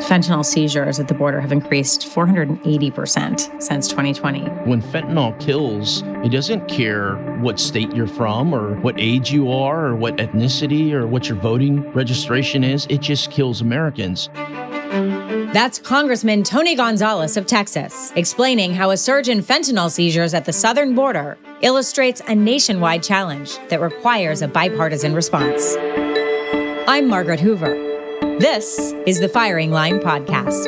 Fentanyl 0.00 0.44
seizures 0.44 1.00
at 1.00 1.08
the 1.08 1.14
border 1.14 1.40
have 1.40 1.52
increased 1.52 2.02
480% 2.02 3.62
since 3.62 3.88
2020. 3.88 4.40
When 4.64 4.82
fentanyl 4.82 5.38
kills, 5.40 6.02
it 6.24 6.30
doesn't 6.30 6.68
care 6.68 7.16
what 7.40 7.58
state 7.58 7.94
you're 7.94 8.06
from 8.06 8.54
or 8.54 8.74
what 8.80 8.94
age 8.98 9.32
you 9.32 9.50
are 9.50 9.86
or 9.86 9.96
what 9.96 10.16
ethnicity 10.16 10.92
or 10.92 11.06
what 11.06 11.28
your 11.28 11.38
voting 11.38 11.90
registration 11.92 12.62
is. 12.62 12.86
It 12.90 13.00
just 13.00 13.30
kills 13.30 13.62
Americans. 13.62 14.28
That's 15.52 15.78
Congressman 15.78 16.42
Tony 16.42 16.74
Gonzales 16.74 17.38
of 17.38 17.46
Texas, 17.46 18.12
explaining 18.16 18.74
how 18.74 18.90
a 18.90 18.96
surge 18.96 19.30
in 19.30 19.42
fentanyl 19.42 19.90
seizures 19.90 20.34
at 20.34 20.44
the 20.44 20.52
southern 20.52 20.94
border 20.94 21.38
illustrates 21.62 22.20
a 22.28 22.34
nationwide 22.34 23.02
challenge 23.02 23.56
that 23.68 23.80
requires 23.80 24.42
a 24.42 24.48
bipartisan 24.48 25.14
response. 25.14 25.74
I'm 26.86 27.08
Margaret 27.08 27.40
Hoover. 27.40 27.85
This 28.38 28.92
is 29.06 29.20
the 29.20 29.30
Firing 29.30 29.70
Line 29.70 29.98
Podcast. 29.98 30.64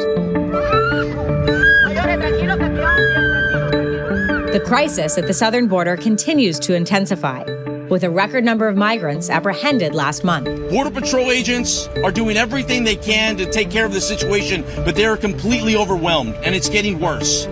The 4.53 4.63
crisis 4.65 5.19
at 5.19 5.27
the 5.27 5.35
southern 5.35 5.67
border 5.69 5.95
continues 5.95 6.59
to 6.61 6.75
intensify 6.75 7.45
with 7.91 8.05
a 8.05 8.11
record 8.11 8.43
number 8.43 8.69
of 8.69 8.77
migrants 8.79 9.29
apprehended 9.29 9.95
last 9.95 10.25
month. 10.25 10.47
Border 10.71 10.91
Patrol 10.91 11.31
agents 11.31 11.89
are 12.03 12.11
doing 12.11 12.39
everything 12.39 12.85
they 12.85 12.97
can 12.97 13.37
to 13.37 13.51
take 13.51 13.71
care 13.71 13.85
of 13.85 13.93
the 13.93 14.01
situation, 14.01 14.65
but 14.87 14.95
they 14.95 15.05
are 15.05 15.19
completely 15.19 15.77
overwhelmed 15.77 16.37
and 16.37 16.55
it's 16.55 16.71
getting 16.71 16.99
worse. 16.99 17.47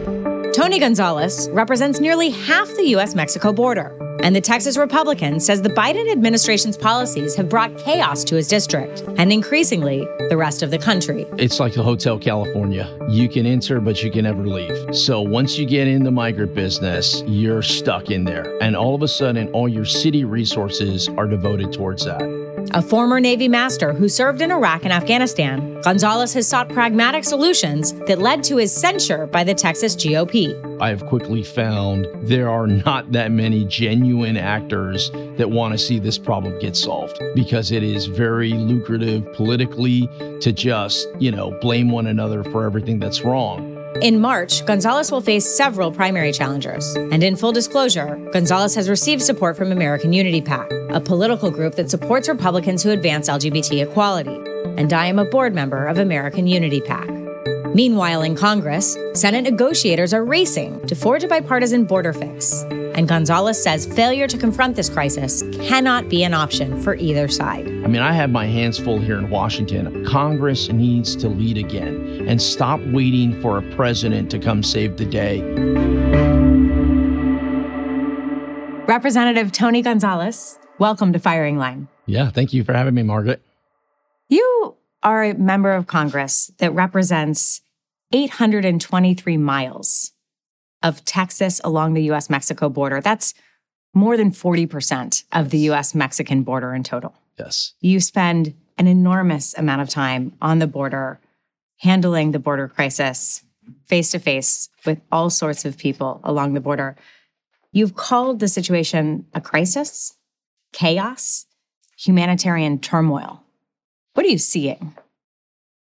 Tony 0.56 0.78
Gonzales 0.78 1.51
represents 1.51 2.01
nearly 2.01 2.30
half 2.30 2.66
the 2.77 2.84
U.S. 2.92 3.15
Mexico 3.15 3.52
border. 3.52 3.95
And 4.23 4.34
the 4.34 4.41
Texas 4.41 4.79
Republican 4.79 5.38
says 5.38 5.60
the 5.60 5.69
Biden 5.69 6.10
administration's 6.10 6.79
policies 6.79 7.37
have 7.37 7.51
brought 7.51 7.77
chaos 7.77 8.24
to 8.24 8.37
his 8.37 8.48
district 8.48 9.05
and 9.19 9.30
increasingly 9.30 10.09
the 10.30 10.37
rest 10.38 10.62
of 10.62 10.70
the 10.70 10.79
country. 10.79 11.27
It's 11.37 11.60
like 11.60 11.74
the 11.74 11.82
Hotel 11.82 12.19
California. 12.19 12.88
You 13.06 13.29
can 13.29 13.45
enter, 13.45 13.82
but 13.82 14.02
you 14.02 14.10
can 14.10 14.24
never 14.24 14.46
leave. 14.46 14.96
So 14.96 15.21
once 15.21 15.59
you 15.59 15.66
get 15.66 15.88
in 15.88 16.04
the 16.04 16.10
migrant 16.10 16.54
business, 16.54 17.23
you're 17.26 17.60
stuck 17.60 18.10
in 18.10 18.24
there. 18.24 18.57
And 18.63 18.74
all 18.74 18.95
of 18.95 19.02
a 19.02 19.09
sudden, 19.09 19.48
all 19.48 19.68
your 19.68 19.85
city 19.85 20.24
resources 20.24 21.10
are 21.18 21.26
devoted 21.26 21.70
towards 21.74 22.07
that. 22.07 22.45
A 22.72 22.82
former 22.82 23.20
Navy 23.20 23.48
master 23.48 23.92
who 23.92 24.09
served 24.09 24.42
in 24.42 24.50
Iraq 24.50 24.84
and 24.84 24.92
Afghanistan, 24.92 25.80
Gonzales 25.82 26.32
has 26.34 26.46
sought 26.48 26.68
pragmatic 26.68 27.24
solutions 27.24 27.92
that 28.06 28.18
led 28.18 28.42
to 28.45 28.56
his 28.56 28.74
censure 28.74 29.26
by 29.26 29.45
the 29.45 29.54
Texas 29.54 29.95
GOP. 29.95 30.54
I 30.80 30.88
have 30.88 31.06
quickly 31.06 31.42
found 31.42 32.06
there 32.23 32.50
are 32.50 32.66
not 32.66 33.12
that 33.12 33.30
many 33.30 33.64
genuine 33.64 34.36
actors 34.36 35.10
that 35.36 35.50
want 35.50 35.73
to 35.73 35.78
see 35.78 35.98
this 35.98 36.18
problem 36.18 36.58
get 36.58 36.76
solved 36.76 37.18
because 37.34 37.70
it 37.70 37.82
is 37.82 38.06
very 38.06 38.50
lucrative 38.50 39.32
politically 39.34 40.08
to 40.40 40.52
just, 40.52 41.08
you 41.18 41.30
know, 41.30 41.56
blame 41.60 41.90
one 41.90 42.06
another 42.06 42.42
for 42.45 42.64
everything 42.64 42.98
that's 42.98 43.23
wrong. 43.23 43.76
In 44.02 44.20
March, 44.20 44.64
Gonzales 44.66 45.10
will 45.10 45.22
face 45.22 45.46
several 45.46 45.90
primary 45.90 46.30
challengers. 46.30 46.96
And 46.96 47.22
in 47.22 47.34
full 47.34 47.52
disclosure, 47.52 48.16
Gonzales 48.30 48.74
has 48.74 48.90
received 48.90 49.22
support 49.22 49.56
from 49.56 49.72
American 49.72 50.12
Unity 50.12 50.42
PAC, 50.42 50.70
a 50.90 51.00
political 51.00 51.50
group 51.50 51.76
that 51.76 51.90
supports 51.90 52.28
Republicans 52.28 52.82
who 52.82 52.90
advance 52.90 53.28
LGBT 53.28 53.88
equality. 53.88 54.38
And 54.76 54.92
I 54.92 55.06
am 55.06 55.18
a 55.18 55.24
board 55.24 55.54
member 55.54 55.86
of 55.86 55.98
American 55.98 56.46
Unity 56.46 56.82
PAC. 56.82 57.15
Meanwhile, 57.77 58.23
in 58.23 58.35
Congress, 58.35 58.96
Senate 59.13 59.43
negotiators 59.43 60.15
are 60.15 60.24
racing 60.24 60.80
to 60.87 60.95
forge 60.95 61.24
a 61.24 61.29
bipartisan 61.29 61.85
border 61.85 62.15
fix. 62.15 62.63
And 62.95 63.07
Gonzales 63.07 63.63
says 63.63 63.85
failure 63.85 64.27
to 64.28 64.38
confront 64.38 64.77
this 64.77 64.88
crisis 64.88 65.43
cannot 65.60 66.09
be 66.09 66.25
an 66.25 66.32
option 66.32 66.81
for 66.81 66.94
either 66.94 67.28
side. 67.28 67.66
I 67.66 67.87
mean, 67.87 68.00
I 68.00 68.15
have 68.15 68.31
my 68.31 68.47
hands 68.47 68.78
full 68.78 68.99
here 68.99 69.19
in 69.19 69.28
Washington. 69.28 70.06
Congress 70.06 70.71
needs 70.71 71.15
to 71.16 71.28
lead 71.28 71.59
again 71.59 72.25
and 72.27 72.41
stop 72.41 72.81
waiting 72.87 73.38
for 73.43 73.59
a 73.59 73.62
president 73.75 74.31
to 74.31 74.38
come 74.38 74.62
save 74.62 74.97
the 74.97 75.04
day. 75.04 75.43
Representative 78.86 79.53
Tony 79.53 79.82
Gonzales, 79.82 80.59
welcome 80.78 81.12
to 81.12 81.19
Firing 81.19 81.59
Line. 81.59 81.88
Yeah, 82.06 82.31
thank 82.31 82.54
you 82.54 82.65
for 82.65 82.72
having 82.72 82.94
me, 82.94 83.03
Margaret. 83.03 83.42
You 84.31 84.76
are 85.03 85.25
a 85.25 85.34
member 85.34 85.75
of 85.75 85.86
Congress 85.86 86.50
that 86.56 86.72
represents 86.72 87.60
823 88.12 89.36
miles 89.36 90.12
of 90.82 91.04
Texas 91.04 91.60
along 91.64 91.94
the 91.94 92.02
US 92.12 92.30
Mexico 92.30 92.68
border. 92.68 93.00
That's 93.00 93.34
more 93.94 94.16
than 94.16 94.30
40% 94.30 95.24
of 95.32 95.50
the 95.50 95.58
US 95.70 95.94
Mexican 95.94 96.42
border 96.42 96.74
in 96.74 96.82
total. 96.82 97.14
Yes. 97.38 97.72
You 97.80 98.00
spend 98.00 98.54
an 98.78 98.86
enormous 98.86 99.56
amount 99.56 99.82
of 99.82 99.88
time 99.88 100.32
on 100.40 100.58
the 100.58 100.66
border, 100.66 101.18
handling 101.78 102.32
the 102.32 102.38
border 102.38 102.68
crisis 102.68 103.42
face 103.86 104.10
to 104.12 104.18
face 104.18 104.68
with 104.84 105.00
all 105.10 105.30
sorts 105.30 105.64
of 105.64 105.78
people 105.78 106.20
along 106.24 106.54
the 106.54 106.60
border. 106.60 106.96
You've 107.72 107.96
called 107.96 108.38
the 108.38 108.48
situation 108.48 109.26
a 109.34 109.40
crisis, 109.40 110.14
chaos, 110.72 111.46
humanitarian 111.98 112.78
turmoil. 112.78 113.42
What 114.14 114.26
are 114.26 114.30
you 114.30 114.38
seeing? 114.38 114.94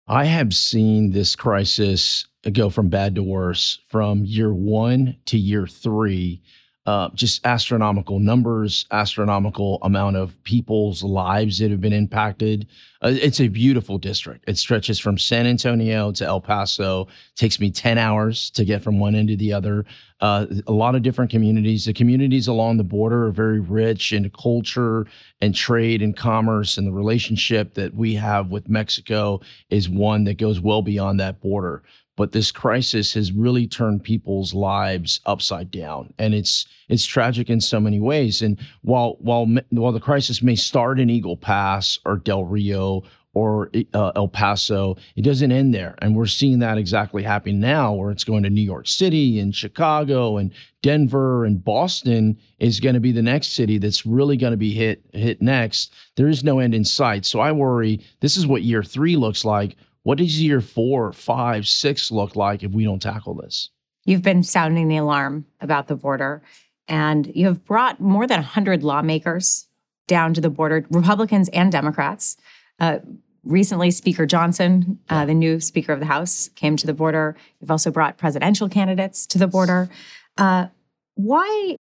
I 0.06 0.26
have 0.26 0.52
seen 0.52 1.12
this 1.12 1.34
crisis 1.34 2.26
go 2.52 2.68
from 2.68 2.90
bad 2.90 3.14
to 3.14 3.22
worse 3.22 3.78
from 3.88 4.24
year 4.24 4.52
one 4.52 5.16
to 5.26 5.38
year 5.38 5.66
three. 5.66 6.42
Uh, 6.84 7.08
just 7.14 7.46
astronomical 7.46 8.18
numbers, 8.18 8.84
astronomical 8.90 9.78
amount 9.80 10.16
of 10.16 10.34
people's 10.44 11.02
lives 11.02 11.58
that 11.58 11.70
have 11.70 11.80
been 11.80 11.94
impacted. 11.94 12.66
Uh, 13.00 13.14
it's 13.14 13.40
a 13.40 13.48
beautiful 13.48 13.96
district. 13.96 14.44
It 14.46 14.58
stretches 14.58 14.98
from 14.98 15.16
San 15.16 15.46
Antonio 15.46 16.12
to 16.12 16.26
El 16.26 16.42
Paso. 16.42 17.04
It 17.04 17.36
takes 17.36 17.58
me 17.58 17.70
10 17.70 17.96
hours 17.96 18.50
to 18.50 18.66
get 18.66 18.82
from 18.82 18.98
one 18.98 19.14
end 19.14 19.28
to 19.28 19.36
the 19.38 19.54
other. 19.54 19.86
Uh, 20.24 20.46
a 20.66 20.72
lot 20.72 20.94
of 20.94 21.02
different 21.02 21.30
communities. 21.30 21.84
The 21.84 21.92
communities 21.92 22.48
along 22.48 22.78
the 22.78 22.82
border 22.82 23.26
are 23.26 23.30
very 23.30 23.60
rich 23.60 24.10
in 24.10 24.30
culture 24.30 25.06
and 25.42 25.54
trade 25.54 26.00
and 26.00 26.16
commerce, 26.16 26.78
and 26.78 26.86
the 26.86 26.92
relationship 26.92 27.74
that 27.74 27.94
we 27.94 28.14
have 28.14 28.48
with 28.48 28.66
Mexico 28.66 29.42
is 29.68 29.86
one 29.86 30.24
that 30.24 30.38
goes 30.38 30.60
well 30.60 30.80
beyond 30.80 31.20
that 31.20 31.42
border 31.42 31.82
but 32.16 32.32
this 32.32 32.52
crisis 32.52 33.12
has 33.14 33.32
really 33.32 33.66
turned 33.66 34.02
people's 34.02 34.54
lives 34.54 35.20
upside 35.26 35.70
down 35.70 36.12
and 36.18 36.32
it's 36.32 36.66
it's 36.88 37.04
tragic 37.04 37.50
in 37.50 37.60
so 37.60 37.80
many 37.80 38.00
ways 38.00 38.40
and 38.40 38.58
while 38.82 39.16
while 39.18 39.46
while 39.70 39.92
the 39.92 40.00
crisis 40.00 40.42
may 40.42 40.54
start 40.54 41.00
in 41.00 41.10
Eagle 41.10 41.36
Pass 41.36 41.98
or 42.04 42.16
Del 42.16 42.44
Rio 42.44 43.02
or 43.34 43.70
uh, 43.92 44.12
El 44.16 44.28
Paso, 44.28 44.96
it 45.16 45.22
doesn't 45.22 45.52
end 45.52 45.74
there. 45.74 45.94
And 45.98 46.16
we're 46.16 46.26
seeing 46.26 46.60
that 46.60 46.78
exactly 46.78 47.22
happen 47.22 47.60
now, 47.60 47.92
where 47.92 48.10
it's 48.10 48.24
going 48.24 48.44
to 48.44 48.50
New 48.50 48.62
York 48.62 48.88
City 48.88 49.38
and 49.40 49.54
Chicago 49.54 50.38
and 50.38 50.52
Denver 50.82 51.44
and 51.44 51.62
Boston 51.62 52.38
is 52.58 52.80
going 52.80 52.94
to 52.94 53.00
be 53.00 53.12
the 53.12 53.22
next 53.22 53.48
city 53.48 53.78
that's 53.78 54.06
really 54.06 54.36
going 54.36 54.52
to 54.52 54.56
be 54.56 54.72
hit 54.72 55.04
hit 55.12 55.42
next. 55.42 55.92
There 56.16 56.28
is 56.28 56.44
no 56.44 56.58
end 56.58 56.74
in 56.74 56.84
sight. 56.84 57.26
So 57.26 57.40
I 57.40 57.52
worry 57.52 58.00
this 58.20 58.36
is 58.36 58.46
what 58.46 58.62
year 58.62 58.82
three 58.82 59.16
looks 59.16 59.44
like. 59.44 59.76
What 60.04 60.18
does 60.18 60.40
year 60.40 60.60
four, 60.60 61.12
five, 61.12 61.66
six 61.66 62.10
look 62.10 62.36
like 62.36 62.62
if 62.62 62.72
we 62.72 62.84
don't 62.84 63.00
tackle 63.00 63.34
this? 63.34 63.70
You've 64.04 64.22
been 64.22 64.42
sounding 64.42 64.88
the 64.88 64.98
alarm 64.98 65.46
about 65.62 65.88
the 65.88 65.96
border, 65.96 66.42
and 66.86 67.30
you 67.34 67.46
have 67.46 67.64
brought 67.64 68.00
more 68.00 68.26
than 68.26 68.40
100 68.40 68.82
lawmakers 68.82 69.66
down 70.06 70.34
to 70.34 70.40
the 70.40 70.50
border, 70.50 70.86
Republicans 70.90 71.48
and 71.50 71.72
Democrats. 71.72 72.36
Uh, 72.78 72.98
recently, 73.44 73.90
Speaker 73.90 74.26
Johnson, 74.26 74.98
uh, 75.08 75.24
the 75.24 75.34
new 75.34 75.60
Speaker 75.60 75.92
of 75.92 76.00
the 76.00 76.06
House, 76.06 76.48
came 76.54 76.76
to 76.76 76.86
the 76.86 76.94
border. 76.94 77.36
You've 77.60 77.70
also 77.70 77.90
brought 77.90 78.18
presidential 78.18 78.68
candidates 78.68 79.26
to 79.28 79.38
the 79.38 79.46
border. 79.46 79.88
Uh, 80.36 80.66
why 81.14 81.76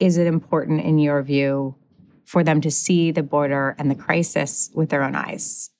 is 0.00 0.18
it 0.18 0.26
important, 0.26 0.82
in 0.82 0.98
your 0.98 1.22
view, 1.22 1.74
for 2.26 2.42
them 2.42 2.60
to 2.60 2.70
see 2.70 3.10
the 3.10 3.22
border 3.22 3.74
and 3.78 3.90
the 3.90 3.94
crisis 3.94 4.70
with 4.74 4.90
their 4.90 5.02
own 5.02 5.14
eyes? 5.14 5.70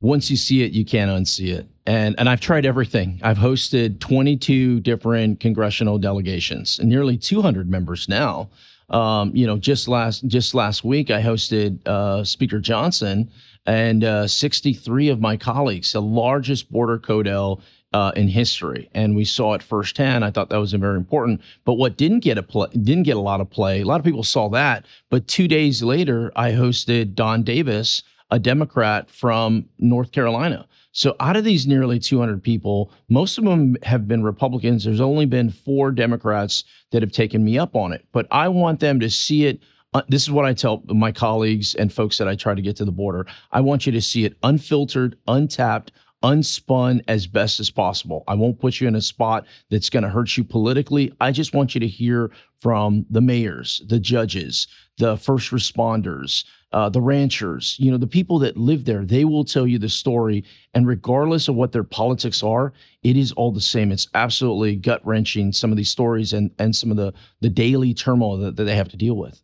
once 0.00 0.30
you 0.30 0.36
see 0.36 0.62
it, 0.62 0.72
you 0.72 0.84
can't 0.84 1.10
unsee 1.10 1.54
it. 1.54 1.66
And 1.86 2.14
and 2.18 2.28
I've 2.28 2.40
tried 2.40 2.66
everything. 2.66 3.20
I've 3.22 3.38
hosted 3.38 4.00
22 4.00 4.80
different 4.80 5.40
congressional 5.40 5.98
delegations 5.98 6.78
and 6.78 6.88
nearly 6.88 7.16
200 7.16 7.70
members 7.70 8.08
now. 8.08 8.50
Um, 8.90 9.34
you 9.34 9.46
know, 9.46 9.56
just 9.56 9.88
last 9.88 10.26
just 10.26 10.54
last 10.54 10.84
week, 10.84 11.10
I 11.10 11.22
hosted 11.22 11.86
uh, 11.86 12.24
Speaker 12.24 12.60
Johnson 12.60 13.30
and 13.66 14.04
uh, 14.04 14.26
63 14.26 15.08
of 15.08 15.20
my 15.20 15.36
colleagues, 15.36 15.92
the 15.92 16.02
largest 16.02 16.70
border 16.70 16.98
codel 16.98 17.60
uh, 17.92 18.12
in 18.16 18.28
history, 18.28 18.90
and 18.94 19.16
we 19.16 19.24
saw 19.24 19.54
it 19.54 19.62
firsthand. 19.62 20.24
I 20.24 20.30
thought 20.30 20.50
that 20.50 20.58
was 20.58 20.72
very 20.72 20.96
important. 20.96 21.40
But 21.64 21.74
what 21.74 21.96
didn't 21.96 22.20
get 22.20 22.38
a 22.38 22.42
play, 22.42 22.68
didn't 22.72 23.04
get 23.04 23.16
a 23.16 23.20
lot 23.20 23.40
of 23.40 23.48
play. 23.48 23.80
A 23.80 23.84
lot 23.84 24.00
of 24.00 24.04
people 24.04 24.22
saw 24.22 24.48
that, 24.50 24.84
but 25.10 25.28
two 25.28 25.48
days 25.48 25.82
later, 25.82 26.32
I 26.36 26.52
hosted 26.52 27.14
Don 27.14 27.42
Davis 27.42 28.02
a 28.30 28.38
Democrat 28.38 29.10
from 29.10 29.68
North 29.78 30.12
Carolina. 30.12 30.66
So 30.92 31.14
out 31.20 31.36
of 31.36 31.44
these 31.44 31.66
nearly 31.66 31.98
200 31.98 32.42
people, 32.42 32.90
most 33.08 33.38
of 33.38 33.44
them 33.44 33.76
have 33.82 34.08
been 34.08 34.22
Republicans. 34.22 34.84
There's 34.84 35.00
only 35.00 35.26
been 35.26 35.50
four 35.50 35.90
Democrats 35.92 36.64
that 36.90 37.02
have 37.02 37.12
taken 37.12 37.44
me 37.44 37.58
up 37.58 37.76
on 37.76 37.92
it. 37.92 38.04
But 38.12 38.26
I 38.30 38.48
want 38.48 38.80
them 38.80 38.98
to 39.00 39.10
see 39.10 39.44
it. 39.46 39.60
Uh, 39.96 40.02
this 40.08 40.24
is 40.24 40.30
what 40.30 40.44
I 40.44 40.52
tell 40.52 40.82
my 40.88 41.10
colleagues 41.10 41.74
and 41.74 41.90
folks 41.90 42.18
that 42.18 42.28
I 42.28 42.36
try 42.36 42.54
to 42.54 42.60
get 42.60 42.76
to 42.76 42.84
the 42.84 42.92
border. 42.92 43.24
I 43.52 43.62
want 43.62 43.86
you 43.86 43.92
to 43.92 44.02
see 44.02 44.26
it 44.26 44.36
unfiltered, 44.42 45.16
untapped, 45.26 45.92
unspun 46.22 47.02
as 47.08 47.26
best 47.26 47.60
as 47.60 47.70
possible. 47.70 48.22
I 48.28 48.34
won't 48.34 48.60
put 48.60 48.78
you 48.78 48.88
in 48.88 48.96
a 48.96 49.00
spot 49.00 49.46
that's 49.70 49.88
going 49.88 50.02
to 50.02 50.10
hurt 50.10 50.36
you 50.36 50.44
politically. 50.44 51.14
I 51.18 51.32
just 51.32 51.54
want 51.54 51.74
you 51.74 51.80
to 51.80 51.86
hear 51.86 52.30
from 52.60 53.06
the 53.08 53.22
mayors, 53.22 53.80
the 53.86 53.98
judges, 53.98 54.66
the 54.98 55.16
first 55.16 55.50
responders, 55.50 56.44
uh, 56.72 56.90
the 56.90 57.00
ranchers, 57.00 57.76
you 57.78 57.90
know, 57.90 57.96
the 57.96 58.06
people 58.06 58.38
that 58.40 58.58
live 58.58 58.84
there. 58.84 59.02
They 59.02 59.24
will 59.24 59.46
tell 59.46 59.66
you 59.66 59.78
the 59.78 59.88
story. 59.88 60.44
And 60.74 60.86
regardless 60.86 61.48
of 61.48 61.54
what 61.54 61.72
their 61.72 61.84
politics 61.84 62.42
are, 62.42 62.74
it 63.02 63.16
is 63.16 63.32
all 63.32 63.50
the 63.50 63.62
same. 63.62 63.92
It's 63.92 64.08
absolutely 64.12 64.76
gut 64.76 65.00
wrenching, 65.06 65.54
some 65.54 65.70
of 65.70 65.78
these 65.78 65.88
stories 65.88 66.34
and, 66.34 66.50
and 66.58 66.76
some 66.76 66.90
of 66.90 66.98
the, 66.98 67.14
the 67.40 67.48
daily 67.48 67.94
turmoil 67.94 68.36
that, 68.36 68.56
that 68.56 68.64
they 68.64 68.76
have 68.76 68.90
to 68.90 68.98
deal 68.98 69.16
with. 69.16 69.40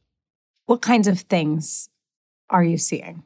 What 0.73 0.81
kinds 0.81 1.07
of 1.07 1.21
things 1.21 1.91
are 2.49 2.65
you 2.65 2.79
seeing? 2.79 3.25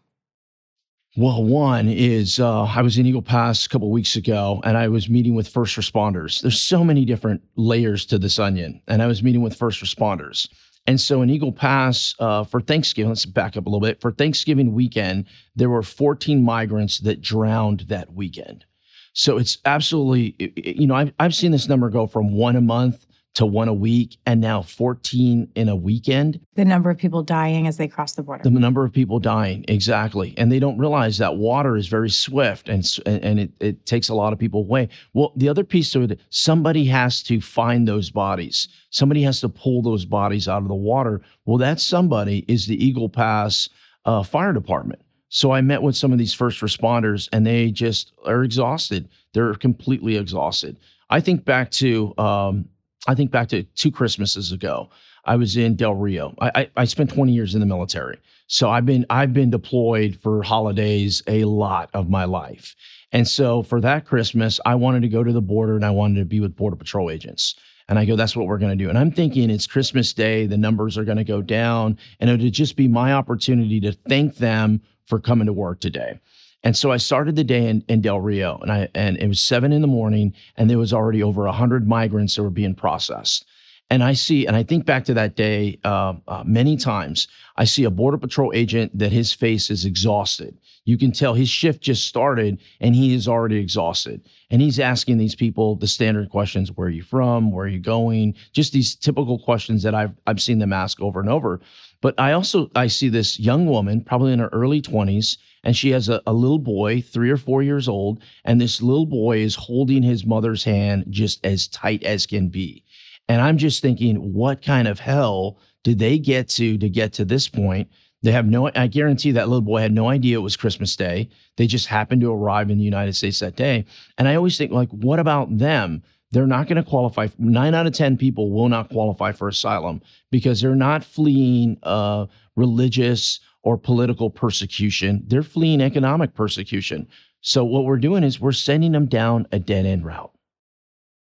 Well, 1.17 1.45
one 1.45 1.89
is 1.89 2.41
uh, 2.41 2.65
I 2.65 2.83
was 2.83 2.99
in 2.99 3.07
Eagle 3.07 3.23
Pass 3.23 3.65
a 3.65 3.69
couple 3.69 3.89
weeks 3.93 4.17
ago, 4.17 4.61
and 4.65 4.77
I 4.77 4.89
was 4.89 5.09
meeting 5.09 5.37
with 5.37 5.47
first 5.47 5.77
responders. 5.77 6.41
There's 6.41 6.61
so 6.61 6.83
many 6.83 7.05
different 7.05 7.43
layers 7.55 8.05
to 8.07 8.19
this 8.19 8.41
onion, 8.41 8.83
and 8.89 9.01
I 9.01 9.07
was 9.07 9.23
meeting 9.23 9.43
with 9.43 9.55
first 9.55 9.81
responders. 9.81 10.49
And 10.89 11.01
so 11.01 11.23
in 11.23 11.31
Eagle 11.31 11.53
Pass 11.53 12.17
uh, 12.19 12.43
for 12.43 12.61
Thanksgiving, 12.61 13.11
let's 13.11 13.25
back 13.25 13.57
up 13.57 13.67
a 13.67 13.69
little 13.69 13.79
bit. 13.79 14.01
For 14.01 14.11
Thanksgiving 14.11 14.73
weekend, 14.73 15.27
there 15.55 15.71
were 15.71 15.85
14 15.85 16.43
migrants 16.43 16.99
that 16.99 17.21
drowned 17.21 17.83
that 17.83 18.13
weekend. 18.13 18.65
So 19.13 19.39
it's 19.39 19.59
absolutely, 19.65 20.35
you 20.57 20.89
know, 20.89 20.97
I've, 20.97 21.13
I've 21.21 21.35
seen 21.35 21.53
this 21.53 21.69
number 21.69 21.91
go 21.91 22.09
from 22.09 22.33
one 22.33 22.57
a 22.57 22.61
month 22.61 23.06
to 23.37 23.45
one 23.45 23.69
a 23.69 23.75
week 23.75 24.17
and 24.25 24.41
now 24.41 24.63
14 24.63 25.51
in 25.55 25.69
a 25.69 25.77
weekend. 25.77 26.41
The 26.55 26.65
number 26.65 26.89
of 26.89 26.97
people 26.97 27.23
dying 27.23 27.67
as 27.67 27.77
they 27.77 27.87
cross 27.87 28.13
the 28.13 28.23
border. 28.23 28.43
The 28.43 28.51
number 28.51 28.83
of 28.83 28.95
people 28.95 29.19
dying, 29.19 29.63
exactly. 29.69 30.33
And 30.39 30.51
they 30.51 30.59
don't 30.59 30.79
realize 30.79 31.19
that 31.19 31.37
water 31.37 31.77
is 31.77 31.87
very 31.87 32.09
swift 32.09 32.71
and, 32.71 32.83
and 33.05 33.39
it, 33.39 33.53
it 33.61 33.85
takes 33.85 34.09
a 34.09 34.15
lot 34.15 34.33
of 34.33 34.39
people 34.39 34.61
away. 34.61 34.89
Well, 35.13 35.35
the 35.37 35.51
other 35.51 35.65
piece 35.65 35.93
to 35.93 36.01
it, 36.01 36.19
somebody 36.31 36.87
has 36.87 37.23
to 37.25 37.43
find 37.43 37.87
those 37.87 38.11
bodies. 38.11 38.69
Somebody 38.89 39.21
has 39.25 39.43
to 39.43 39.51
pull 39.51 39.83
those 39.83 40.07
bodies 40.07 40.49
out 40.49 40.63
of 40.63 40.69
the 40.69 40.75
water. 40.75 41.21
Well, 41.45 41.59
that 41.59 41.79
somebody 41.79 42.43
is 42.49 42.67
the 42.67 42.83
Eagle 42.83 43.11
Pass 43.11 43.69
uh, 44.07 44.23
Fire 44.23 44.55
Department. 44.55 45.03
So 45.29 45.51
I 45.51 45.61
met 45.61 45.83
with 45.83 45.95
some 45.95 46.11
of 46.11 46.19
these 46.19 46.33
first 46.33 46.63
responders 46.63 47.29
and 47.33 47.47
they 47.47 47.71
just 47.71 48.15
are 48.25 48.45
exhausted. 48.45 49.11
They're 49.35 49.53
completely 49.57 50.17
exhausted. 50.17 50.79
I 51.11 51.21
think 51.21 51.45
back 51.45 51.71
to 51.73 52.15
um, 52.17 52.71
I 53.07 53.15
think 53.15 53.31
back 53.31 53.49
to 53.49 53.63
two 53.63 53.91
Christmases 53.91 54.53
ago. 54.53 54.91
I 55.25 55.37
was 55.37 55.57
in 55.57 55.75
Del 55.75 55.95
Rio. 55.95 56.35
I, 56.41 56.51
I, 56.55 56.71
I, 56.77 56.85
spent 56.85 57.13
20 57.13 57.33
years 57.33 57.55
in 57.55 57.61
the 57.61 57.67
military. 57.67 58.19
So 58.47 58.71
I've 58.71 58.87
been 58.87 59.05
I've 59.11 59.33
been 59.33 59.51
deployed 59.51 60.19
for 60.23 60.43
holidays 60.43 61.23
a 61.27 61.45
lot 61.45 61.91
of 61.95 62.09
my 62.09 62.25
life. 62.25 62.77
And 63.13 63.27
so 63.27 63.63
for 63.63 63.81
that 63.81 64.07
Christmas, 64.07 64.61
I 64.65 64.77
wanted 64.77 65.03
to 65.03 65.09
go 65.09 65.25
to 65.25 65.33
the 65.33 65.41
border 65.41 65.75
and 65.75 65.85
I 65.85 65.91
wanted 65.91 66.21
to 66.21 66.25
be 66.25 66.41
with 66.41 66.57
Border 66.57 66.77
Patrol 66.77 67.11
agents. 67.11 67.57
And 67.89 67.99
I 67.99 68.05
go, 68.05 68.17
that's 68.17 68.37
what 68.37 68.47
we're 68.47 68.59
going 68.59 68.77
to 68.77 68.85
do. 68.85 68.89
And 68.89 68.99
I'm 68.99 69.13
thinking 69.13 69.49
it's 69.49 69.67
Christmas 69.67 70.13
Day, 70.13 70.47
the 70.47 70.57
numbers 70.57 70.99
are 70.99 71.05
going 71.05 71.19
to 71.19 71.25
go 71.25 71.41
down, 71.41 71.99
and 72.19 72.29
it 72.29 72.43
would 72.43 72.53
just 72.53 72.75
be 72.75 72.89
my 72.89 73.13
opportunity 73.13 73.81
to 73.81 73.93
thank 73.93 74.37
them 74.37 74.81
for 75.07 75.21
coming 75.21 75.47
to 75.47 75.53
work 75.53 75.79
today. 75.79 76.19
And 76.67 76.77
so 76.77 76.91
I 76.91 76.97
started 76.97 77.37
the 77.37 77.45
day 77.45 77.69
in, 77.69 77.85
in 77.87 78.01
Del 78.01 78.19
Rio, 78.19 78.59
and 78.59 78.73
I 78.73 78.89
and 78.93 79.17
it 79.19 79.29
was 79.29 79.41
seven 79.41 79.73
in 79.73 79.83
the 79.83 79.87
morning, 79.87 80.35
and 80.57 80.69
there 80.69 80.79
was 80.79 80.93
already 80.93 81.23
over 81.23 81.47
hundred 81.47 81.87
migrants 81.87 82.35
that 82.35 82.43
were 82.43 82.51
being 82.51 82.75
processed. 82.75 83.47
And 83.89 84.03
I 84.03 84.15
see, 84.15 84.47
and 84.47 84.57
I 84.57 84.65
think 84.65 84.85
back 84.85 85.05
to 85.05 85.15
that 85.15 85.37
day 85.37 85.79
uh, 85.85 86.15
uh, 86.27 86.43
many 86.45 86.77
times. 86.77 87.29
I 87.57 87.67
see 87.67 87.85
a 87.85 87.91
border 87.91 88.19
patrol 88.19 88.51
agent 88.53 88.99
that 88.99 89.13
his 89.13 89.33
face 89.33 89.71
is 89.71 89.85
exhausted. 89.85 90.59
You 90.87 90.99
can 90.99 91.13
tell 91.13 91.35
his 91.35 91.49
shift 91.49 91.83
just 91.83 92.05
started, 92.09 92.61
and 92.81 92.97
he 92.97 93.15
is 93.15 93.29
already 93.29 93.59
exhausted. 93.59 94.29
And 94.51 94.61
he's 94.61 94.81
asking 94.81 95.19
these 95.19 95.37
people 95.37 95.77
the 95.77 95.87
standard 95.87 96.31
questions: 96.31 96.73
Where 96.73 96.89
are 96.89 96.91
you 96.91 97.05
from? 97.05 97.53
Where 97.53 97.67
are 97.67 97.69
you 97.69 97.79
going? 97.79 98.35
Just 98.51 98.73
these 98.73 98.97
typical 98.97 99.39
questions 99.39 99.85
that 99.85 99.95
I've 99.95 100.17
I've 100.27 100.43
seen 100.43 100.59
them 100.59 100.73
ask 100.73 101.01
over 101.01 101.21
and 101.21 101.31
over. 101.31 101.61
But 102.01 102.19
I 102.19 102.33
also 102.33 102.73
I 102.75 102.89
see 102.89 103.09
this 103.09 103.39
young 103.39 103.67
woman, 103.67 104.01
probably 104.01 104.33
in 104.33 104.41
her 104.41 104.51
early 104.53 104.81
twenties 104.81 105.39
and 105.65 105.77
she 105.77 105.91
has 105.91 106.09
a, 106.09 106.23
a 106.27 106.33
little 106.33 106.59
boy, 106.59 107.01
three 107.01 107.31
or 107.31 107.37
four 107.37 107.63
years 107.63 107.89
old, 107.89 108.23
and 108.45 108.61
this 108.61 108.81
little 108.81 109.07
boy 109.07 109.39
is 109.39 109.55
holding 109.55 110.03
his 110.03 110.25
mother's 110.25 110.65
hand 110.65 111.07
just 111.11 111.45
as 111.45 111.69
tight 111.69 112.03
as 112.05 112.27
can 112.27 112.49
be. 112.49 112.85
And 113.29 113.41
I'm 113.41 113.59
just 113.59 113.83
thinking, 113.83 114.33
what 114.33 114.63
kind 114.63 114.87
of 114.87 115.01
hell 115.01 115.59
did 115.83 115.99
they 115.99 116.19
get 116.19 116.49
to 116.51 116.79
to 116.79 116.89
get 116.89 117.13
to 117.15 117.25
this 117.25 117.49
point? 117.49 117.89
They 118.23 118.33
have 118.33 118.47
no, 118.47 118.71
I 118.75 118.87
guarantee 118.87 119.33
that 119.33 119.49
little 119.49 119.61
boy 119.61 119.81
had 119.81 119.93
no 119.93 120.09
idea 120.09 120.39
it 120.39 120.43
was 120.43 120.57
Christmas 120.57 120.97
Day. 120.97 121.29
They 121.57 121.67
just 121.67 121.87
happened 121.87 122.23
to 122.23 122.33
arrive 122.33 122.71
in 122.71 122.79
the 122.79 122.85
United 122.85 123.15
States 123.15 123.41
that 123.41 123.57
day. 123.57 123.85
And 124.19 124.27
I 124.27 124.35
always 124.35 124.59
think, 124.59 124.73
like, 124.73 124.89
what 124.91 125.19
about 125.19 125.59
them? 125.59 126.03
They're 126.33 126.47
not 126.47 126.67
going 126.67 126.83
to 126.83 126.89
qualify. 126.89 127.29
Nine 127.39 127.75
out 127.75 127.87
of 127.87 127.93
10 127.93 128.17
people 128.17 128.51
will 128.51 128.69
not 128.69 128.91
qualify 128.91 129.33
for 129.33 129.49
asylum 129.49 130.03
because 130.31 130.61
they're 130.61 130.75
not 130.75 131.05
fleeing 131.05 131.79
uh, 131.83 132.27
religious 132.57 133.39
or 133.67 133.77
political 133.77 134.31
persecution. 134.31 135.25
They're 135.27 135.43
fleeing 135.43 135.81
economic 135.81 136.35
persecution. 136.35 137.09
So 137.41 137.65
what 137.65 137.85
we're 137.85 137.97
doing 137.97 138.23
is 138.23 138.39
we're 138.39 138.53
sending 138.53 138.93
them 138.93 139.07
down 139.07 139.49
a 139.51 139.59
dead 139.59 139.85
end 139.85 140.05
route. 140.05 140.31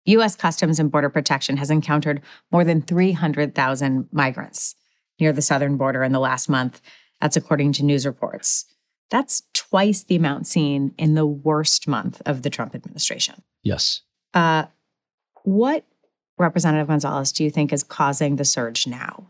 U.S. 0.05 0.35
Customs 0.35 0.79
and 0.79 0.91
Border 0.91 1.11
Protection 1.11 1.57
has 1.57 1.69
encountered 1.69 2.23
more 2.51 2.63
than 2.63 2.81
300,000 2.81 4.09
migrants 4.11 4.73
near 5.19 5.31
the 5.31 5.43
southern 5.43 5.77
border 5.77 6.03
in 6.03 6.11
the 6.11 6.19
last 6.19 6.49
month. 6.49 6.81
That's 7.21 7.37
according 7.37 7.73
to 7.73 7.85
news 7.85 8.03
reports. 8.03 8.65
That's 9.11 9.43
twice 9.53 10.01
the 10.03 10.15
amount 10.15 10.47
seen 10.47 10.95
in 10.97 11.13
the 11.13 11.27
worst 11.27 11.87
month 11.87 12.19
of 12.25 12.41
the 12.41 12.49
Trump 12.49 12.73
administration. 12.73 13.43
Yes. 13.61 14.01
Uh, 14.33 14.65
what, 15.43 15.85
Representative 16.39 16.87
Gonzales, 16.87 17.31
do 17.31 17.43
you 17.43 17.51
think 17.51 17.71
is 17.71 17.83
causing 17.83 18.37
the 18.37 18.45
surge 18.45 18.87
now? 18.87 19.29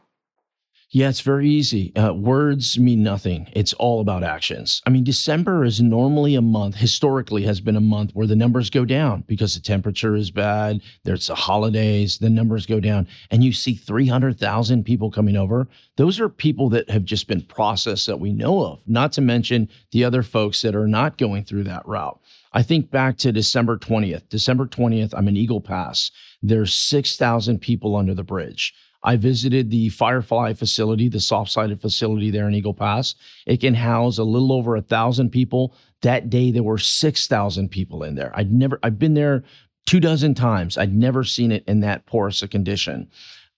Yeah, 0.96 1.10
it's 1.10 1.22
very 1.22 1.50
easy. 1.50 1.92
Uh, 1.96 2.14
words 2.14 2.78
mean 2.78 3.02
nothing. 3.02 3.50
It's 3.54 3.74
all 3.74 4.00
about 4.00 4.24
actions. 4.24 4.80
I 4.86 4.92
mean, 4.92 5.04
December 5.04 5.66
is 5.66 5.82
normally 5.82 6.36
a 6.36 6.42
month, 6.42 6.76
historically 6.76 7.42
has 7.46 7.60
been 7.60 7.76
a 7.76 7.82
month 7.82 8.12
where 8.14 8.28
the 8.28 8.36
numbers 8.36 8.70
go 8.70 8.86
down 8.86 9.24
because 9.26 9.56
the 9.56 9.60
temperature 9.60 10.16
is 10.16 10.30
bad. 10.30 10.82
There's 11.04 11.26
the 11.26 11.34
holidays, 11.34 12.20
the 12.20 12.30
numbers 12.30 12.68
go 12.68 12.80
down, 12.80 13.08
and 13.32 13.44
you 13.44 13.54
see 13.54 13.74
300,000 13.74 14.84
people 14.84 15.10
coming 15.10 15.36
over. 15.36 15.68
Those 15.96 16.20
are 16.20 16.30
people 16.30 16.70
that 16.70 16.88
have 16.92 17.06
just 17.06 17.28
been 17.28 17.42
processed 17.42 18.06
that 18.06 18.20
we 18.20 18.32
know 18.32 18.64
of, 18.64 18.80
not 18.86 19.12
to 19.14 19.22
mention 19.22 19.70
the 19.94 20.04
other 20.04 20.22
folks 20.22 20.62
that 20.62 20.76
are 20.76 20.88
not 20.88 21.18
going 21.18 21.44
through 21.44 21.64
that 21.64 21.88
route. 21.88 22.20
I 22.54 22.62
think 22.62 22.92
back 22.92 23.18
to 23.18 23.32
December 23.32 23.80
20th. 23.80 24.30
December 24.30 24.68
20th, 24.68 25.16
I'm 25.18 25.28
in 25.28 25.38
Eagle 25.38 25.60
Pass. 25.60 26.12
There's 26.44 26.72
6,000 26.72 27.62
people 27.62 27.96
under 27.96 28.14
the 28.14 28.24
bridge. 28.24 28.76
I 29.04 29.18
visited 29.18 29.70
the 29.70 29.90
Firefly 29.90 30.54
facility, 30.54 31.10
the 31.10 31.20
soft 31.20 31.52
sided 31.52 31.82
facility 31.82 32.32
there 32.32 32.48
in 32.48 32.54
Eagle 32.54 32.74
Pass. 32.74 33.16
It 33.46 33.60
can 33.60 33.74
house 33.74 34.18
a 34.18 34.24
little 34.24 34.54
over 34.54 34.76
a 34.76 34.82
thousand 34.82 35.32
people. 35.32 35.76
That 36.02 36.30
day, 36.30 36.52
there 36.52 36.64
were 36.64 36.78
6,000 36.78 37.70
people 37.70 38.04
in 38.04 38.16
there. 38.16 38.32
I'd 38.34 38.52
never, 38.52 38.80
I've 38.84 39.00
been 39.00 39.14
there 39.14 39.44
two 39.86 40.00
dozen 40.00 40.34
times. 40.34 40.78
I'd 40.78 40.96
never 40.96 41.24
seen 41.24 41.52
it 41.52 41.64
in 41.68 41.82
that 41.82 42.06
porous 42.06 42.42
a 42.44 42.48
condition. 42.48 43.10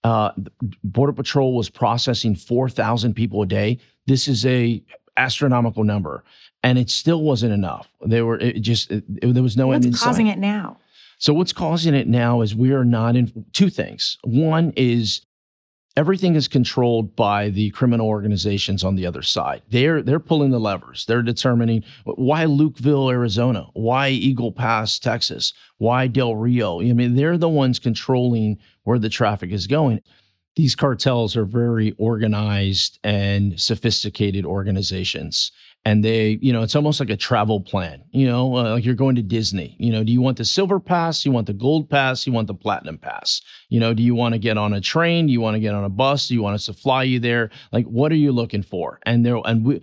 Uh, 0.04 0.32
Border 0.84 1.14
Patrol 1.14 1.56
was 1.56 1.70
processing 1.70 2.36
4,000 2.36 3.14
people 3.14 3.42
a 3.42 3.46
day. 3.46 3.80
This 4.08 4.28
is 4.28 4.46
a 4.46 4.84
astronomical 5.18 5.84
number, 5.84 6.24
and 6.64 6.78
it 6.78 6.90
still 6.90 7.24
wasn't 7.24 7.54
enough. 7.54 7.90
They 8.06 8.22
were 8.22 8.38
it 8.38 8.60
just 8.60 8.92
it, 8.92 9.04
it, 9.22 9.34
there 9.34 9.42
was 9.42 9.58
no 9.58 9.68
What's 9.68 9.86
end 9.86 9.96
in 9.96 10.00
causing 10.00 10.28
it 10.28 10.38
now? 10.38 10.78
So 11.18 11.34
what's 11.34 11.54
causing 11.54 11.96
it 11.96 12.08
now 12.08 12.42
is 12.42 12.54
we 12.56 12.72
are 12.74 12.86
not 12.86 13.16
in 13.16 13.46
two 13.54 13.70
things. 13.70 14.18
One 14.24 14.74
is 14.76 15.22
everything 15.98 16.36
is 16.36 16.48
controlled 16.48 17.16
by 17.16 17.50
the 17.50 17.70
criminal 17.72 18.08
organizations 18.08 18.84
on 18.84 18.96
the 18.96 19.06
other 19.06 19.22
side. 19.22 19.62
They're 19.70 20.02
they're 20.02 20.20
pulling 20.20 20.52
the 20.52 20.60
levers. 20.60 21.06
They're 21.06 21.22
determining 21.22 21.84
why 22.04 22.46
Lukeville, 22.46 23.12
Arizona, 23.12 23.68
why 23.74 24.10
Eagle 24.10 24.52
Pass, 24.52 25.00
Texas, 25.00 25.54
why 25.78 26.08
Del 26.08 26.36
Rio. 26.36 26.82
I 26.82 26.94
mean, 26.94 27.16
they're 27.16 27.38
the 27.38 27.50
ones 27.50 27.80
controlling 27.80 28.58
where 28.84 29.00
the 29.00 29.10
traffic 29.10 29.52
is 29.52 29.68
going. 29.68 30.02
These 30.56 30.76
cartels 30.76 31.36
are 31.36 31.46
very 31.46 31.94
organized 31.98 33.00
and 33.04 33.60
sophisticated 33.60 34.46
organizations 34.46 35.52
and 35.86 36.04
they 36.04 36.40
you 36.42 36.52
know 36.52 36.64
it's 36.64 36.76
almost 36.76 37.00
like 37.00 37.10
a 37.10 37.18
travel 37.18 37.62
plan 37.62 38.04
you 38.12 38.26
know 38.26 38.56
uh, 38.56 38.72
like 38.72 38.86
you're 38.86 38.96
going 38.96 39.16
to 39.16 39.22
disney 39.22 39.76
you 39.80 39.92
know 39.92 40.04
do 40.04 40.12
you 40.12 40.22
want 40.22 40.38
the 40.38 40.46
silver 40.46 40.80
pass? 40.80 41.26
You 41.26 41.32
want 41.32 41.48
the 41.48 41.54
gold 41.54 41.90
pass? 41.90 42.26
You 42.26 42.34
want 42.34 42.48
the 42.48 42.54
platinum 42.54 42.98
pass? 42.98 43.42
You 43.70 43.80
know 43.80 43.94
do 43.94 44.02
you 44.02 44.16
want 44.16 44.34
to 44.34 44.40
get 44.40 44.58
on 44.58 44.74
a 44.74 44.82
train? 44.82 45.28
Do 45.28 45.34
you 45.34 45.42
want 45.42 45.56
to 45.56 45.60
get 45.60 45.74
on 45.74 45.84
a 45.84 45.90
bus? 45.90 46.28
Do 46.28 46.34
you 46.34 46.42
want 46.42 46.56
us 46.56 46.66
to 46.68 46.74
fly 46.74 47.04
you 47.04 47.20
there? 47.20 47.50
Like 47.72 47.86
what 47.86 48.12
are 48.12 48.16
you 48.16 48.32
looking 48.32 48.64
for? 48.64 49.00
And 49.04 49.26
there 49.26 49.38
and 49.46 49.66
we 49.66 49.82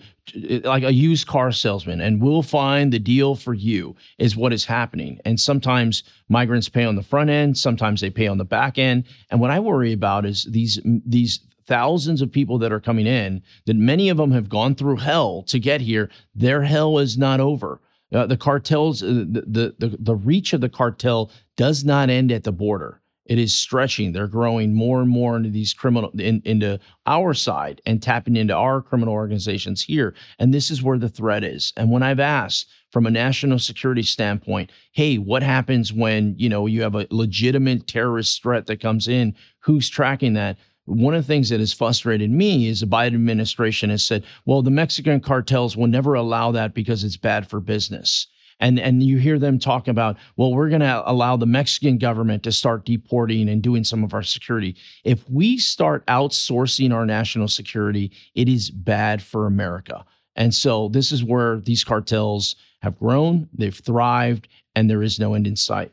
like 0.65 0.85
a 0.85 0.93
used 0.93 1.27
car 1.27 1.51
salesman 1.53 2.01
and 2.01 2.23
we'll 2.23 2.43
find 2.43 2.93
the 2.93 2.99
deal 2.99 3.35
for 3.35 3.55
you 3.55 3.97
is 4.19 4.37
what 4.37 4.53
is 4.53 4.65
happening. 4.65 5.21
And 5.25 5.39
sometimes 5.39 6.05
migrants 6.29 6.69
pay 6.69 6.85
on 6.85 6.97
the 6.97 7.03
front 7.03 7.31
end 7.31 7.59
sometimes 7.59 8.01
they 8.01 8.11
pay 8.11 8.27
on 8.27 8.39
the 8.39 8.45
back 8.45 8.79
end. 8.79 9.05
And 9.31 9.41
what 9.41 9.51
i 9.51 9.61
worry 9.61 9.93
about 9.93 10.25
is 10.25 10.45
these 10.45 10.81
these 10.85 11.41
thousands 11.67 12.23
of 12.23 12.33
people 12.33 12.59
that 12.59 12.73
are 12.73 12.81
coming 12.81 13.07
in, 13.07 13.43
that 13.67 13.77
many 13.77 14.09
of 14.09 14.17
them 14.17 14.33
have 14.33 14.49
gone 14.49 14.75
through 14.75 14.97
hell 14.97 15.43
to 15.45 15.59
get 15.59 15.81
here. 15.81 16.11
Their 16.35 16.63
hell 16.63 16.99
is 16.99 17.17
not 17.17 17.41
over. 17.41 17.81
Uh, 18.13 18.27
the 18.27 18.37
cartels, 18.37 19.03
uh, 19.03 19.25
the, 19.29 19.75
the 19.79 19.97
the 19.99 20.15
reach 20.15 20.53
of 20.53 20.61
the 20.61 20.69
cartel 20.69 21.31
does 21.57 21.83
not 21.85 22.11
end 22.11 22.31
at 22.31 22.45
the 22.45 22.53
border. 22.53 23.01
It 23.25 23.39
is 23.39 23.57
stretching. 23.57 24.13
They're 24.13 24.27
growing 24.27 24.75
more 24.75 25.01
and 25.01 25.09
more 25.09 25.37
into 25.37 25.49
these 25.49 25.73
criminal 25.73 26.11
in, 26.19 26.43
into 26.45 26.81
our 27.07 27.33
side 27.35 27.81
and 27.87 28.03
tapping 28.03 28.37
into 28.37 28.55
our 28.55 28.83
criminal 28.83 29.15
organizations 29.15 29.83
here. 29.83 30.15
And 30.39 30.53
this 30.53 30.71
is 30.71 30.83
where 30.83 30.99
the 30.99 31.09
threat 31.09 31.45
is. 31.45 31.73
And 31.77 31.91
when 31.91 32.03
I've 32.03 32.21
asked 32.21 32.69
from 32.91 33.07
a 33.07 33.11
national 33.11 33.61
security 33.61 34.03
standpoint, 34.03 34.71
hey, 34.91 35.17
what 35.17 35.43
happens 35.43 35.93
when 35.93 36.35
you 36.37 36.49
know 36.49 36.67
you 36.67 36.83
have 36.83 36.97
a 36.97 37.07
legitimate 37.11 37.87
terrorist 37.87 38.43
threat 38.43 38.67
that 38.67 38.83
comes 38.83 39.09
in? 39.09 39.35
Who's 39.61 39.89
tracking 39.89 40.35
that? 40.35 40.59
One 40.87 41.15
of 41.15 41.23
the 41.23 41.27
things 41.27 41.49
that 41.51 41.61
has 41.61 41.73
frustrated 41.73 42.31
me 42.31 42.67
is 42.67 42.81
the 42.81 42.87
Biden 42.87 43.15
administration 43.15 43.91
has 43.91 44.05
said, 44.05 44.25
well, 44.47 44.63
the 44.63 44.71
Mexican 44.71 45.21
cartels 45.21 45.77
will 45.77 45.87
never 45.87 46.15
allow 46.15 46.51
that 46.53 46.75
because 46.75 47.05
it's 47.05 47.17
bad 47.17 47.49
for 47.49 47.61
business. 47.61 48.27
And, 48.59 48.79
and 48.79 49.03
you 49.03 49.19
hear 49.19 49.39
them 49.39 49.59
talk 49.59 49.89
about, 49.89 50.17
well, 50.37 50.53
we're 50.53 50.69
going 50.69 50.81
to 50.81 51.03
allow 51.11 51.37
the 51.37 51.47
Mexican 51.47 51.99
government 51.99 52.43
to 52.45 52.53
start 52.53 52.85
deporting 52.85 53.49
and 53.49 53.63
doing 53.63 53.85
some 53.85 54.05
of 54.05 54.13
our 54.13 54.23
security. 54.23 54.77
If 55.05 55.29
we 55.31 55.57
start 55.59 56.07
outsourcing 56.07 56.93
our 56.93 57.07
national 57.07 57.49
security, 57.49 58.13
it 58.35 58.49
is 58.49 58.71
bad 58.71 59.23
for 59.23 59.47
America. 59.47 60.05
And 60.37 60.55
so 60.55 60.89
this 60.89 61.13
is 61.13 61.25
where 61.25 61.61
these 61.61 61.85
cartels 61.85 62.57
have 62.83 62.99
grown, 62.99 63.49
they've 63.53 63.75
thrived, 63.75 64.49
and 64.75 64.89
there 64.89 65.03
is 65.03 65.21
no 65.21 65.35
end 65.35 65.47
in 65.47 65.57
sight 65.57 65.93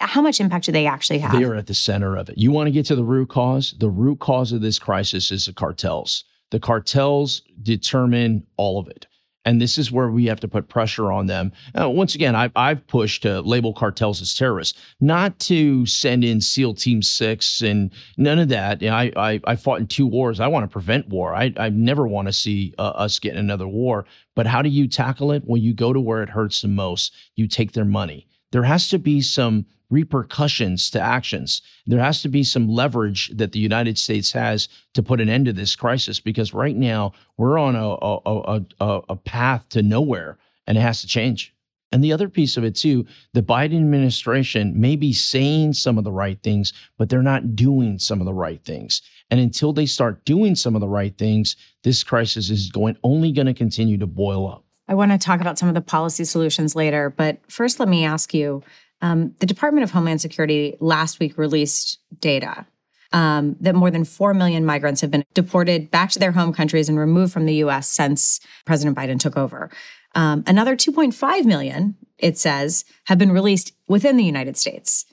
how 0.00 0.22
much 0.22 0.40
impact 0.40 0.66
do 0.66 0.72
they 0.72 0.86
actually 0.86 1.18
have? 1.18 1.32
They 1.32 1.44
are 1.44 1.54
at 1.54 1.66
the 1.66 1.74
center 1.74 2.16
of 2.16 2.28
it. 2.28 2.38
You 2.38 2.52
want 2.52 2.68
to 2.68 2.70
get 2.70 2.86
to 2.86 2.96
the 2.96 3.04
root 3.04 3.28
cause? 3.28 3.74
The 3.78 3.90
root 3.90 4.20
cause 4.20 4.52
of 4.52 4.60
this 4.60 4.78
crisis 4.78 5.30
is 5.30 5.46
the 5.46 5.52
cartels. 5.52 6.24
The 6.50 6.60
cartels 6.60 7.42
determine 7.62 8.46
all 8.56 8.78
of 8.78 8.88
it. 8.88 9.06
And 9.44 9.62
this 9.62 9.78
is 9.78 9.90
where 9.90 10.10
we 10.10 10.26
have 10.26 10.40
to 10.40 10.48
put 10.48 10.68
pressure 10.68 11.10
on 11.10 11.26
them. 11.26 11.52
Uh, 11.78 11.88
once 11.88 12.14
again, 12.14 12.34
I've, 12.34 12.52
I've 12.54 12.86
pushed 12.86 13.22
to 13.22 13.40
label 13.40 13.72
cartels 13.72 14.20
as 14.20 14.34
terrorists, 14.34 14.78
not 15.00 15.38
to 15.40 15.86
send 15.86 16.22
in 16.22 16.42
SEAL 16.42 16.74
Team 16.74 17.00
Six 17.02 17.62
and 17.62 17.90
none 18.18 18.38
of 18.38 18.50
that. 18.50 18.82
You 18.82 18.90
know, 18.90 18.96
I, 18.96 19.12
I, 19.16 19.40
I 19.46 19.56
fought 19.56 19.80
in 19.80 19.86
two 19.86 20.06
wars. 20.06 20.38
I 20.38 20.48
want 20.48 20.64
to 20.64 20.68
prevent 20.68 21.08
war. 21.08 21.34
I, 21.34 21.54
I 21.56 21.70
never 21.70 22.06
want 22.06 22.28
to 22.28 22.32
see 22.32 22.74
uh, 22.78 22.82
us 22.82 23.18
get 23.18 23.32
in 23.32 23.38
another 23.38 23.68
war. 23.68 24.04
But 24.34 24.46
how 24.46 24.60
do 24.60 24.68
you 24.68 24.86
tackle 24.86 25.32
it? 25.32 25.44
Well, 25.46 25.60
you 25.60 25.72
go 25.72 25.94
to 25.94 26.00
where 26.00 26.22
it 26.22 26.28
hurts 26.28 26.60
the 26.60 26.68
most. 26.68 27.14
You 27.34 27.48
take 27.48 27.72
their 27.72 27.86
money. 27.86 28.26
There 28.52 28.64
has 28.64 28.90
to 28.90 28.98
be 28.98 29.22
some 29.22 29.64
repercussions 29.90 30.90
to 30.90 31.00
actions. 31.00 31.62
There 31.86 32.00
has 32.00 32.22
to 32.22 32.28
be 32.28 32.44
some 32.44 32.68
leverage 32.68 33.30
that 33.36 33.52
the 33.52 33.58
United 33.58 33.98
States 33.98 34.32
has 34.32 34.68
to 34.94 35.02
put 35.02 35.20
an 35.20 35.28
end 35.28 35.46
to 35.46 35.52
this 35.52 35.76
crisis 35.76 36.20
because 36.20 36.54
right 36.54 36.76
now 36.76 37.12
we're 37.36 37.58
on 37.58 37.74
a, 37.74 37.88
a, 38.02 38.64
a, 38.80 39.00
a 39.10 39.16
path 39.16 39.68
to 39.70 39.82
nowhere 39.82 40.38
and 40.66 40.76
it 40.76 40.82
has 40.82 41.00
to 41.00 41.06
change. 41.06 41.54
And 41.90 42.04
the 42.04 42.12
other 42.12 42.28
piece 42.28 42.58
of 42.58 42.64
it, 42.64 42.74
too, 42.76 43.06
the 43.32 43.42
Biden 43.42 43.78
administration 43.78 44.78
may 44.78 44.94
be 44.94 45.12
saying 45.12 45.72
some 45.72 45.96
of 45.96 46.04
the 46.04 46.12
right 46.12 46.38
things, 46.42 46.74
but 46.98 47.08
they're 47.08 47.22
not 47.22 47.56
doing 47.56 47.98
some 47.98 48.20
of 48.20 48.26
the 48.26 48.34
right 48.34 48.62
things. 48.62 49.00
And 49.30 49.40
until 49.40 49.72
they 49.72 49.86
start 49.86 50.24
doing 50.26 50.54
some 50.54 50.74
of 50.74 50.82
the 50.82 50.88
right 50.88 51.16
things, 51.16 51.56
this 51.84 52.04
crisis 52.04 52.50
is 52.50 52.70
going 52.70 52.98
only 53.02 53.32
going 53.32 53.46
to 53.46 53.54
continue 53.54 53.96
to 53.98 54.06
boil 54.06 54.46
up. 54.46 54.64
I 54.86 54.94
want 54.94 55.12
to 55.12 55.18
talk 55.18 55.40
about 55.40 55.58
some 55.58 55.68
of 55.68 55.74
the 55.74 55.80
policy 55.80 56.24
solutions 56.24 56.74
later, 56.74 57.10
but 57.10 57.38
first, 57.50 57.78
let 57.78 57.88
me 57.88 58.04
ask 58.04 58.32
you 58.32 58.62
um, 59.00 59.34
the 59.38 59.46
Department 59.46 59.84
of 59.84 59.90
Homeland 59.90 60.20
Security 60.20 60.76
last 60.80 61.20
week 61.20 61.38
released 61.38 61.98
data 62.20 62.66
um, 63.12 63.56
that 63.60 63.74
more 63.74 63.90
than 63.90 64.04
4 64.04 64.34
million 64.34 64.64
migrants 64.64 65.00
have 65.00 65.10
been 65.10 65.24
deported 65.34 65.90
back 65.90 66.10
to 66.10 66.18
their 66.18 66.32
home 66.32 66.52
countries 66.52 66.88
and 66.88 66.98
removed 66.98 67.32
from 67.32 67.46
the 67.46 67.54
US 67.56 67.88
since 67.88 68.40
President 68.64 68.96
Biden 68.96 69.18
took 69.18 69.36
over. 69.36 69.70
Um, 70.14 70.42
another 70.46 70.76
2.5 70.76 71.44
million, 71.44 71.96
it 72.18 72.38
says, 72.38 72.84
have 73.04 73.18
been 73.18 73.32
released 73.32 73.72
within 73.86 74.16
the 74.16 74.24
United 74.24 74.56
States. 74.56 75.04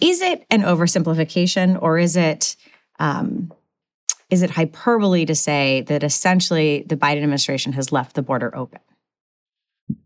Is 0.00 0.20
it 0.20 0.44
an 0.50 0.62
oversimplification 0.62 1.80
or 1.80 1.98
is 1.98 2.16
it 2.16 2.56
um, 2.98 3.52
is 4.30 4.42
it 4.42 4.50
hyperbole 4.50 5.26
to 5.26 5.34
say 5.34 5.82
that 5.82 6.02
essentially 6.02 6.84
the 6.88 6.96
Biden 6.96 7.18
administration 7.18 7.72
has 7.74 7.92
left 7.92 8.14
the 8.14 8.22
border 8.22 8.54
open? 8.56 8.80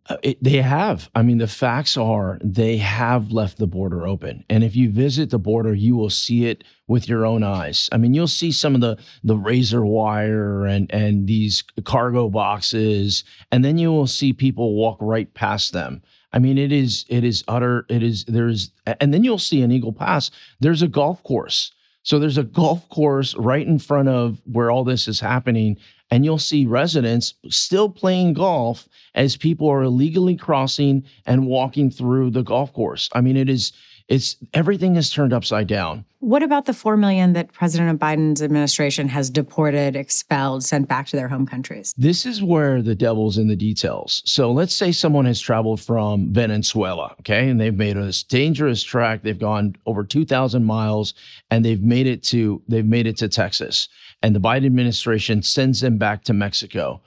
Uh, 0.06 0.16
it, 0.22 0.42
they 0.42 0.56
have. 0.56 1.08
I 1.14 1.22
mean, 1.22 1.38
the 1.38 1.46
facts 1.46 1.96
are 1.96 2.38
they 2.42 2.78
have 2.78 3.30
left 3.30 3.58
the 3.58 3.66
border 3.66 4.06
open, 4.06 4.44
and 4.48 4.64
if 4.64 4.74
you 4.74 4.90
visit 4.90 5.30
the 5.30 5.38
border, 5.38 5.74
you 5.74 5.96
will 5.96 6.10
see 6.10 6.46
it 6.46 6.64
with 6.88 7.08
your 7.08 7.24
own 7.24 7.42
eyes. 7.42 7.88
I 7.92 7.98
mean, 7.98 8.14
you'll 8.14 8.26
see 8.26 8.50
some 8.50 8.74
of 8.74 8.80
the 8.80 8.98
the 9.22 9.36
razor 9.36 9.84
wire 9.84 10.66
and 10.66 10.92
and 10.92 11.26
these 11.26 11.62
cargo 11.84 12.28
boxes, 12.28 13.22
and 13.52 13.64
then 13.64 13.78
you 13.78 13.92
will 13.92 14.06
see 14.06 14.32
people 14.32 14.74
walk 14.74 14.98
right 15.00 15.32
past 15.34 15.72
them. 15.72 16.02
I 16.32 16.38
mean, 16.38 16.58
it 16.58 16.72
is 16.72 17.04
it 17.08 17.22
is 17.22 17.44
utter. 17.46 17.86
It 17.88 18.02
is 18.02 18.24
there's, 18.24 18.72
and 19.00 19.14
then 19.14 19.24
you'll 19.24 19.38
see 19.38 19.62
an 19.62 19.70
Eagle 19.70 19.92
Pass. 19.92 20.30
There's 20.60 20.82
a 20.82 20.88
golf 20.88 21.22
course. 21.22 21.72
So 22.02 22.18
there's 22.18 22.38
a 22.38 22.44
golf 22.44 22.88
course 22.88 23.34
right 23.34 23.66
in 23.66 23.78
front 23.78 24.08
of 24.08 24.40
where 24.44 24.70
all 24.70 24.82
this 24.82 25.08
is 25.08 25.20
happening, 25.20 25.76
and 26.10 26.24
you'll 26.24 26.38
see 26.38 26.66
residents 26.66 27.34
still 27.48 27.88
playing 27.88 28.32
golf 28.32 28.88
as 29.14 29.36
people 29.36 29.68
are 29.68 29.82
illegally 29.82 30.36
crossing 30.36 31.04
and 31.26 31.46
walking 31.46 31.90
through 31.90 32.30
the 32.30 32.42
golf 32.42 32.72
course. 32.72 33.08
I 33.12 33.20
mean, 33.20 33.36
it 33.36 33.48
is 33.48 33.72
it's 34.08 34.36
everything 34.54 34.96
is 34.96 35.10
turned 35.10 35.32
upside 35.32 35.66
down. 35.66 36.04
What 36.20 36.42
about 36.42 36.64
the 36.64 36.72
4 36.72 36.96
million 36.96 37.34
that 37.34 37.52
President 37.52 38.00
Biden's 38.00 38.42
administration 38.42 39.06
has 39.08 39.30
deported, 39.30 39.94
expelled, 39.94 40.64
sent 40.64 40.88
back 40.88 41.06
to 41.08 41.16
their 41.16 41.28
home 41.28 41.46
countries? 41.46 41.94
This 41.96 42.26
is 42.26 42.42
where 42.42 42.82
the 42.82 42.94
devil's 42.94 43.38
in 43.38 43.46
the 43.46 43.54
details. 43.54 44.22
So 44.24 44.50
let's 44.50 44.74
say 44.74 44.90
someone 44.90 45.26
has 45.26 45.38
traveled 45.38 45.80
from 45.80 46.32
Venezuela, 46.32 47.14
okay, 47.20 47.48
and 47.48 47.60
they've 47.60 47.76
made 47.76 47.96
a 47.96 48.12
dangerous 48.28 48.82
trek. 48.82 49.22
They've 49.22 49.38
gone 49.38 49.76
over 49.86 50.02
2,000 50.02 50.64
miles 50.64 51.14
and 51.50 51.64
they've 51.64 51.82
made 51.82 52.06
it 52.06 52.22
to 52.24 52.62
they've 52.66 52.84
made 52.84 53.06
it 53.06 53.18
to 53.18 53.28
Texas. 53.28 53.88
And 54.22 54.34
the 54.34 54.40
Biden 54.40 54.66
administration 54.66 55.42
sends 55.42 55.80
them 55.80 55.98
back 55.98 56.24
to 56.24 56.32
Mexico 56.32 57.00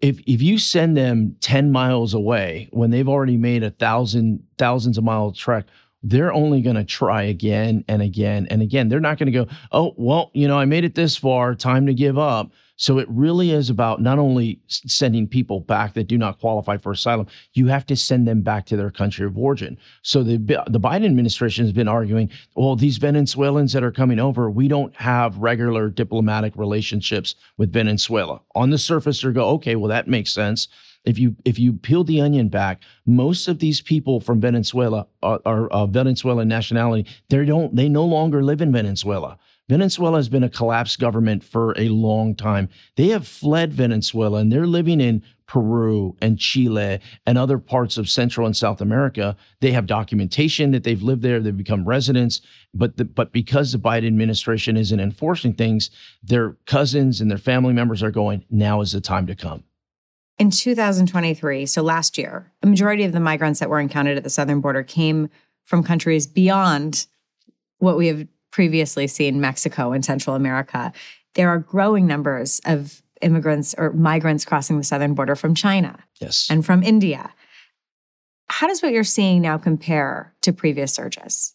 if 0.00 0.20
if 0.26 0.42
you 0.42 0.58
send 0.58 0.96
them 0.96 1.36
10 1.40 1.70
miles 1.70 2.14
away 2.14 2.68
when 2.72 2.90
they've 2.90 3.08
already 3.08 3.36
made 3.36 3.62
a 3.62 3.70
thousand 3.70 4.42
thousands 4.58 4.98
of 4.98 5.04
mile 5.04 5.32
trek 5.32 5.66
they're 6.02 6.32
only 6.32 6.62
going 6.62 6.76
to 6.76 6.84
try 6.84 7.22
again 7.22 7.84
and 7.88 8.02
again 8.02 8.46
and 8.50 8.62
again. 8.62 8.88
They're 8.88 9.00
not 9.00 9.18
going 9.18 9.32
to 9.32 9.44
go, 9.44 9.46
oh, 9.70 9.94
well, 9.96 10.30
you 10.34 10.48
know, 10.48 10.58
I 10.58 10.64
made 10.64 10.84
it 10.84 10.94
this 10.94 11.16
far, 11.16 11.54
time 11.54 11.86
to 11.86 11.94
give 11.94 12.18
up. 12.18 12.50
So 12.76 12.98
it 12.98 13.06
really 13.08 13.52
is 13.52 13.70
about 13.70 14.02
not 14.02 14.18
only 14.18 14.60
sending 14.66 15.28
people 15.28 15.60
back 15.60 15.94
that 15.94 16.08
do 16.08 16.18
not 16.18 16.40
qualify 16.40 16.78
for 16.78 16.90
asylum, 16.90 17.28
you 17.52 17.68
have 17.68 17.86
to 17.86 17.94
send 17.94 18.26
them 18.26 18.42
back 18.42 18.66
to 18.66 18.76
their 18.76 18.90
country 18.90 19.24
of 19.24 19.38
origin. 19.38 19.78
So 20.02 20.24
the 20.24 20.38
the 20.66 20.80
Biden 20.80 21.04
administration 21.04 21.64
has 21.64 21.72
been 21.72 21.86
arguing, 21.86 22.30
well, 22.56 22.74
these 22.74 22.96
Venezuelans 22.96 23.72
that 23.74 23.84
are 23.84 23.92
coming 23.92 24.18
over, 24.18 24.50
we 24.50 24.66
don't 24.66 24.94
have 24.96 25.38
regular 25.38 25.90
diplomatic 25.90 26.56
relationships 26.56 27.36
with 27.56 27.72
Venezuela. 27.72 28.40
On 28.56 28.70
the 28.70 28.78
surface, 28.78 29.22
they 29.22 29.30
go, 29.30 29.50
okay, 29.50 29.76
well, 29.76 29.88
that 29.88 30.08
makes 30.08 30.32
sense 30.32 30.66
if 31.04 31.18
you 31.18 31.36
if 31.44 31.58
you 31.58 31.72
peel 31.72 32.04
the 32.04 32.20
onion 32.20 32.48
back, 32.48 32.82
most 33.06 33.48
of 33.48 33.58
these 33.58 33.80
people 33.80 34.20
from 34.20 34.40
Venezuela 34.40 35.06
are, 35.22 35.40
are 35.44 35.68
uh, 35.68 35.86
Venezuelan 35.86 36.48
nationality. 36.48 37.08
They 37.28 37.44
don't 37.44 37.74
they 37.74 37.88
no 37.88 38.04
longer 38.04 38.42
live 38.42 38.60
in 38.60 38.72
Venezuela. 38.72 39.38
Venezuela 39.68 40.18
has 40.18 40.28
been 40.28 40.42
a 40.42 40.50
collapsed 40.50 40.98
government 40.98 41.42
for 41.42 41.72
a 41.78 41.88
long 41.88 42.34
time. 42.34 42.68
They 42.96 43.08
have 43.08 43.26
fled 43.26 43.72
Venezuela 43.72 44.40
and 44.40 44.52
they're 44.52 44.66
living 44.66 45.00
in 45.00 45.22
Peru 45.46 46.16
and 46.20 46.38
Chile 46.38 46.98
and 47.26 47.38
other 47.38 47.58
parts 47.58 47.96
of 47.96 48.08
Central 48.08 48.46
and 48.46 48.56
South 48.56 48.80
America. 48.80 49.36
They 49.60 49.72
have 49.72 49.86
documentation 49.86 50.72
that 50.72 50.82
they've 50.82 51.02
lived 51.02 51.22
there, 51.22 51.40
they've 51.40 51.56
become 51.56 51.86
residents, 51.86 52.40
but 52.74 52.96
the, 52.96 53.04
but 53.04 53.32
because 53.32 53.72
the 53.72 53.78
Biden 53.78 54.06
administration 54.06 54.76
isn't 54.76 55.00
enforcing 55.00 55.54
things, 55.54 55.90
their 56.22 56.56
cousins 56.66 57.20
and 57.20 57.30
their 57.30 57.38
family 57.38 57.72
members 57.72 58.02
are 58.02 58.10
going, 58.10 58.44
now 58.50 58.80
is 58.80 58.92
the 58.92 59.00
time 59.00 59.26
to 59.26 59.34
come. 59.34 59.64
In 60.38 60.50
2023, 60.50 61.66
so 61.66 61.82
last 61.82 62.18
year, 62.18 62.50
a 62.62 62.66
majority 62.66 63.04
of 63.04 63.12
the 63.12 63.20
migrants 63.20 63.60
that 63.60 63.70
were 63.70 63.80
encountered 63.80 64.16
at 64.16 64.24
the 64.24 64.30
southern 64.30 64.60
border 64.60 64.82
came 64.82 65.28
from 65.64 65.82
countries 65.82 66.26
beyond 66.26 67.06
what 67.78 67.96
we 67.96 68.06
have 68.08 68.26
previously 68.50 69.06
seen 69.06 69.40
Mexico 69.40 69.92
and 69.92 70.04
Central 70.04 70.34
America. 70.36 70.92
There 71.34 71.48
are 71.48 71.58
growing 71.58 72.06
numbers 72.06 72.60
of 72.64 73.02
immigrants 73.20 73.74
or 73.78 73.92
migrants 73.92 74.44
crossing 74.44 74.78
the 74.78 74.84
southern 74.84 75.14
border 75.14 75.36
from 75.36 75.54
China 75.54 75.98
yes. 76.20 76.48
and 76.50 76.64
from 76.64 76.82
India. 76.82 77.32
How 78.48 78.66
does 78.66 78.82
what 78.82 78.92
you're 78.92 79.04
seeing 79.04 79.42
now 79.42 79.58
compare 79.58 80.34
to 80.42 80.52
previous 80.52 80.92
surges? 80.92 81.54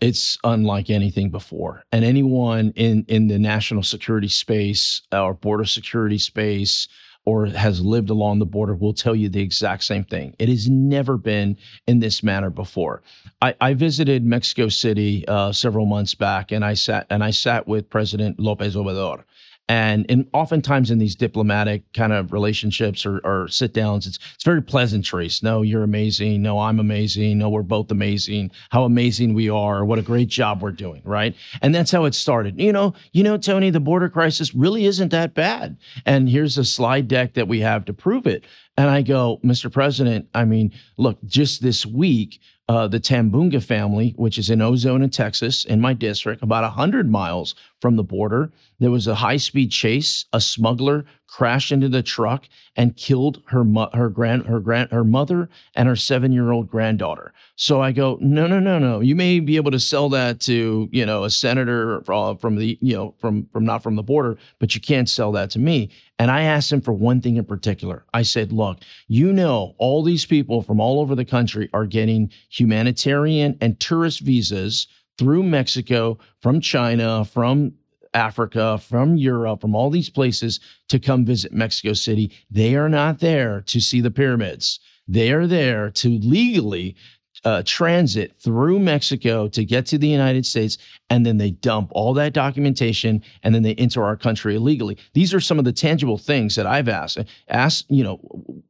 It's 0.00 0.36
unlike 0.42 0.90
anything 0.90 1.30
before. 1.30 1.84
And 1.92 2.04
anyone 2.04 2.72
in, 2.74 3.04
in 3.06 3.28
the 3.28 3.38
national 3.38 3.84
security 3.84 4.26
space 4.26 5.02
or 5.12 5.34
border 5.34 5.64
security 5.64 6.18
space 6.18 6.88
or 7.24 7.46
has 7.46 7.80
lived 7.80 8.10
along 8.10 8.38
the 8.38 8.46
border 8.46 8.74
will 8.74 8.92
tell 8.92 9.14
you 9.14 9.28
the 9.28 9.40
exact 9.40 9.84
same 9.84 10.04
thing. 10.04 10.34
It 10.38 10.48
has 10.48 10.68
never 10.68 11.16
been 11.16 11.56
in 11.86 12.00
this 12.00 12.22
manner 12.22 12.50
before. 12.50 13.02
I, 13.40 13.54
I 13.60 13.74
visited 13.74 14.24
Mexico 14.24 14.68
City 14.68 15.26
uh, 15.28 15.52
several 15.52 15.86
months 15.86 16.14
back, 16.14 16.50
and 16.52 16.64
I 16.64 16.74
sat 16.74 17.06
and 17.10 17.22
I 17.22 17.30
sat 17.30 17.68
with 17.68 17.88
President 17.90 18.40
Lopez 18.40 18.74
Obrador. 18.74 19.24
And, 19.68 20.04
and 20.08 20.28
oftentimes 20.32 20.90
in 20.90 20.98
these 20.98 21.14
diplomatic 21.14 21.90
kind 21.92 22.12
of 22.12 22.32
relationships 22.32 23.06
or, 23.06 23.20
or 23.24 23.48
sit 23.48 23.72
downs, 23.72 24.06
it's 24.06 24.18
it's 24.34 24.44
very 24.44 24.60
pleasantries. 24.60 25.42
No, 25.42 25.62
you're 25.62 25.84
amazing. 25.84 26.42
No, 26.42 26.58
I'm 26.58 26.80
amazing. 26.80 27.38
No, 27.38 27.48
we're 27.48 27.62
both 27.62 27.90
amazing. 27.90 28.50
How 28.70 28.84
amazing 28.84 29.34
we 29.34 29.48
are. 29.48 29.84
What 29.84 29.98
a 29.98 30.02
great 30.02 30.28
job 30.28 30.62
we're 30.62 30.72
doing, 30.72 31.00
right? 31.04 31.34
And 31.62 31.74
that's 31.74 31.92
how 31.92 32.04
it 32.04 32.14
started. 32.14 32.60
You 32.60 32.72
know, 32.72 32.94
you 33.12 33.22
know, 33.22 33.38
Tony, 33.38 33.70
the 33.70 33.80
border 33.80 34.08
crisis 34.08 34.54
really 34.54 34.84
isn't 34.84 35.10
that 35.10 35.34
bad. 35.34 35.76
And 36.04 36.28
here's 36.28 36.58
a 36.58 36.64
slide 36.64 37.06
deck 37.08 37.34
that 37.34 37.48
we 37.48 37.60
have 37.60 37.84
to 37.84 37.92
prove 37.92 38.26
it. 38.26 38.44
And 38.76 38.90
I 38.90 39.02
go, 39.02 39.38
Mr. 39.44 39.70
President, 39.70 40.28
I 40.34 40.44
mean, 40.44 40.72
look, 40.96 41.18
just 41.24 41.62
this 41.62 41.86
week, 41.86 42.40
uh, 42.72 42.88
the 42.88 42.98
Tambunga 42.98 43.62
family, 43.62 44.14
which 44.16 44.38
is 44.38 44.48
in 44.48 44.60
Ozona, 44.60 45.12
Texas, 45.12 45.66
in 45.66 45.78
my 45.78 45.92
district, 45.92 46.42
about 46.42 46.62
100 46.62 47.10
miles 47.10 47.54
from 47.82 47.96
the 47.96 48.02
border, 48.02 48.50
there 48.80 48.90
was 48.90 49.06
a 49.06 49.14
high 49.14 49.36
speed 49.36 49.70
chase. 49.70 50.24
A 50.32 50.40
smuggler 50.40 51.04
crashed 51.32 51.72
into 51.72 51.88
the 51.88 52.02
truck 52.02 52.46
and 52.76 52.94
killed 52.94 53.42
her 53.46 53.64
her 53.94 54.10
grand 54.10 54.44
her 54.44 54.60
grand 54.60 54.90
her 54.90 55.02
mother 55.02 55.48
and 55.74 55.88
her 55.88 55.96
seven 55.96 56.30
year 56.30 56.52
old 56.52 56.68
granddaughter. 56.68 57.32
So 57.56 57.80
I 57.80 57.90
go, 57.90 58.18
no, 58.20 58.46
no, 58.46 58.60
no, 58.60 58.78
no. 58.78 59.00
You 59.00 59.16
may 59.16 59.40
be 59.40 59.56
able 59.56 59.70
to 59.70 59.80
sell 59.80 60.10
that 60.10 60.40
to 60.40 60.90
you 60.92 61.06
know 61.06 61.24
a 61.24 61.30
senator 61.30 62.02
from 62.04 62.56
the 62.56 62.78
you 62.82 62.94
know 62.94 63.14
from 63.18 63.46
from 63.50 63.64
not 63.64 63.82
from 63.82 63.96
the 63.96 64.02
border, 64.02 64.36
but 64.58 64.74
you 64.74 64.80
can't 64.82 65.08
sell 65.08 65.32
that 65.32 65.48
to 65.52 65.58
me. 65.58 65.90
And 66.18 66.30
I 66.30 66.42
asked 66.42 66.70
him 66.70 66.82
for 66.82 66.92
one 66.92 67.22
thing 67.22 67.38
in 67.38 67.46
particular. 67.46 68.04
I 68.12 68.22
said, 68.22 68.52
look, 68.52 68.80
you 69.08 69.32
know, 69.32 69.74
all 69.78 70.02
these 70.02 70.26
people 70.26 70.60
from 70.62 70.80
all 70.80 71.00
over 71.00 71.14
the 71.14 71.24
country 71.24 71.70
are 71.72 71.86
getting 71.86 72.30
humanitarian 72.50 73.56
and 73.62 73.80
tourist 73.80 74.20
visas 74.20 74.86
through 75.18 75.42
Mexico, 75.42 76.18
from 76.40 76.60
China, 76.60 77.24
from 77.24 77.72
Africa, 78.14 78.78
from 78.78 79.16
Europe, 79.16 79.60
from 79.60 79.74
all 79.74 79.90
these 79.90 80.10
places 80.10 80.60
to 80.88 80.98
come 80.98 81.24
visit 81.24 81.52
Mexico 81.52 81.92
City. 81.92 82.32
They 82.50 82.74
are 82.76 82.88
not 82.88 83.20
there 83.20 83.60
to 83.62 83.80
see 83.80 84.00
the 84.00 84.10
pyramids. 84.10 84.80
They 85.08 85.32
are 85.32 85.46
there 85.46 85.90
to 85.90 86.08
legally 86.18 86.96
uh, 87.44 87.62
transit 87.64 88.32
through 88.38 88.78
Mexico 88.78 89.48
to 89.48 89.64
get 89.64 89.86
to 89.86 89.98
the 89.98 90.06
United 90.06 90.46
States, 90.46 90.78
and 91.10 91.26
then 91.26 91.38
they 91.38 91.50
dump 91.50 91.90
all 91.92 92.14
that 92.14 92.32
documentation, 92.32 93.22
and 93.42 93.54
then 93.54 93.62
they 93.62 93.74
enter 93.74 94.04
our 94.04 94.16
country 94.16 94.54
illegally. 94.54 94.96
These 95.14 95.34
are 95.34 95.40
some 95.40 95.58
of 95.58 95.64
the 95.64 95.72
tangible 95.72 96.18
things 96.18 96.54
that 96.54 96.66
I've 96.66 96.88
asked. 96.88 97.18
Ask, 97.48 97.84
you 97.88 98.04
know, 98.04 98.20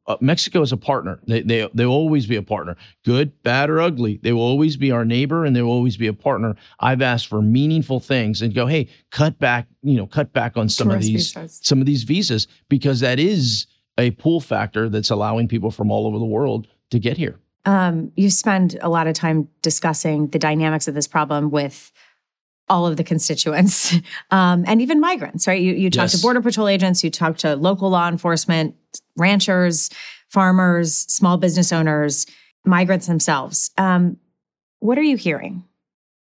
uh, 0.07 0.17
Mexico 0.21 0.61
is 0.61 0.71
a 0.71 0.77
partner. 0.77 1.19
They 1.27 1.41
they 1.41 1.69
they 1.73 1.85
will 1.85 1.93
always 1.93 2.25
be 2.25 2.35
a 2.35 2.41
partner, 2.41 2.75
good, 3.05 3.41
bad, 3.43 3.69
or 3.69 3.79
ugly. 3.79 4.19
They 4.23 4.33
will 4.33 4.41
always 4.41 4.75
be 4.75 4.91
our 4.91 5.05
neighbor, 5.05 5.45
and 5.45 5.55
they 5.55 5.61
will 5.61 5.71
always 5.71 5.97
be 5.97 6.07
a 6.07 6.13
partner. 6.13 6.55
I've 6.79 7.01
asked 7.01 7.27
for 7.27 7.41
meaningful 7.41 7.99
things 7.99 8.41
and 8.41 8.53
go, 8.55 8.65
hey, 8.65 8.89
cut 9.11 9.37
back, 9.39 9.67
you 9.83 9.97
know, 9.97 10.07
cut 10.07 10.33
back 10.33 10.57
on 10.57 10.67
some 10.67 10.89
of 10.89 11.01
these 11.01 11.33
visas. 11.33 11.59
some 11.63 11.79
of 11.79 11.85
these 11.85 12.03
visas 12.03 12.47
because 12.69 13.01
that 13.01 13.19
is 13.19 13.67
a 13.97 14.11
pull 14.11 14.41
factor 14.41 14.89
that's 14.89 15.11
allowing 15.11 15.47
people 15.47 15.69
from 15.69 15.91
all 15.91 16.07
over 16.07 16.17
the 16.17 16.25
world 16.25 16.67
to 16.89 16.99
get 16.99 17.17
here. 17.17 17.39
Um, 17.65 18.11
you 18.15 18.29
spend 18.29 18.77
a 18.81 18.89
lot 18.89 19.07
of 19.07 19.13
time 19.13 19.47
discussing 19.61 20.27
the 20.27 20.39
dynamics 20.39 20.87
of 20.87 20.95
this 20.95 21.07
problem 21.07 21.49
with 21.49 21.91
all 22.69 22.87
of 22.87 22.97
the 22.97 23.03
constituents 23.03 23.93
um, 24.31 24.63
and 24.67 24.81
even 24.81 24.99
migrants, 24.99 25.47
right? 25.47 25.61
You, 25.61 25.73
you 25.73 25.89
talk 25.89 26.09
to 26.09 26.17
Border 26.17 26.41
Patrol 26.41 26.67
agents, 26.67 27.03
you 27.03 27.09
talk 27.09 27.37
to 27.37 27.55
local 27.55 27.89
law 27.89 28.07
enforcement, 28.07 28.75
ranchers, 29.17 29.89
farmers, 30.29 30.93
small 30.93 31.37
business 31.37 31.71
owners, 31.71 32.25
migrants 32.65 33.07
themselves. 33.07 33.71
Um, 33.77 34.17
what 34.79 34.97
are 34.97 35.03
you 35.03 35.17
hearing? 35.17 35.63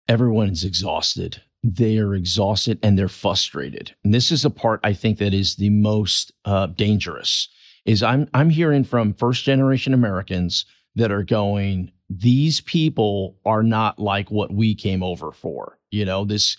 everyone 0.09 0.49
is 0.49 0.65
exhausted. 0.65 1.43
They 1.63 1.99
are 1.99 2.15
exhausted 2.15 2.79
and 2.83 2.99
they're 2.99 3.09
frustrated. 3.09 3.95
And 4.03 4.15
this 4.15 4.33
is 4.33 4.43
the 4.43 4.51
part 4.51 4.81
I 4.83 4.95
think 4.95 5.19
that 5.19 5.35
is 5.35 5.57
the 5.57 5.71
most 5.71 6.33
uh, 6.45 6.67
dangerous. 6.67 7.49
Is 7.85 8.03
I'm 8.03 8.29
I'm 8.35 8.51
hearing 8.51 8.85
from 8.85 9.15
first 9.15 9.45
generation 9.45 9.95
Americans 9.95 10.67
that 10.99 11.11
are 11.11 11.25
going. 11.25 11.91
These 12.11 12.61
people 12.63 13.37
are 13.45 13.63
not 13.63 13.99
like 13.99 14.31
what 14.31 14.53
we 14.53 14.75
came 14.75 15.03
over 15.03 15.33
for. 15.33 15.79
You 15.91 16.05
know 16.05 16.25
this. 16.25 16.57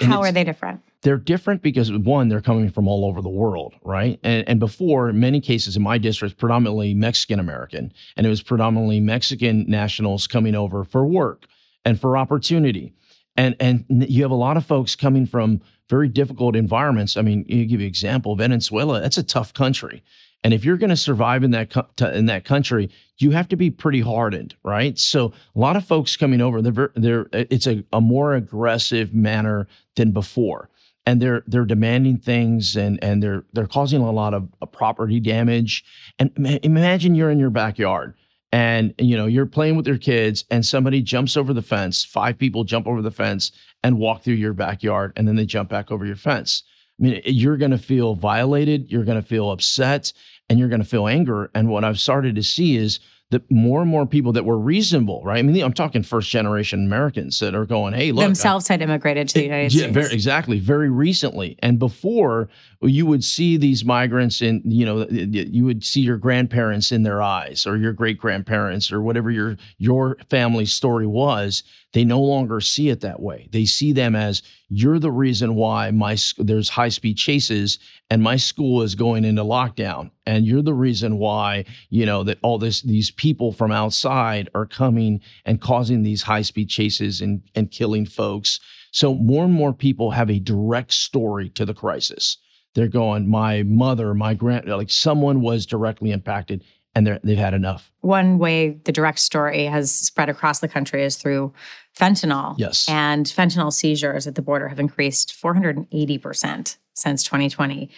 How 0.00 0.20
are 0.20 0.32
they 0.32 0.44
different? 0.44 0.82
they're 1.04 1.18
different 1.18 1.62
because 1.62 1.92
one, 1.92 2.28
they're 2.28 2.40
coming 2.40 2.70
from 2.70 2.88
all 2.88 3.04
over 3.04 3.20
the 3.20 3.28
world, 3.28 3.74
right? 3.84 4.18
And, 4.22 4.48
and 4.48 4.58
before, 4.58 5.10
in 5.10 5.20
many 5.20 5.38
cases 5.38 5.76
in 5.76 5.82
my 5.82 5.98
district, 5.98 6.38
predominantly 6.38 6.94
Mexican 6.94 7.38
American, 7.38 7.92
and 8.16 8.26
it 8.26 8.30
was 8.30 8.42
predominantly 8.42 9.00
Mexican 9.00 9.66
nationals 9.68 10.26
coming 10.26 10.54
over 10.54 10.82
for 10.82 11.06
work 11.06 11.44
and 11.84 12.00
for 12.00 12.16
opportunity. 12.16 12.94
And 13.36 13.54
and 13.60 13.84
you 13.88 14.22
have 14.22 14.30
a 14.30 14.36
lot 14.36 14.56
of 14.56 14.64
folks 14.64 14.96
coming 14.96 15.26
from 15.26 15.60
very 15.90 16.08
difficult 16.08 16.56
environments. 16.56 17.18
I 17.18 17.22
mean, 17.22 17.44
you 17.48 17.66
give 17.66 17.80
you 17.80 17.86
an 17.86 17.88
example, 17.88 18.34
Venezuela, 18.34 19.00
that's 19.00 19.18
a 19.18 19.22
tough 19.22 19.52
country. 19.52 20.02
And 20.44 20.52
if 20.52 20.64
you're 20.64 20.76
going 20.76 20.90
to 20.90 20.96
survive 20.96 21.42
in 21.42 21.50
that 21.52 21.70
co- 21.70 22.06
in 22.06 22.26
that 22.26 22.44
country, 22.44 22.90
you 23.18 23.30
have 23.30 23.48
to 23.48 23.56
be 23.56 23.70
pretty 23.70 24.00
hardened, 24.00 24.54
right? 24.62 24.98
So 24.98 25.32
a 25.56 25.58
lot 25.58 25.74
of 25.74 25.84
folks 25.86 26.16
coming 26.16 26.42
over, 26.42 26.60
they're 26.60 26.92
they're 26.94 27.26
it's 27.32 27.66
a, 27.66 27.82
a 27.92 28.00
more 28.00 28.34
aggressive 28.34 29.14
manner 29.14 29.66
than 29.96 30.12
before. 30.12 30.68
And 31.06 31.20
they're 31.20 31.42
they're 31.46 31.64
demanding 31.64 32.18
things 32.18 32.76
and 32.76 33.02
and 33.02 33.22
they're 33.22 33.44
they're 33.54 33.66
causing 33.66 34.02
a 34.02 34.12
lot 34.12 34.34
of 34.34 34.48
uh, 34.60 34.66
property 34.66 35.18
damage. 35.18 35.82
And 36.18 36.30
ma- 36.38 36.58
imagine 36.62 37.14
you're 37.14 37.30
in 37.30 37.38
your 37.38 37.50
backyard 37.50 38.14
and 38.54 38.94
you 38.98 39.16
know 39.16 39.26
you're 39.26 39.46
playing 39.46 39.76
with 39.76 39.86
your 39.86 39.98
kids 39.98 40.44
and 40.50 40.64
somebody 40.64 41.02
jumps 41.02 41.36
over 41.36 41.52
the 41.52 41.60
fence 41.60 42.04
five 42.04 42.38
people 42.38 42.62
jump 42.62 42.86
over 42.86 43.02
the 43.02 43.10
fence 43.10 43.50
and 43.82 43.98
walk 43.98 44.22
through 44.22 44.34
your 44.34 44.52
backyard 44.52 45.12
and 45.16 45.26
then 45.26 45.34
they 45.34 45.44
jump 45.44 45.68
back 45.68 45.90
over 45.90 46.06
your 46.06 46.14
fence 46.14 46.62
i 47.00 47.02
mean 47.02 47.20
you're 47.24 47.56
going 47.56 47.70
to 47.70 47.78
feel 47.78 48.14
violated 48.14 48.90
you're 48.90 49.04
going 49.04 49.20
to 49.20 49.26
feel 49.26 49.50
upset 49.50 50.12
and 50.48 50.58
you're 50.58 50.68
going 50.68 50.82
to 50.82 50.86
feel 50.88 51.06
anger 51.08 51.50
and 51.54 51.68
what 51.68 51.84
i've 51.84 52.00
started 52.00 52.34
to 52.34 52.42
see 52.42 52.76
is 52.76 53.00
that 53.30 53.50
more 53.50 53.80
and 53.80 53.90
more 53.90 54.06
people 54.06 54.32
that 54.32 54.44
were 54.44 54.58
reasonable 54.58 55.22
right 55.24 55.38
i 55.38 55.42
mean 55.42 55.62
i'm 55.62 55.72
talking 55.72 56.02
first 56.02 56.30
generation 56.30 56.84
americans 56.84 57.40
that 57.40 57.54
are 57.54 57.64
going 57.64 57.92
hey 57.94 58.12
look 58.12 58.22
I- 58.22 58.26
Themselves 58.26 58.68
had 58.68 58.82
immigrated 58.82 59.28
to 59.28 59.34
the 59.34 59.40
eh, 59.40 59.44
United 59.44 59.72
yeah, 59.72 59.80
States. 59.82 59.94
very, 59.94 60.12
exactly. 60.12 60.58
Very 60.58 60.90
recently, 60.90 61.56
and 61.62 61.78
before 61.78 62.48
you 62.82 63.06
would 63.06 63.24
see 63.24 63.56
these 63.56 63.84
migrants, 63.84 64.42
in 64.42 64.60
you 64.64 64.84
know, 64.84 65.06
you 65.08 65.64
would 65.64 65.82
see 65.84 66.00
your 66.02 66.18
grandparents 66.18 66.92
in 66.92 67.02
their 67.02 67.22
eyes, 67.22 67.66
or 67.66 67.76
your 67.78 67.92
great 67.94 68.18
grandparents, 68.18 68.92
or 68.92 69.00
whatever 69.00 69.30
your 69.30 69.56
your 69.78 70.16
family 70.28 70.66
story 70.66 71.06
was. 71.06 71.62
They 71.92 72.04
no 72.04 72.20
longer 72.20 72.60
see 72.60 72.88
it 72.88 73.00
that 73.02 73.20
way. 73.20 73.48
They 73.52 73.64
see 73.64 73.92
them 73.92 74.16
as 74.16 74.42
you're 74.68 74.98
the 74.98 75.12
reason 75.12 75.54
why 75.54 75.90
my 75.92 76.16
there's 76.38 76.68
high 76.68 76.88
speed 76.88 77.16
chases 77.16 77.78
and 78.10 78.22
my 78.22 78.36
school 78.36 78.82
is 78.82 78.94
going 78.94 79.24
into 79.24 79.42
lockdown, 79.44 80.10
and 80.26 80.46
you're 80.46 80.62
the 80.62 80.74
reason 80.74 81.18
why 81.18 81.64
you 81.90 82.06
know 82.06 82.24
that 82.24 82.38
all 82.42 82.58
this 82.58 82.82
these 82.82 83.10
people 83.10 83.52
from 83.52 83.70
outside 83.70 84.48
are 84.54 84.66
coming 84.66 85.20
and 85.44 85.60
causing 85.60 86.02
these 86.02 86.22
high 86.22 86.42
speed 86.42 86.68
chases 86.68 87.20
and 87.20 87.42
and 87.54 87.70
killing 87.70 88.06
folks. 88.06 88.60
So 88.90 89.14
more 89.14 89.44
and 89.44 89.52
more 89.52 89.72
people 89.72 90.12
have 90.12 90.30
a 90.30 90.38
direct 90.38 90.92
story 90.92 91.48
to 91.50 91.64
the 91.64 91.74
crisis. 91.74 92.38
They're 92.74 92.88
going, 92.88 93.28
my 93.28 93.62
mother, 93.62 94.14
my 94.14 94.34
grand, 94.34 94.68
like 94.68 94.90
someone 94.90 95.40
was 95.40 95.64
directly 95.64 96.10
impacted, 96.10 96.64
and 96.94 97.06
they're, 97.06 97.20
they've 97.22 97.38
had 97.38 97.54
enough. 97.54 97.92
One 98.00 98.38
way 98.38 98.70
the 98.84 98.92
direct 98.92 99.20
story 99.20 99.64
has 99.64 99.92
spread 99.92 100.28
across 100.28 100.58
the 100.60 100.68
country 100.68 101.04
is 101.04 101.16
through 101.16 101.52
fentanyl. 101.98 102.54
Yes. 102.58 102.88
And 102.88 103.26
fentanyl 103.26 103.72
seizures 103.72 104.26
at 104.26 104.34
the 104.34 104.42
border 104.42 104.68
have 104.68 104.80
increased 104.80 105.34
480% 105.40 106.76
since 106.94 107.22
2020. 107.24 107.90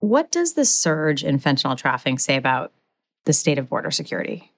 What 0.00 0.32
does 0.32 0.54
the 0.54 0.64
surge 0.64 1.22
in 1.22 1.38
fentanyl 1.38 1.76
trafficking 1.76 2.18
say 2.18 2.36
about 2.36 2.72
the 3.24 3.32
state 3.32 3.58
of 3.58 3.68
border 3.68 3.90
security? 3.90 4.50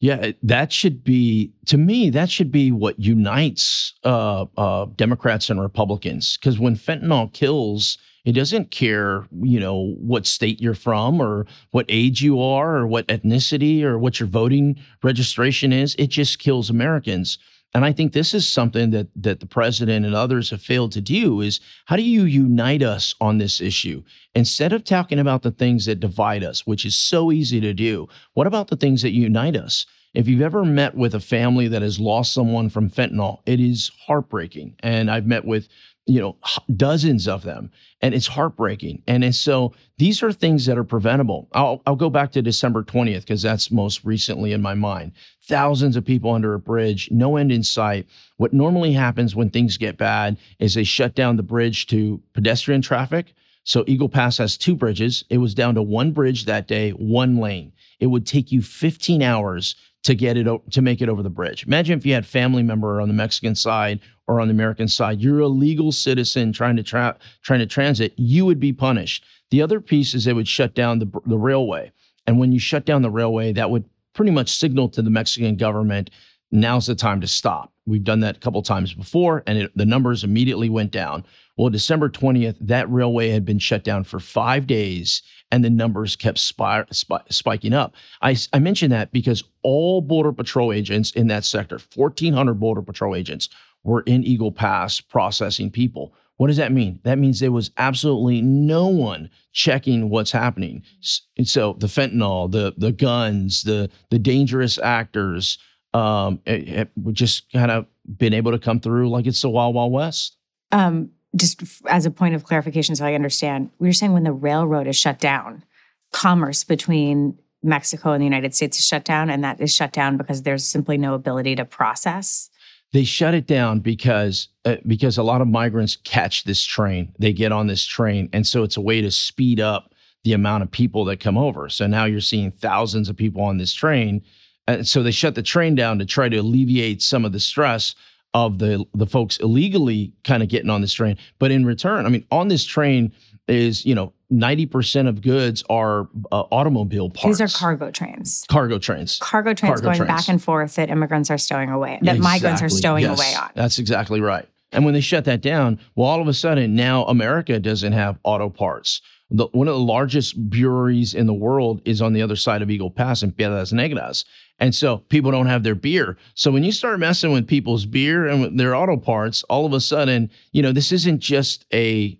Yeah, 0.00 0.32
that 0.42 0.72
should 0.72 1.04
be 1.04 1.52
to 1.66 1.78
me. 1.78 2.10
That 2.10 2.30
should 2.30 2.52
be 2.52 2.70
what 2.70 2.98
unites 2.98 3.94
uh, 4.04 4.44
uh, 4.56 4.86
Democrats 4.96 5.48
and 5.48 5.60
Republicans. 5.60 6.36
Because 6.36 6.58
when 6.58 6.76
fentanyl 6.76 7.32
kills, 7.32 7.96
it 8.26 8.32
doesn't 8.32 8.70
care, 8.70 9.26
you 9.40 9.58
know, 9.58 9.94
what 9.98 10.26
state 10.26 10.60
you're 10.60 10.74
from, 10.74 11.20
or 11.20 11.46
what 11.70 11.86
age 11.88 12.20
you 12.20 12.42
are, 12.42 12.76
or 12.76 12.86
what 12.86 13.06
ethnicity, 13.06 13.82
or 13.84 13.98
what 13.98 14.20
your 14.20 14.28
voting 14.28 14.78
registration 15.02 15.72
is. 15.72 15.94
It 15.98 16.08
just 16.08 16.40
kills 16.40 16.68
Americans. 16.68 17.38
And 17.74 17.84
I 17.84 17.92
think 17.92 18.12
this 18.12 18.32
is 18.32 18.48
something 18.48 18.90
that 18.90 19.08
that 19.16 19.40
the 19.40 19.46
president 19.46 20.06
and 20.06 20.14
others 20.14 20.50
have 20.50 20.62
failed 20.62 20.92
to 20.92 21.00
do 21.00 21.40
is 21.40 21.60
how 21.84 21.96
do 21.96 22.02
you 22.02 22.24
unite 22.24 22.82
us 22.82 23.14
on 23.20 23.38
this 23.38 23.60
issue 23.60 24.02
instead 24.34 24.72
of 24.72 24.84
talking 24.84 25.18
about 25.18 25.42
the 25.42 25.50
things 25.50 25.84
that 25.86 26.00
divide 26.00 26.42
us, 26.42 26.66
which 26.66 26.84
is 26.84 26.96
so 26.96 27.30
easy 27.30 27.60
to 27.60 27.74
do. 27.74 28.08
What 28.34 28.46
about 28.46 28.68
the 28.68 28.76
things 28.76 29.02
that 29.02 29.12
unite 29.12 29.56
us? 29.56 29.86
If 30.14 30.26
you've 30.26 30.40
ever 30.40 30.64
met 30.64 30.94
with 30.94 31.14
a 31.14 31.20
family 31.20 31.68
that 31.68 31.82
has 31.82 32.00
lost 32.00 32.32
someone 32.32 32.70
from 32.70 32.88
fentanyl, 32.88 33.40
it 33.44 33.60
is 33.60 33.90
heartbreaking. 34.06 34.76
And 34.80 35.10
I've 35.10 35.26
met 35.26 35.44
with 35.44 35.68
you 36.06 36.20
know 36.20 36.36
dozens 36.76 37.28
of 37.28 37.42
them 37.42 37.70
and 38.00 38.14
it's 38.14 38.26
heartbreaking. 38.26 39.02
And 39.06 39.24
it's 39.24 39.38
so 39.38 39.72
these 39.98 40.22
are 40.22 40.32
things 40.32 40.66
that 40.66 40.78
are 40.78 40.84
preventable. 40.84 41.48
I'll, 41.52 41.82
I'll 41.86 41.96
go 41.96 42.10
back 42.10 42.32
to 42.32 42.42
december 42.42 42.82
20th 42.82 43.20
because 43.20 43.42
that's 43.42 43.70
most 43.70 44.04
recently 44.04 44.52
in 44.52 44.62
my 44.62 44.74
mind. 44.74 45.12
Thousands 45.48 45.96
of 45.96 46.04
people 46.04 46.32
under 46.32 46.54
a 46.54 46.58
bridge 46.58 47.08
no 47.10 47.36
end 47.36 47.50
in 47.50 47.62
sight. 47.62 48.06
What 48.36 48.52
normally 48.52 48.92
happens 48.92 49.34
when 49.34 49.50
things 49.50 49.76
get 49.76 49.98
bad 49.98 50.36
is 50.58 50.74
they 50.74 50.84
shut 50.84 51.14
down 51.14 51.36
the 51.36 51.42
bridge 51.42 51.86
to 51.88 52.22
pedestrian 52.34 52.82
traffic. 52.82 53.34
So 53.64 53.82
Eagle 53.88 54.08
Pass 54.08 54.38
has 54.38 54.56
two 54.56 54.76
bridges. 54.76 55.24
It 55.28 55.38
was 55.38 55.54
down 55.54 55.74
to 55.74 55.82
one 55.82 56.12
bridge 56.12 56.44
that 56.44 56.68
day, 56.68 56.90
one 56.90 57.38
lane. 57.38 57.72
It 57.98 58.06
would 58.06 58.26
take 58.26 58.52
you 58.52 58.62
15 58.62 59.22
hours 59.22 59.74
to 60.06 60.14
get 60.14 60.36
it 60.36 60.46
to 60.70 60.82
make 60.82 61.02
it 61.02 61.08
over 61.08 61.20
the 61.20 61.28
bridge. 61.28 61.66
Imagine 61.66 61.98
if 61.98 62.06
you 62.06 62.14
had 62.14 62.24
family 62.24 62.62
member 62.62 63.00
on 63.00 63.08
the 63.08 63.14
Mexican 63.14 63.56
side 63.56 63.98
or 64.28 64.40
on 64.40 64.46
the 64.46 64.54
American 64.54 64.86
side. 64.86 65.20
You're 65.20 65.40
a 65.40 65.48
legal 65.48 65.90
citizen 65.90 66.52
trying 66.52 66.76
to 66.76 66.84
tra- 66.84 67.18
trying 67.42 67.58
to 67.58 67.66
transit. 67.66 68.12
You 68.16 68.46
would 68.46 68.60
be 68.60 68.72
punished. 68.72 69.24
The 69.50 69.62
other 69.62 69.80
piece 69.80 70.14
is 70.14 70.24
they 70.24 70.32
would 70.32 70.46
shut 70.46 70.76
down 70.76 71.00
the 71.00 71.10
the 71.26 71.36
railway, 71.36 71.90
and 72.24 72.38
when 72.38 72.52
you 72.52 72.60
shut 72.60 72.84
down 72.84 73.02
the 73.02 73.10
railway, 73.10 73.52
that 73.54 73.68
would 73.68 73.84
pretty 74.14 74.30
much 74.30 74.48
signal 74.48 74.88
to 74.90 75.02
the 75.02 75.10
Mexican 75.10 75.56
government 75.56 76.10
now's 76.52 76.86
the 76.86 76.94
time 76.94 77.20
to 77.20 77.26
stop. 77.26 77.72
We've 77.86 78.04
done 78.04 78.20
that 78.20 78.36
a 78.36 78.40
couple 78.40 78.62
times 78.62 78.94
before, 78.94 79.42
and 79.46 79.58
it, 79.58 79.72
the 79.76 79.84
numbers 79.84 80.22
immediately 80.22 80.68
went 80.68 80.92
down. 80.92 81.24
Well, 81.56 81.70
December 81.70 82.08
20th, 82.08 82.56
that 82.60 82.90
railway 82.90 83.30
had 83.30 83.44
been 83.44 83.58
shut 83.58 83.82
down 83.82 84.04
for 84.04 84.20
five 84.20 84.66
days, 84.66 85.22
and 85.50 85.64
the 85.64 85.70
numbers 85.70 86.16
kept 86.16 86.38
spy, 86.38 86.84
spy, 86.90 87.20
spiking 87.30 87.72
up. 87.72 87.94
I, 88.22 88.36
I 88.52 88.58
mention 88.58 88.90
that 88.90 89.12
because 89.12 89.44
all 89.62 90.00
Border 90.00 90.32
Patrol 90.32 90.72
agents 90.72 91.12
in 91.12 91.28
that 91.28 91.44
sector, 91.44 91.80
1,400 91.94 92.54
Border 92.54 92.82
Patrol 92.82 93.14
agents, 93.14 93.48
were 93.84 94.02
in 94.02 94.24
Eagle 94.24 94.52
Pass 94.52 95.00
processing 95.00 95.70
people. 95.70 96.12
What 96.36 96.48
does 96.48 96.56
that 96.58 96.72
mean? 96.72 97.00
That 97.04 97.18
means 97.18 97.40
there 97.40 97.52
was 97.52 97.70
absolutely 97.78 98.42
no 98.42 98.88
one 98.88 99.30
checking 99.52 100.10
what's 100.10 100.32
happening. 100.32 100.82
So 101.00 101.76
the 101.78 101.86
fentanyl, 101.86 102.50
the 102.50 102.74
the 102.76 102.92
guns, 102.92 103.62
the 103.62 103.88
the 104.10 104.18
dangerous 104.18 104.78
actors, 104.78 105.58
um, 105.94 106.40
it, 106.44 106.68
it, 106.68 107.12
just 107.12 107.50
kind 107.52 107.70
of 107.70 107.86
been 108.18 108.34
able 108.34 108.52
to 108.52 108.58
come 108.58 108.80
through 108.80 109.08
like 109.08 109.26
it's 109.26 109.40
the 109.40 109.48
Wild 109.48 109.74
Wild 109.74 109.92
West. 109.92 110.36
Um, 110.72 111.10
just 111.36 111.62
as 111.88 112.06
a 112.06 112.10
point 112.10 112.34
of 112.34 112.44
clarification, 112.44 112.96
so 112.96 113.04
I 113.04 113.14
understand, 113.14 113.70
we 113.78 113.88
are 113.88 113.92
saying 113.92 114.12
when 114.12 114.24
the 114.24 114.32
railroad 114.32 114.86
is 114.86 114.96
shut 114.96 115.18
down, 115.18 115.64
commerce 116.12 116.64
between 116.64 117.38
Mexico 117.62 118.12
and 118.12 118.20
the 118.20 118.26
United 118.26 118.54
States 118.54 118.78
is 118.78 118.86
shut 118.86 119.04
down, 119.04 119.30
and 119.30 119.44
that 119.44 119.60
is 119.60 119.74
shut 119.74 119.92
down 119.92 120.16
because 120.16 120.42
there's 120.42 120.64
simply 120.64 120.96
no 120.96 121.14
ability 121.14 121.56
to 121.56 121.64
process. 121.64 122.50
They 122.92 123.04
shut 123.04 123.34
it 123.34 123.46
down 123.46 123.80
because 123.80 124.48
uh, 124.64 124.76
because 124.86 125.18
a 125.18 125.22
lot 125.22 125.40
of 125.40 125.48
migrants 125.48 125.96
catch 126.04 126.44
this 126.44 126.62
train. 126.62 127.12
They 127.18 127.32
get 127.32 127.52
on 127.52 127.66
this 127.66 127.84
train, 127.84 128.28
and 128.32 128.46
so 128.46 128.62
it's 128.62 128.76
a 128.76 128.80
way 128.80 129.00
to 129.00 129.10
speed 129.10 129.60
up 129.60 129.94
the 130.24 130.32
amount 130.32 130.62
of 130.62 130.70
people 130.70 131.04
that 131.06 131.20
come 131.20 131.36
over. 131.36 131.68
So 131.68 131.86
now 131.86 132.04
you're 132.04 132.20
seeing 132.20 132.50
thousands 132.50 133.08
of 133.08 133.16
people 133.16 133.42
on 133.42 133.58
this 133.58 133.72
train 133.72 134.22
and 134.66 134.86
so 134.86 135.02
they 135.02 135.10
shut 135.10 135.34
the 135.34 135.42
train 135.42 135.74
down 135.74 135.98
to 135.98 136.04
try 136.04 136.28
to 136.28 136.36
alleviate 136.38 137.02
some 137.02 137.24
of 137.24 137.32
the 137.32 137.40
stress 137.40 137.94
of 138.36 138.58
the 138.58 138.84
the 138.92 139.06
folks 139.06 139.38
illegally 139.38 140.12
kind 140.22 140.42
of 140.42 140.50
getting 140.50 140.68
on 140.68 140.82
this 140.82 140.92
train. 140.92 141.16
But 141.38 141.50
in 141.50 141.64
return, 141.64 142.04
I 142.04 142.10
mean, 142.10 142.26
on 142.30 142.48
this 142.48 142.64
train 142.64 143.12
is 143.48 143.86
you 143.86 143.94
know 143.94 144.12
90% 144.30 145.08
of 145.08 145.22
goods 145.22 145.64
are 145.70 146.08
uh, 146.30 146.42
automobile 146.50 147.08
parts. 147.08 147.38
These 147.38 147.54
are 147.54 147.58
cargo 147.58 147.90
trains. 147.90 148.44
Cargo 148.48 148.78
trains. 148.78 149.18
Cargo 149.22 149.54
trains 149.54 149.80
cargo 149.80 149.82
going 149.84 149.96
trains. 149.96 150.08
back 150.08 150.28
and 150.28 150.42
forth 150.42 150.74
that 150.74 150.90
immigrants 150.90 151.30
are 151.30 151.38
stowing 151.38 151.70
away, 151.70 151.98
that 152.02 152.16
exactly. 152.16 152.20
migrants 152.20 152.62
are 152.62 152.68
stowing 152.68 153.04
yes, 153.04 153.18
away 153.18 153.34
on. 153.34 153.50
That's 153.54 153.78
exactly 153.78 154.20
right. 154.20 154.46
And 154.70 154.84
when 154.84 154.92
they 154.92 155.00
shut 155.00 155.24
that 155.24 155.40
down, 155.40 155.80
well, 155.94 156.08
all 156.08 156.20
of 156.20 156.28
a 156.28 156.34
sudden 156.34 156.74
now 156.74 157.06
America 157.06 157.58
doesn't 157.58 157.92
have 157.92 158.18
auto 158.22 158.50
parts. 158.50 159.00
The, 159.30 159.46
one 159.52 159.66
of 159.66 159.74
the 159.74 159.80
largest 159.80 160.36
breweries 160.50 161.14
in 161.14 161.26
the 161.26 161.34
world 161.34 161.80
is 161.86 162.02
on 162.02 162.12
the 162.12 162.20
other 162.20 162.36
side 162.36 162.60
of 162.60 162.70
Eagle 162.70 162.90
Pass 162.90 163.22
in 163.22 163.32
Piedras 163.32 163.72
Negras. 163.72 164.24
And 164.58 164.74
so 164.74 164.98
people 164.98 165.30
don't 165.30 165.46
have 165.46 165.62
their 165.62 165.74
beer. 165.74 166.16
So 166.34 166.50
when 166.50 166.64
you 166.64 166.72
start 166.72 166.98
messing 166.98 167.32
with 167.32 167.46
people's 167.46 167.84
beer 167.84 168.26
and 168.26 168.58
their 168.58 168.74
auto 168.74 168.96
parts, 168.96 169.42
all 169.44 169.66
of 169.66 169.72
a 169.72 169.80
sudden, 169.80 170.30
you 170.52 170.62
know, 170.62 170.72
this 170.72 170.92
isn't 170.92 171.20
just 171.20 171.66
a 171.74 172.18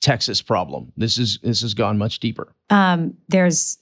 Texas 0.00 0.42
problem. 0.42 0.92
This 0.96 1.18
is 1.18 1.38
this 1.42 1.62
has 1.62 1.74
gone 1.74 1.98
much 1.98 2.20
deeper. 2.20 2.52
Um, 2.70 3.14
there's 3.28 3.78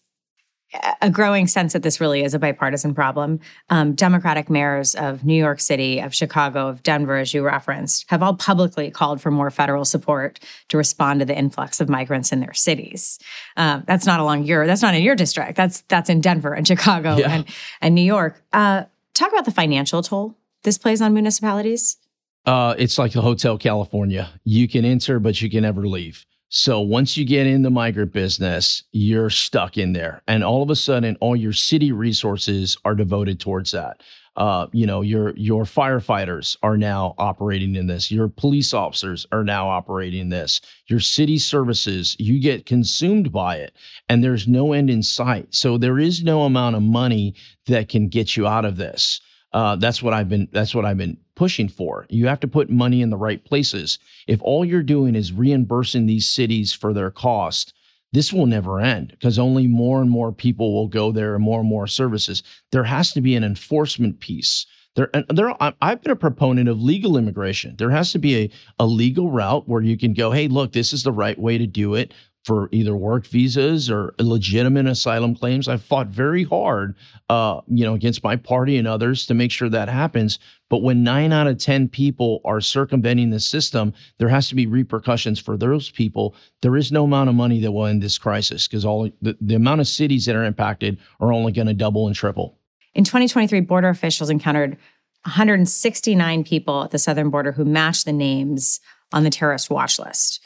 a 1.01 1.11
growing 1.11 1.47
sense 1.47 1.73
that 1.73 1.83
this 1.83 2.01
really 2.01 2.23
is 2.23 2.35
a 2.35 2.39
bipartisan 2.39 2.95
problem. 2.95 3.41
Um, 3.71 3.95
Democratic 3.95 4.49
mayors 4.49 4.95
of 4.95 5.25
New 5.25 5.37
York 5.37 5.61
City, 5.61 6.01
of 6.01 6.15
Chicago, 6.15 6.69
of 6.69 6.83
Denver, 6.83 7.17
as 7.17 7.35
you 7.35 7.45
referenced, 7.45 8.09
have 8.09 8.23
all 8.23 8.35
publicly 8.35 8.91
called 8.91 9.21
for 9.21 9.31
more 9.31 9.51
federal 9.51 9.85
support 9.85 10.41
to 10.69 10.77
respond 10.77 11.21
to 11.21 11.27
the 11.27 11.37
influx 11.37 11.81
of 11.81 11.89
migrants 11.89 12.33
in 12.33 12.41
their 12.41 12.55
cities. 12.55 13.19
Um, 13.57 13.85
that's 13.87 14.07
not 14.07 14.21
along 14.21 14.45
your, 14.45 14.67
that's 14.67 14.83
not 14.83 14.95
in 14.95 15.03
your 15.03 15.17
district. 15.17 15.57
That's 15.57 15.83
that's 15.83 16.09
in 16.09 16.21
Denver 16.21 16.55
and 16.55 16.67
Chicago 16.67 17.17
yeah. 17.17 17.31
and 17.31 17.45
and 17.81 17.95
New 17.95 18.03
York. 18.03 18.43
Uh, 18.53 18.85
talk 19.15 19.31
about 19.31 19.45
the 19.45 19.51
financial 19.51 20.03
toll 20.03 20.37
this 20.63 20.79
plays 20.79 21.03
on 21.03 21.13
municipalities. 21.13 21.97
Uh, 22.45 22.75
it's 22.79 22.99
like 22.99 23.13
the 23.13 23.21
Hotel 23.21 23.57
California. 23.59 24.31
You 24.45 24.69
can 24.69 24.85
enter, 24.85 25.21
but 25.21 25.41
you 25.41 25.51
can 25.51 25.63
never 25.63 25.87
leave. 25.87 26.25
So 26.55 26.83
once 26.83 27.17
you 27.17 27.25
get 27.25 27.47
in 27.47 27.63
the 27.63 27.71
migrant 27.71 28.13
business, 28.13 28.83
you're 28.93 29.31
stuck 29.31 29.79
in 29.79 29.95
there. 29.95 30.21
And 30.29 30.45
all 30.45 30.63
of 30.63 30.69
a 30.69 30.77
sudden, 30.77 31.17
all 31.19 31.35
your 31.35 31.55
city 31.55 31.93
resources 31.93 32.77
are 32.85 32.95
devoted 32.95 33.41
towards 33.41 33.71
that. 33.71 34.03
Uh, 34.37 34.67
you 34.71 34.87
know, 34.87 35.01
your 35.01 35.35
your 35.35 35.65
firefighters 35.65 36.59
are 36.63 36.77
now 36.77 37.15
operating 37.17 37.75
in 37.75 37.87
this. 37.87 38.11
Your 38.11 38.29
police 38.29 38.75
officers 38.75 39.27
are 39.33 39.45
now 39.45 39.67
operating 39.67 40.29
this. 40.29 40.61
Your 40.89 41.01
city 41.01 41.39
services, 41.39 42.17
you 42.19 42.39
get 42.39 42.67
consumed 42.67 43.33
by 43.33 43.57
it, 43.57 43.75
and 44.11 44.23
there's 44.23 44.47
no 44.47 44.75
end 44.75 44.91
in 44.91 45.03
sight. 45.03 45.55
So 45.55 45.79
there 45.79 45.99
is 45.99 46.23
no 46.23 46.43
amount 46.43 46.77
of 46.77 46.83
money 46.83 47.35
that 47.67 47.89
can 47.89 48.09
get 48.09 48.37
you 48.37 48.47
out 48.47 48.67
of 48.67 48.77
this. 48.77 49.23
Uh, 49.55 49.77
that's 49.77 50.03
what 50.03 50.13
I've 50.13 50.29
been. 50.29 50.49
That's 50.53 50.75
what 50.75 50.85
I've 50.85 50.99
been 50.99 51.17
pushing 51.43 51.69
for. 51.69 52.07
You 52.09 52.29
have 52.29 52.39
to 52.39 52.47
put 52.47 52.71
money 52.71 53.03
in 53.03 53.11
the 53.11 53.17
right 53.17 53.45
places. 53.45 53.99
If 54.29 54.41
all 54.43 54.65
you're 54.65 54.81
doing 54.81 55.17
is 55.17 55.33
reimbursing 55.33 56.07
these 56.07 56.31
cities 56.31 56.73
for 56.73 56.93
their 56.93 57.11
cost, 57.11 57.75
this 58.13 58.33
will 58.33 58.47
never 58.47 58.79
end 58.79 59.09
because 59.11 59.41
only 59.41 59.67
more 59.67 60.01
and 60.01 60.09
more 60.09 60.31
people 60.31 60.73
will 60.73 60.87
go 60.87 61.11
there 61.11 61.35
and 61.35 61.43
more 61.43 61.59
and 61.59 61.69
more 61.69 61.89
services. 61.89 62.45
There 62.71 62.85
has 62.85 63.11
to 63.15 63.21
be 63.21 63.35
an 63.35 63.43
enforcement 63.43 64.21
piece. 64.21 64.67
There, 64.95 65.11
there. 65.31 65.53
I've 65.61 66.01
been 66.01 66.13
a 66.13 66.17
proponent 66.17 66.69
of 66.69 66.81
legal 66.81 67.17
immigration. 67.17 67.75
There 67.77 67.91
has 67.91 68.13
to 68.13 68.21
be 68.21 68.37
a, 68.37 68.51
a 68.79 68.87
legal 68.87 69.29
route 69.29 69.69
where 69.69 69.83
you 69.83 69.99
can 69.99 70.13
go, 70.13 70.31
hey, 70.31 70.47
look, 70.47 70.71
this 70.71 70.93
is 70.93 71.03
the 71.03 71.11
right 71.11 71.39
way 71.41 71.59
to 71.59 71.67
do 71.67 71.97
it 71.97 72.15
for 72.45 72.69
either 72.73 72.97
work 72.97 73.27
visas 73.27 73.89
or 73.89 74.15
legitimate 74.19 74.87
asylum 74.87 75.35
claims. 75.35 75.69
I've 75.69 75.83
fought 75.83 76.09
very 76.09 76.43
hard, 76.43 76.97
uh, 77.29 77.61
you 77.69 77.85
know, 77.85 77.95
against 77.95 78.25
my 78.25 78.35
party 78.35 78.77
and 78.77 78.89
others 78.89 79.27
to 79.27 79.35
make 79.35 79.53
sure 79.53 79.69
that 79.69 79.89
happens. 79.89 80.41
But 80.69 80.83
when 80.83 81.05
nine 81.05 81.33
out 81.33 81.47
of 81.47 81.59
10 81.59 81.89
people 81.89 82.41
are 82.45 82.61
circumventing 82.61 83.31
the 83.31 83.39
system, 83.39 83.93
there 84.19 84.29
has 84.29 84.49
to 84.49 84.57
be 84.57 84.67
repercussions 84.67 85.39
for 85.39 85.57
those 85.57 85.91
people. 85.91 86.35
There 86.63 86.77
is 86.77 86.91
no 86.91 87.05
amount 87.05 87.29
of 87.29 87.37
money 87.37 87.61
that 87.61 87.71
will 87.71 87.87
end 87.87 88.03
this 88.03 88.19
crisis 88.19 88.67
because 88.67 88.85
all 88.85 89.09
the, 89.21 89.37
the 89.41 89.55
amount 89.55 89.81
of 89.81 89.87
cities 89.87 90.27
that 90.27 90.35
are 90.35 90.45
impacted 90.45 90.99
are 91.21 91.33
only 91.33 91.53
going 91.53 91.69
to 91.69 91.75
double 91.75 92.07
and 92.09 92.17
triple. 92.17 92.59
In 92.95 93.05
2023, 93.05 93.61
border 93.61 93.89
officials 93.89 94.31
encountered 94.31 94.77
169 95.25 96.43
people 96.43 96.83
at 96.83 96.91
the 96.91 96.99
southern 96.99 97.31
border 97.31 97.53
who 97.53 97.65
matched 97.65 98.05
the 98.05 98.13
names 98.13 98.81
on 99.13 99.23
the 99.23 99.31
terrorist 99.31 99.71
watch 99.71 99.99
list. 99.99 100.45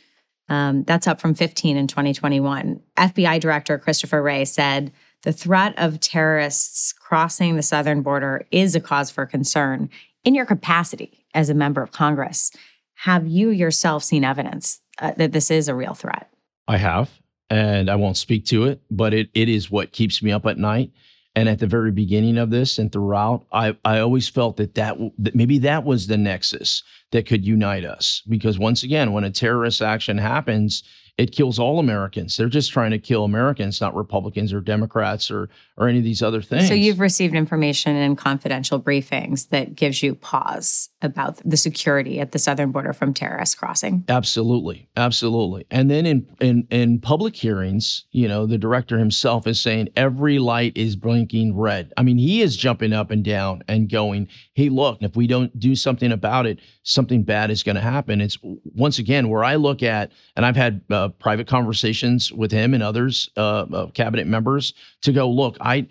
Um, 0.49 0.85
that's 0.85 1.07
up 1.07 1.21
from 1.21 1.35
15 1.35 1.77
in 1.77 1.87
2021. 1.87 2.81
FBI 2.97 3.41
Director 3.41 3.79
Christopher 3.79 4.23
Wray 4.23 4.45
said 4.45 4.93
the 5.23 5.33
threat 5.33 5.75
of 5.77 6.01
terrorists 6.01 6.93
crossing 6.93 7.57
the 7.57 7.63
southern 7.63 8.03
border 8.03 8.47
is 8.51 8.75
a 8.75 8.81
cause 8.81 9.11
for 9.11 9.27
concern. 9.27 9.91
In 10.25 10.35
your 10.35 10.47
capacity 10.47 11.25
as 11.35 11.51
a 11.51 11.55
member 11.55 11.83
of 11.83 11.93
Congress, 11.93 12.53
have 12.95 13.27
you 13.27 13.51
yourself 13.51 14.05
seen 14.05 14.25
evidence 14.25 14.81
uh, 14.99 15.13
that 15.17 15.33
this 15.33 15.51
is 15.51 15.69
a 15.69 15.75
real 15.75 15.95
threat? 15.95 16.31
I 16.69 16.79
have, 16.79 17.11
and 17.51 17.91
I 17.91 17.97
won't 17.97 18.17
speak 18.17 18.45
to 18.47 18.65
it, 18.65 18.81
but 18.91 19.15
it, 19.15 19.29
it 19.35 19.49
is 19.49 19.71
what 19.71 19.93
keeps 19.93 20.23
me 20.23 20.33
up 20.33 20.47
at 20.47 20.59
night. 20.59 20.93
And 21.37 21.51
at 21.51 21.59
the 21.59 21.67
very 21.67 21.93
beginning 21.93 22.39
of 22.39 22.49
this 22.49 22.79
and 22.79 22.91
throughout, 22.91 23.45
I, 23.53 23.77
I 23.85 23.99
always 23.99 24.27
felt 24.27 24.57
that, 24.57 24.75
that 24.75 24.97
that 25.19 25.35
maybe 25.35 25.59
that 25.59 25.85
was 25.85 26.07
the 26.07 26.17
nexus 26.17 26.83
that 27.13 27.27
could 27.27 27.45
unite 27.45 27.85
us. 27.85 28.23
Because 28.27 28.59
once 28.59 28.83
again, 28.83 29.13
when 29.13 29.23
a 29.23 29.31
terrorist 29.31 29.83
action 29.83 30.17
happens, 30.17 30.83
it 31.19 31.33
kills 31.33 31.59
all 31.59 31.79
Americans. 31.79 32.37
They're 32.37 32.49
just 32.49 32.73
trying 32.73 32.91
to 32.91 32.99
kill 32.99 33.25
Americans, 33.25 33.81
not 33.81 33.95
Republicans 33.97 34.53
or 34.53 34.61
Democrats 34.61 35.31
or 35.31 35.49
or 35.79 35.89
any 35.89 35.99
of 35.99 36.05
these 36.05 36.23
other 36.23 36.41
things. 36.41 36.69
So 36.69 36.75
you've 36.75 37.01
received 37.01 37.35
information 37.35 37.97
in 37.97 38.17
confidential 38.17 38.81
briefings 38.81 39.49
that 39.51 39.75
gives 39.75 40.03
you 40.03 40.15
pause 40.15 40.91
about 41.03 41.41
the 41.45 41.57
security 41.57 42.19
at 42.21 42.33
the 42.33 42.39
southern 42.39 42.73
border 42.73 42.93
from 42.93 43.13
terrorists 43.13 43.55
crossing. 43.55 44.05
Absolutely, 44.09 44.89
absolutely. 44.97 45.67
And 45.71 45.91
then 45.91 46.05
in 46.05 46.27
in 46.41 46.67
in 46.71 47.01
public 47.01 47.35
hearings, 47.35 48.05
you 48.11 48.29
know, 48.29 48.47
the 48.47 48.59
director 48.59 48.99
himself 48.99 49.47
is 49.47 49.59
saying 49.59 49.89
every 49.97 50.39
light 50.39 50.77
is 50.77 50.97
blinking 50.97 51.57
red. 51.57 51.93
I 51.97 52.03
mean, 52.03 52.19
he 52.19 52.43
is 52.43 52.57
jumping 52.57 52.93
up 52.93 53.11
and 53.11 53.25
down 53.25 53.63
and 53.69 53.91
going, 53.91 54.29
"Hey, 54.53 54.69
look, 54.69 54.99
if 55.01 55.17
we 55.17 55.27
don't 55.27 55.59
do 55.59 55.75
something 55.75 56.13
about 56.13 56.45
it, 56.45 56.59
something 56.83 57.23
bad 57.23 57.51
is 57.51 57.63
going 57.63 57.77
to 57.77 57.83
happen." 57.83 58.21
It's 58.21 58.39
once 58.43 58.99
again 58.99 59.31
where 59.31 59.45
I 59.45 59.57
look 59.57 59.83
at, 59.83 60.13
and 60.37 60.45
I've 60.45 60.57
had 60.57 60.83
uh, 60.91 61.06
private 61.09 61.47
conversations 61.47 62.33
with 62.33 62.53
him 62.53 62.75
and 62.75 62.83
others, 62.83 63.31
uh, 63.37 63.67
uh, 63.73 63.91
cabinet 63.91 64.27
members, 64.27 64.75
to 65.03 65.13
go, 65.13 65.29
look, 65.31 65.57
I 65.61 65.87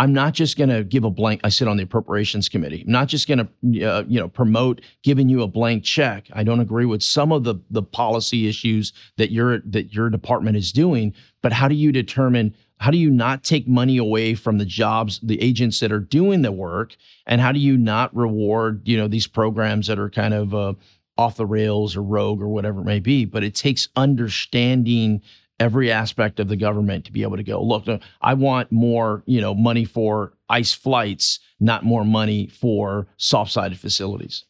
I'm 0.00 0.14
not 0.14 0.32
just 0.32 0.56
going 0.56 0.70
to 0.70 0.82
give 0.82 1.04
a 1.04 1.10
blank. 1.10 1.42
I 1.44 1.50
sit 1.50 1.68
on 1.68 1.76
the 1.76 1.82
appropriations 1.82 2.48
committee. 2.48 2.84
I'm 2.86 2.92
not 2.92 3.08
just 3.08 3.28
going 3.28 3.46
to, 3.46 3.84
uh, 3.84 4.04
you 4.08 4.18
know, 4.18 4.28
promote 4.28 4.80
giving 5.02 5.28
you 5.28 5.42
a 5.42 5.46
blank 5.46 5.84
check. 5.84 6.26
I 6.32 6.42
don't 6.42 6.60
agree 6.60 6.86
with 6.86 7.02
some 7.02 7.32
of 7.32 7.44
the 7.44 7.56
the 7.70 7.82
policy 7.82 8.48
issues 8.48 8.94
that 9.18 9.30
your 9.30 9.58
that 9.66 9.92
your 9.92 10.08
department 10.08 10.56
is 10.56 10.72
doing. 10.72 11.14
But 11.42 11.52
how 11.52 11.68
do 11.68 11.74
you 11.74 11.92
determine? 11.92 12.54
How 12.78 12.90
do 12.90 12.96
you 12.96 13.10
not 13.10 13.44
take 13.44 13.68
money 13.68 13.98
away 13.98 14.34
from 14.34 14.56
the 14.56 14.64
jobs, 14.64 15.20
the 15.22 15.38
agents 15.42 15.80
that 15.80 15.92
are 15.92 16.00
doing 16.00 16.40
the 16.40 16.50
work, 16.50 16.96
and 17.26 17.38
how 17.38 17.52
do 17.52 17.58
you 17.58 17.76
not 17.76 18.16
reward, 18.16 18.88
you 18.88 18.96
know, 18.96 19.06
these 19.06 19.26
programs 19.26 19.86
that 19.88 19.98
are 19.98 20.08
kind 20.08 20.32
of 20.32 20.54
uh, 20.54 20.72
off 21.20 21.36
the 21.36 21.46
rails 21.46 21.96
or 21.96 22.02
rogue 22.02 22.40
or 22.40 22.48
whatever 22.48 22.80
it 22.80 22.84
may 22.84 23.00
be? 23.00 23.24
But 23.24 23.44
it 23.44 23.54
takes 23.54 23.88
understanding 23.94 25.22
every 25.60 25.92
aspect 25.92 26.40
of 26.40 26.48
the 26.48 26.56
government 26.56 27.04
to 27.04 27.12
be 27.12 27.22
able 27.22 27.36
to 27.36 27.42
go 27.42 27.62
look 27.62 27.86
i 28.22 28.32
want 28.32 28.72
more 28.72 29.22
you 29.26 29.40
know 29.40 29.54
money 29.54 29.84
for 29.84 30.32
ICE 30.48 30.72
flights 30.72 31.38
not 31.60 31.84
more 31.84 32.04
money 32.04 32.46
for 32.46 33.06
soft-sided 33.18 33.78
facilities 33.78 34.44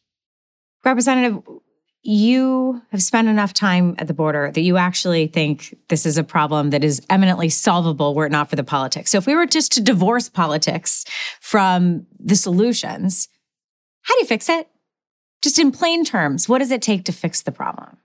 representative 0.85 1.43
you 2.03 2.81
have 2.91 3.03
spent 3.03 3.27
enough 3.27 3.53
time 3.53 3.93
at 3.99 4.07
the 4.07 4.13
border 4.13 4.51
that 4.51 4.61
you 4.61 4.77
actually 4.77 5.27
think 5.27 5.77
this 5.89 6.05
is 6.05 6.17
a 6.17 6.23
problem 6.23 6.71
that 6.71 6.83
is 6.83 6.99
eminently 7.11 7.49
solvable 7.49 8.15
were 8.15 8.25
it 8.25 8.31
not 8.31 8.49
for 8.49 8.55
the 8.55 8.63
politics 8.63 9.11
so 9.11 9.17
if 9.17 9.27
we 9.27 9.35
were 9.35 9.45
just 9.45 9.73
to 9.73 9.81
divorce 9.81 10.29
politics 10.29 11.05
from 11.41 12.07
the 12.19 12.37
solutions 12.37 13.27
how 14.03 14.15
do 14.15 14.21
you 14.21 14.27
fix 14.27 14.47
it 14.47 14.67
just 15.41 15.59
in 15.59 15.71
plain 15.71 16.03
terms 16.03 16.47
what 16.47 16.59
does 16.59 16.71
it 16.71 16.81
take 16.81 17.05
to 17.05 17.11
fix 17.11 17.41
the 17.41 17.51
problem 17.51 17.97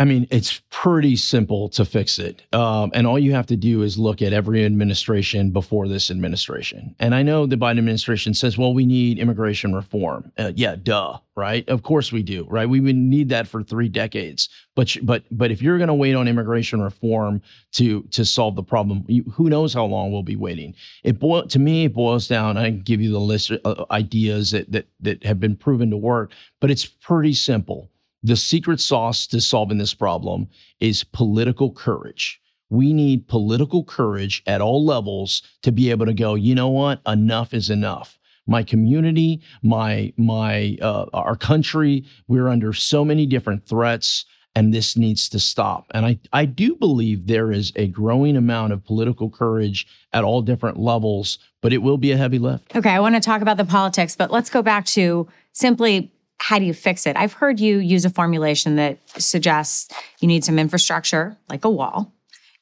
I 0.00 0.04
mean, 0.04 0.26
it's 0.32 0.62
pretty 0.70 1.14
simple 1.14 1.68
to 1.70 1.84
fix 1.84 2.18
it. 2.18 2.42
Um, 2.52 2.90
and 2.92 3.06
all 3.06 3.20
you 3.20 3.32
have 3.34 3.46
to 3.46 3.56
do 3.56 3.82
is 3.82 3.96
look 3.98 4.20
at 4.20 4.32
every 4.32 4.64
administration 4.64 5.52
before 5.52 5.86
this 5.86 6.10
administration. 6.10 6.96
And 6.98 7.14
I 7.14 7.22
know 7.22 7.46
the 7.46 7.54
Biden 7.54 7.78
administration 7.78 8.34
says, 8.34 8.58
well, 8.58 8.74
we 8.74 8.84
need 8.84 9.20
immigration 9.20 9.72
reform. 9.72 10.32
Uh, 10.36 10.50
yeah, 10.56 10.74
duh, 10.74 11.18
right? 11.36 11.68
Of 11.68 11.84
course 11.84 12.10
we 12.10 12.24
do, 12.24 12.46
right? 12.50 12.68
We 12.68 12.80
would 12.80 12.96
need 12.96 13.28
that 13.28 13.46
for 13.46 13.62
three 13.62 13.88
decades. 13.88 14.48
But 14.74 14.96
but 15.02 15.22
but 15.30 15.52
if 15.52 15.62
you're 15.62 15.78
going 15.78 15.88
to 15.88 15.94
wait 15.94 16.14
on 16.14 16.26
immigration 16.26 16.80
reform 16.80 17.40
to 17.72 18.02
to 18.02 18.24
solve 18.24 18.56
the 18.56 18.64
problem, 18.64 19.04
you, 19.06 19.22
who 19.30 19.48
knows 19.48 19.72
how 19.72 19.84
long 19.84 20.10
we'll 20.10 20.22
be 20.22 20.36
waiting? 20.36 20.74
It 21.04 21.20
boil, 21.20 21.46
to 21.46 21.58
me, 21.60 21.84
it 21.84 21.94
boils 21.94 22.26
down. 22.26 22.56
I 22.56 22.70
give 22.70 23.00
you 23.00 23.12
the 23.12 23.20
list 23.20 23.50
of 23.50 23.60
uh, 23.64 23.84
ideas 23.92 24.50
that 24.50 24.72
that 24.72 24.86
that 25.00 25.22
have 25.24 25.38
been 25.38 25.54
proven 25.56 25.90
to 25.90 25.96
work, 25.96 26.32
but 26.60 26.70
it's 26.70 26.86
pretty 26.86 27.34
simple 27.34 27.89
the 28.22 28.36
secret 28.36 28.80
sauce 28.80 29.26
to 29.28 29.40
solving 29.40 29.78
this 29.78 29.94
problem 29.94 30.48
is 30.80 31.04
political 31.04 31.72
courage. 31.72 32.40
We 32.68 32.92
need 32.92 33.26
political 33.26 33.82
courage 33.84 34.42
at 34.46 34.60
all 34.60 34.84
levels 34.84 35.42
to 35.62 35.72
be 35.72 35.90
able 35.90 36.06
to 36.06 36.14
go, 36.14 36.34
you 36.34 36.54
know 36.54 36.68
what? 36.68 37.00
Enough 37.06 37.54
is 37.54 37.70
enough. 37.70 38.18
My 38.46 38.62
community, 38.62 39.42
my 39.62 40.12
my 40.16 40.76
uh, 40.80 41.06
our 41.12 41.36
country, 41.36 42.04
we're 42.26 42.48
under 42.48 42.72
so 42.72 43.04
many 43.04 43.26
different 43.26 43.66
threats 43.66 44.24
and 44.54 44.74
this 44.74 44.96
needs 44.96 45.28
to 45.28 45.38
stop. 45.38 45.86
And 45.92 46.04
I, 46.04 46.18
I 46.32 46.44
do 46.44 46.74
believe 46.74 47.26
there 47.26 47.52
is 47.52 47.72
a 47.76 47.86
growing 47.86 48.36
amount 48.36 48.72
of 48.72 48.84
political 48.84 49.30
courage 49.30 49.86
at 50.12 50.24
all 50.24 50.42
different 50.42 50.78
levels, 50.78 51.38
but 51.60 51.72
it 51.72 51.78
will 51.78 51.98
be 51.98 52.10
a 52.12 52.16
heavy 52.16 52.38
lift. 52.38 52.74
Okay, 52.74 52.90
I 52.90 53.00
want 53.00 53.14
to 53.14 53.20
talk 53.20 53.42
about 53.42 53.56
the 53.56 53.64
politics, 53.64 54.16
but 54.16 54.30
let's 54.30 54.50
go 54.50 54.62
back 54.62 54.86
to 54.86 55.28
simply 55.52 56.12
how 56.40 56.58
do 56.58 56.64
you 56.64 56.72
fix 56.72 57.06
it? 57.06 57.16
I've 57.16 57.34
heard 57.34 57.60
you 57.60 57.78
use 57.78 58.04
a 58.04 58.10
formulation 58.10 58.76
that 58.76 58.98
suggests 59.20 59.92
you 60.20 60.26
need 60.26 60.42
some 60.42 60.58
infrastructure, 60.58 61.36
like 61.50 61.64
a 61.64 61.70
wall. 61.70 62.12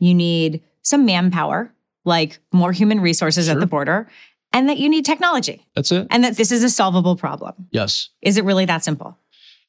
You 0.00 0.14
need 0.14 0.62
some 0.82 1.06
manpower, 1.06 1.72
like 2.04 2.40
more 2.52 2.72
human 2.72 3.00
resources 3.00 3.46
sure. 3.46 3.54
at 3.54 3.60
the 3.60 3.66
border, 3.66 4.08
and 4.52 4.68
that 4.68 4.78
you 4.78 4.88
need 4.88 5.04
technology. 5.04 5.64
That's 5.74 5.92
it. 5.92 6.08
And 6.10 6.24
that 6.24 6.36
this 6.36 6.50
is 6.50 6.64
a 6.64 6.70
solvable 6.70 7.14
problem. 7.14 7.68
Yes. 7.70 8.08
Is 8.20 8.36
it 8.36 8.44
really 8.44 8.64
that 8.64 8.82
simple? 8.82 9.16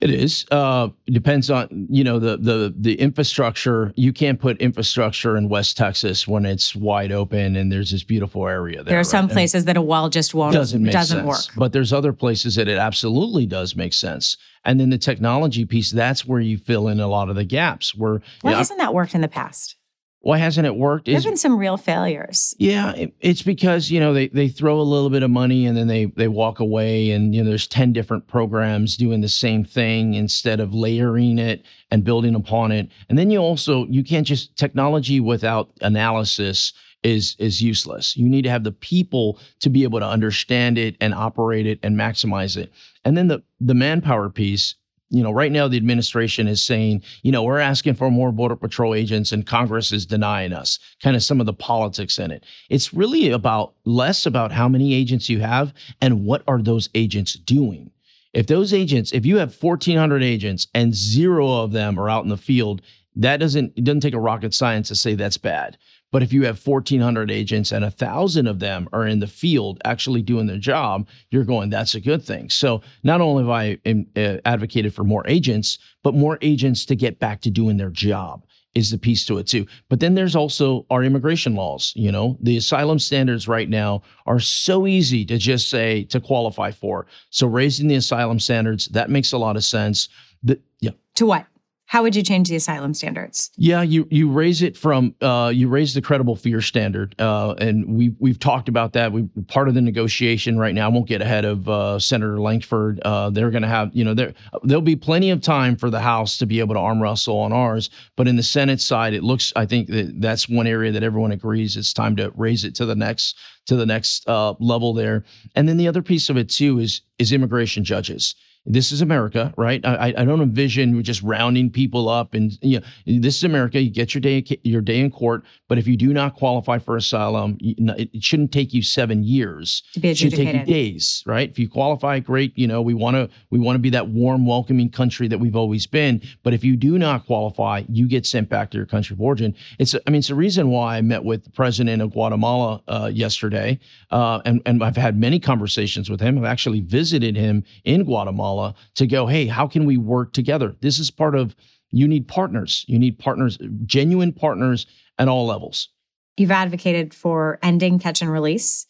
It 0.02 0.12
is. 0.12 0.46
Uh, 0.50 0.90
depends 1.08 1.52
on 1.52 1.88
you 1.90 2.06
know 2.06 2.20
the 2.20 2.38
the 2.38 2.74
the 2.78 2.96
infrastructure. 2.96 3.92
You 3.98 4.14
can't 4.14 4.40
put 4.40 4.58
infrastructure 4.60 5.36
in 5.36 5.50
West 5.50 5.76
Texas 5.76 6.26
when 6.26 6.46
it's 6.46 6.74
wide 6.74 7.12
open 7.12 7.58
and 7.58 7.70
there's 7.70 7.92
this 7.92 8.04
beautiful 8.04 8.48
area 8.48 8.78
there. 8.78 8.92
There 8.94 9.00
are 9.00 9.04
some 9.04 9.26
right? 9.26 9.34
places 9.34 9.66
that 9.66 9.76
a 9.76 9.82
wall 9.82 10.08
just 10.08 10.34
won't 10.34 10.54
doesn't 10.54 10.82
make 10.82 10.94
doesn't 10.94 11.18
sense. 11.18 11.28
work. 11.28 11.56
But 11.58 11.74
there's 11.74 11.92
other 11.92 12.14
places 12.14 12.56
that 12.56 12.70
it 12.70 12.78
absolutely 12.78 13.46
does 13.46 13.76
make 13.76 13.92
sense. 13.94 14.38
And 14.64 14.80
then 14.80 14.90
the 14.90 14.98
technology 14.98 15.66
piece, 15.66 15.92
that's 15.92 16.26
where 16.26 16.40
you 16.40 16.58
fill 16.58 16.88
in 16.88 17.02
a 17.02 17.08
lot 17.08 17.30
of 17.30 17.36
the 17.36 17.46
gaps. 17.46 17.94
Where 17.94 18.22
why 18.42 18.54
hasn't 18.54 18.80
that 18.80 18.94
worked 18.94 19.16
in 19.16 19.22
the 19.22 19.28
past? 19.28 19.76
Why 20.22 20.38
hasn't 20.38 20.68
it 20.68 20.76
worked? 20.76 21.06
There's 21.06 21.24
been 21.24 21.38
some 21.38 21.58
real 21.58 21.78
failures. 21.78 22.54
Yeah, 22.60 22.92
it, 22.94 23.14
it's 23.22 23.42
because 23.42 23.90
you 23.90 24.00
know 24.00 24.14
they 24.14 24.28
they 24.28 24.50
throw 24.50 24.80
a 24.80 24.84
little 24.84 25.10
bit 25.10 25.24
of 25.24 25.32
money 25.32 25.66
and 25.66 25.78
then 25.78 25.88
they 25.88 26.06
they 26.06 26.28
walk 26.28 26.60
away, 26.60 27.12
and 27.12 27.34
you 27.34 27.42
know 27.42 27.50
there's 27.50 27.68
ten 27.68 27.94
different 27.94 28.28
programs 28.28 28.98
doing 28.98 29.22
the 29.22 29.30
same 29.30 29.64
thing 29.64 30.16
instead 30.16 30.60
of 30.60 30.74
layering 30.74 31.40
it 31.40 31.64
and 31.90 32.04
building 32.04 32.36
upon 32.36 32.72
it. 32.72 32.90
And 33.08 33.18
then 33.18 33.30
you 33.30 33.40
also 33.40 33.86
you 33.88 34.04
can't 34.04 34.28
just 34.28 34.56
technology 34.58 35.22
without 35.22 35.70
analysis 35.82 36.74
is 37.04 37.38
is 37.40 37.62
useless. 37.62 38.18
You 38.18 38.28
need 38.28 38.42
to 38.42 38.50
have 38.50 38.66
the 38.66 38.74
people 38.74 39.40
to 39.62 39.70
be 39.70 39.84
able 39.84 40.00
to 40.00 40.06
understand 40.06 40.78
it 40.78 40.98
and 41.00 41.14
operate 41.14 41.66
it 41.66 41.80
and 41.82 41.96
maximize 41.96 42.58
it. 42.58 42.74
And 43.06 43.16
then 43.16 43.30
the 43.30 43.42
the 43.62 43.74
manpower 43.74 44.30
piece 44.30 44.76
you 45.10 45.24
know, 45.24 45.32
right 45.32 45.52
now 45.52 45.68
the 45.68 45.78
administration 45.78 46.48
is 46.48 46.64
saying, 46.64 47.02
you 47.24 47.32
know, 47.32 47.44
we're 47.44 47.60
asking 47.60 47.96
for 47.96 48.12
more 48.12 48.32
border 48.32 48.56
patrol 48.56 48.94
agents 48.94 49.32
and 49.32 49.46
Congress 49.46 49.92
is 49.92 50.06
denying 50.06 50.54
us. 50.54 50.80
Kind 51.02 51.16
of 51.16 51.24
some 51.24 51.40
of 51.40 51.46
the 51.46 51.54
politics 51.54 52.20
in 52.20 52.32
it. 52.32 52.46
It's 52.70 52.94
really 52.94 53.32
about 53.32 53.74
less 53.86 54.26
about 54.26 54.52
how 54.52 54.70
many 54.70 54.94
agents 54.94 55.30
you 55.30 55.40
have 55.40 55.74
and 56.02 56.26
what 56.26 56.44
are 56.48 56.62
those 56.62 56.90
agents 56.94 57.34
doing. 57.34 57.92
If 58.34 58.46
those 58.46 58.74
agents, 58.74 59.12
if 59.12 59.26
you 59.26 59.38
have 59.38 59.56
1400 59.56 60.22
agents 60.22 60.68
and 60.76 60.94
zero 60.94 61.52
of 61.52 61.72
them 61.72 62.00
are 62.00 62.10
out 62.10 62.24
in 62.24 62.30
the 62.30 62.38
field, 62.38 62.84
that 63.16 63.38
doesn't 63.38 63.74
it 63.76 63.84
doesn't 63.84 64.02
take 64.02 64.14
a 64.14 64.20
rocket 64.20 64.54
science 64.54 64.88
to 64.90 64.96
say 64.96 65.16
that's 65.16 65.38
bad. 65.38 65.78
But 66.12 66.24
if 66.24 66.34
you 66.34 66.46
have 66.46 66.66
1,400 66.66 67.30
agents 67.30 67.72
and 67.72 67.86
a 67.86 67.92
thousand 67.92 68.48
of 68.48 68.60
them 68.60 68.90
are 68.94 69.06
in 69.06 69.20
the 69.20 69.28
field 69.28 69.80
actually 69.86 70.22
doing 70.22 70.48
their 70.48 70.58
job, 70.58 71.08
you're 71.30 71.44
going, 71.44 71.70
that's 71.70 71.96
a 71.96 72.02
good 72.02 72.24
thing. 72.24 72.50
So 72.50 72.82
not 73.04 73.22
only 73.22 73.44
have 73.44 73.50
I 73.50 74.20
uh, 74.20 74.38
advocated 74.46 74.94
for 74.94 75.04
more 75.04 75.28
agents, 75.28 75.78
but 76.04 76.14
more 76.14 76.38
agents 76.42 76.86
to 76.86 76.96
get 76.96 77.20
back 77.20 77.42
to 77.42 77.52
doing 77.52 77.78
their 77.78 77.92
job 77.92 78.44
is 78.76 78.92
the 78.92 78.98
piece 78.98 79.26
to 79.26 79.38
it 79.38 79.48
too. 79.48 79.66
But 79.90 80.00
then 80.00 80.16
there's 80.16 80.36
also 80.36 80.86
our 80.90 81.04
immigration 81.04 81.56
laws. 81.56 81.94
You 81.96 82.12
know, 82.12 82.38
the 82.42 82.58
asylum 82.58 83.00
standards 83.00 83.48
right 83.48 83.70
now 83.70 84.04
are 84.26 84.40
so 84.40 84.88
easy 84.88 85.26
to 85.26 85.38
just 85.38 85.70
say 85.70 86.04
to 86.06 86.20
qualify 86.20 86.72
for. 86.72 87.08
So 87.30 87.48
raising 87.48 87.88
the 87.88 87.96
asylum 87.96 88.40
standards, 88.40 88.88
that 88.90 89.10
makes 89.10 89.32
a 89.32 89.38
lot 89.38 89.56
of 89.56 89.64
sense. 89.64 90.10
The, 90.44 90.60
yeah. 90.80 90.92
To 91.16 91.26
what? 91.26 91.46
How 91.90 92.04
would 92.04 92.16
you 92.16 92.22
change 92.22 92.50
the 92.50 92.56
asylum 92.56 92.94
standards? 92.94 93.50
Yeah, 93.58 93.82
you 93.82 94.08
you 94.12 94.30
raise 94.30 94.62
it 94.62 94.78
from 94.78 95.16
uh, 95.22 95.52
you 95.52 95.68
raise 95.68 95.96
the 95.96 96.04
credible 96.04 96.36
fear 96.36 96.62
standard, 96.62 97.16
uh, 97.18 97.56
and 97.58 97.98
we 97.98 98.14
we've 98.20 98.38
talked 98.38 98.70
about 98.70 98.94
that. 98.94 99.12
We 99.12 99.24
part 99.48 99.68
of 99.68 99.74
the 99.74 99.82
negotiation 99.82 100.60
right 100.60 100.76
now. 100.76 100.86
I 100.86 100.90
won't 100.90 101.08
get 101.08 101.24
ahead 101.24 101.46
of 101.46 101.68
uh, 101.68 101.98
Senator 101.98 102.40
Lankford. 102.40 103.00
Uh, 103.00 103.32
they're 103.32 103.50
going 103.50 103.64
to 103.64 103.68
have 103.68 103.90
you 103.92 104.04
know 104.04 104.14
there 104.14 104.36
there'll 104.62 104.84
be 104.84 104.96
plenty 104.96 105.32
of 105.32 105.42
time 105.42 105.76
for 105.76 105.90
the 105.90 106.00
House 106.00 106.38
to 106.38 106.46
be 106.46 106.60
able 106.60 106.76
to 106.76 106.80
arm 106.80 107.02
wrestle 107.02 107.40
on 107.40 107.52
ours, 107.52 107.90
but 108.16 108.28
in 108.28 108.36
the 108.36 108.44
Senate 108.44 108.80
side, 108.80 109.16
it 109.16 109.24
looks 109.24 109.52
I 109.56 109.66
think 109.66 109.88
that 109.88 110.22
that's 110.22 110.48
one 110.48 110.68
area 110.68 110.92
that 110.92 111.02
everyone 111.02 111.32
agrees 111.32 111.76
it's 111.76 111.92
time 111.92 112.16
to 112.18 112.32
raise 112.36 112.66
it 112.66 112.76
to 112.76 112.86
the 112.86 112.96
next 112.96 113.36
to 113.66 113.76
the 113.76 113.88
next 113.88 114.30
uh, 114.30 114.54
level 114.60 114.94
there. 114.94 115.24
And 115.56 115.68
then 115.68 115.78
the 115.78 115.88
other 115.88 116.04
piece 116.04 116.30
of 116.30 116.38
it 116.38 116.50
too 116.50 116.78
is 116.78 117.02
is 117.18 117.32
immigration 117.34 117.84
judges 117.84 118.36
this 118.70 118.92
is 118.92 119.02
America, 119.02 119.52
right? 119.58 119.84
I, 119.84 120.14
I 120.16 120.26
don't 120.26 120.42
envision 120.42 121.02
just 121.04 121.24
rounding 121.24 121.72
people 121.72 122.08
up 122.08 122.36
and 122.36 122.58
you 122.62 122.80
know, 122.80 122.86
this 123.20 123.38
is 123.38 123.44
America. 123.44 123.82
You 123.82 123.90
get 123.90 124.14
your 124.14 124.22
day 124.22 124.46
your 124.64 124.82
day 124.82 125.00
in 125.00 125.10
court, 125.10 125.44
but 125.68 125.80
if 125.80 125.88
you 125.88 125.98
do 125.98 126.14
not 126.14 126.36
qualify 126.36 126.78
for 126.78 126.96
asylum, 126.96 127.58
it 127.60 128.24
shouldn't 128.24 128.52
take 128.52 128.72
you 128.72 128.84
seven 128.84 129.24
years. 129.24 129.82
To 129.94 130.00
be 130.00 130.10
adjudicated. 130.10 130.40
It 130.40 130.48
should 130.48 130.54
take 130.54 130.68
you 130.68 130.74
days, 130.74 131.24
right? 131.26 131.50
If 131.50 131.58
you 131.58 131.68
qualify, 131.68 132.20
great. 132.20 132.56
You 132.56 132.68
know, 132.68 132.82
we 132.82 132.94
want 132.94 133.16
to 133.16 133.30
we 133.50 133.58
want 133.58 133.76
to 133.76 133.80
be 133.80 133.90
that 133.90 134.10
warm, 134.10 134.46
welcoming 134.46 134.92
country 134.92 135.28
that 135.28 135.40
we've 135.40 135.56
always 135.56 135.88
been. 135.88 136.22
But 136.44 136.54
if 136.54 136.64
you 136.64 136.76
do 136.76 137.00
not 137.00 137.26
qualify, 137.26 137.84
you 137.90 138.08
get 138.08 138.28
sent 138.28 138.50
back 138.50 138.70
to 138.72 138.78
your 138.78 138.86
country 138.86 139.16
of 139.16 139.22
origin. 139.22 139.56
It's 139.80 139.96
I 139.96 140.10
mean, 140.12 140.20
it's 140.20 140.28
the 140.28 140.36
reason 140.36 140.70
why 140.70 140.98
I 140.98 141.02
met 141.02 141.24
with 141.24 141.44
the 141.44 141.52
president 141.52 142.04
of 142.04 142.12
Guatemala 142.12 142.84
uh, 142.88 143.10
yesterday, 143.12 143.80
uh, 144.12 144.42
and 144.46 144.62
and 144.68 144.84
I've 144.84 144.96
had 144.96 145.18
many 145.18 145.40
conversations 145.40 146.08
with 146.08 146.22
him. 146.22 146.38
I've 146.38 146.44
actually 146.44 146.82
visited 146.82 147.36
him 147.36 147.64
in 147.84 148.04
Guatemala 148.04 148.59
To 148.96 149.08
go, 149.08 149.28
hey, 149.28 149.48
how 149.48 149.68
can 149.68 149.86
we 149.86 149.98
work 149.98 150.34
together? 150.34 150.76
This 150.82 151.00
is 151.00 151.12
part 151.12 151.36
of, 151.36 151.56
you 151.92 152.08
need 152.08 152.28
partners. 152.28 152.86
You 152.88 153.00
need 153.00 153.18
partners, 153.18 153.58
genuine 153.86 154.34
partners 154.34 154.86
at 155.18 155.28
all 155.28 155.46
levels. 155.46 155.90
You've 156.38 156.52
advocated 156.52 157.14
for 157.14 157.60
ending 157.62 158.00
catch 158.00 158.22
and 158.22 158.32
release, 158.32 158.86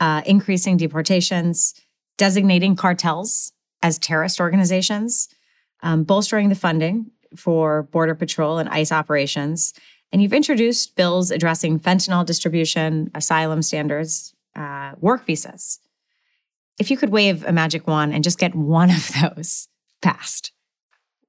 uh, 0.00 0.22
increasing 0.26 0.76
deportations, 0.76 1.74
designating 2.18 2.76
cartels 2.76 3.52
as 3.82 3.98
terrorist 3.98 4.40
organizations, 4.40 5.28
um, 5.82 6.04
bolstering 6.04 6.48
the 6.50 6.54
funding 6.54 7.10
for 7.36 7.84
Border 7.84 8.14
Patrol 8.14 8.58
and 8.58 8.68
ICE 8.68 8.92
operations. 8.92 9.72
And 10.12 10.20
you've 10.20 10.32
introduced 10.32 10.96
bills 10.96 11.30
addressing 11.30 11.78
fentanyl 11.80 12.26
distribution, 12.26 13.10
asylum 13.14 13.62
standards, 13.62 14.34
uh, 14.56 14.92
work 15.00 15.24
visas. 15.24 15.78
If 16.80 16.90
you 16.90 16.96
could 16.96 17.10
wave 17.10 17.44
a 17.44 17.52
magic 17.52 17.86
wand 17.86 18.14
and 18.14 18.24
just 18.24 18.38
get 18.38 18.54
one 18.54 18.90
of 18.90 19.12
those 19.20 19.68
passed, 20.00 20.52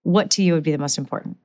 what 0.01 0.31
to 0.31 0.43
you 0.43 0.53
would 0.53 0.63
be 0.63 0.71
the 0.71 0.77
most 0.77 0.97
important? 0.97 1.37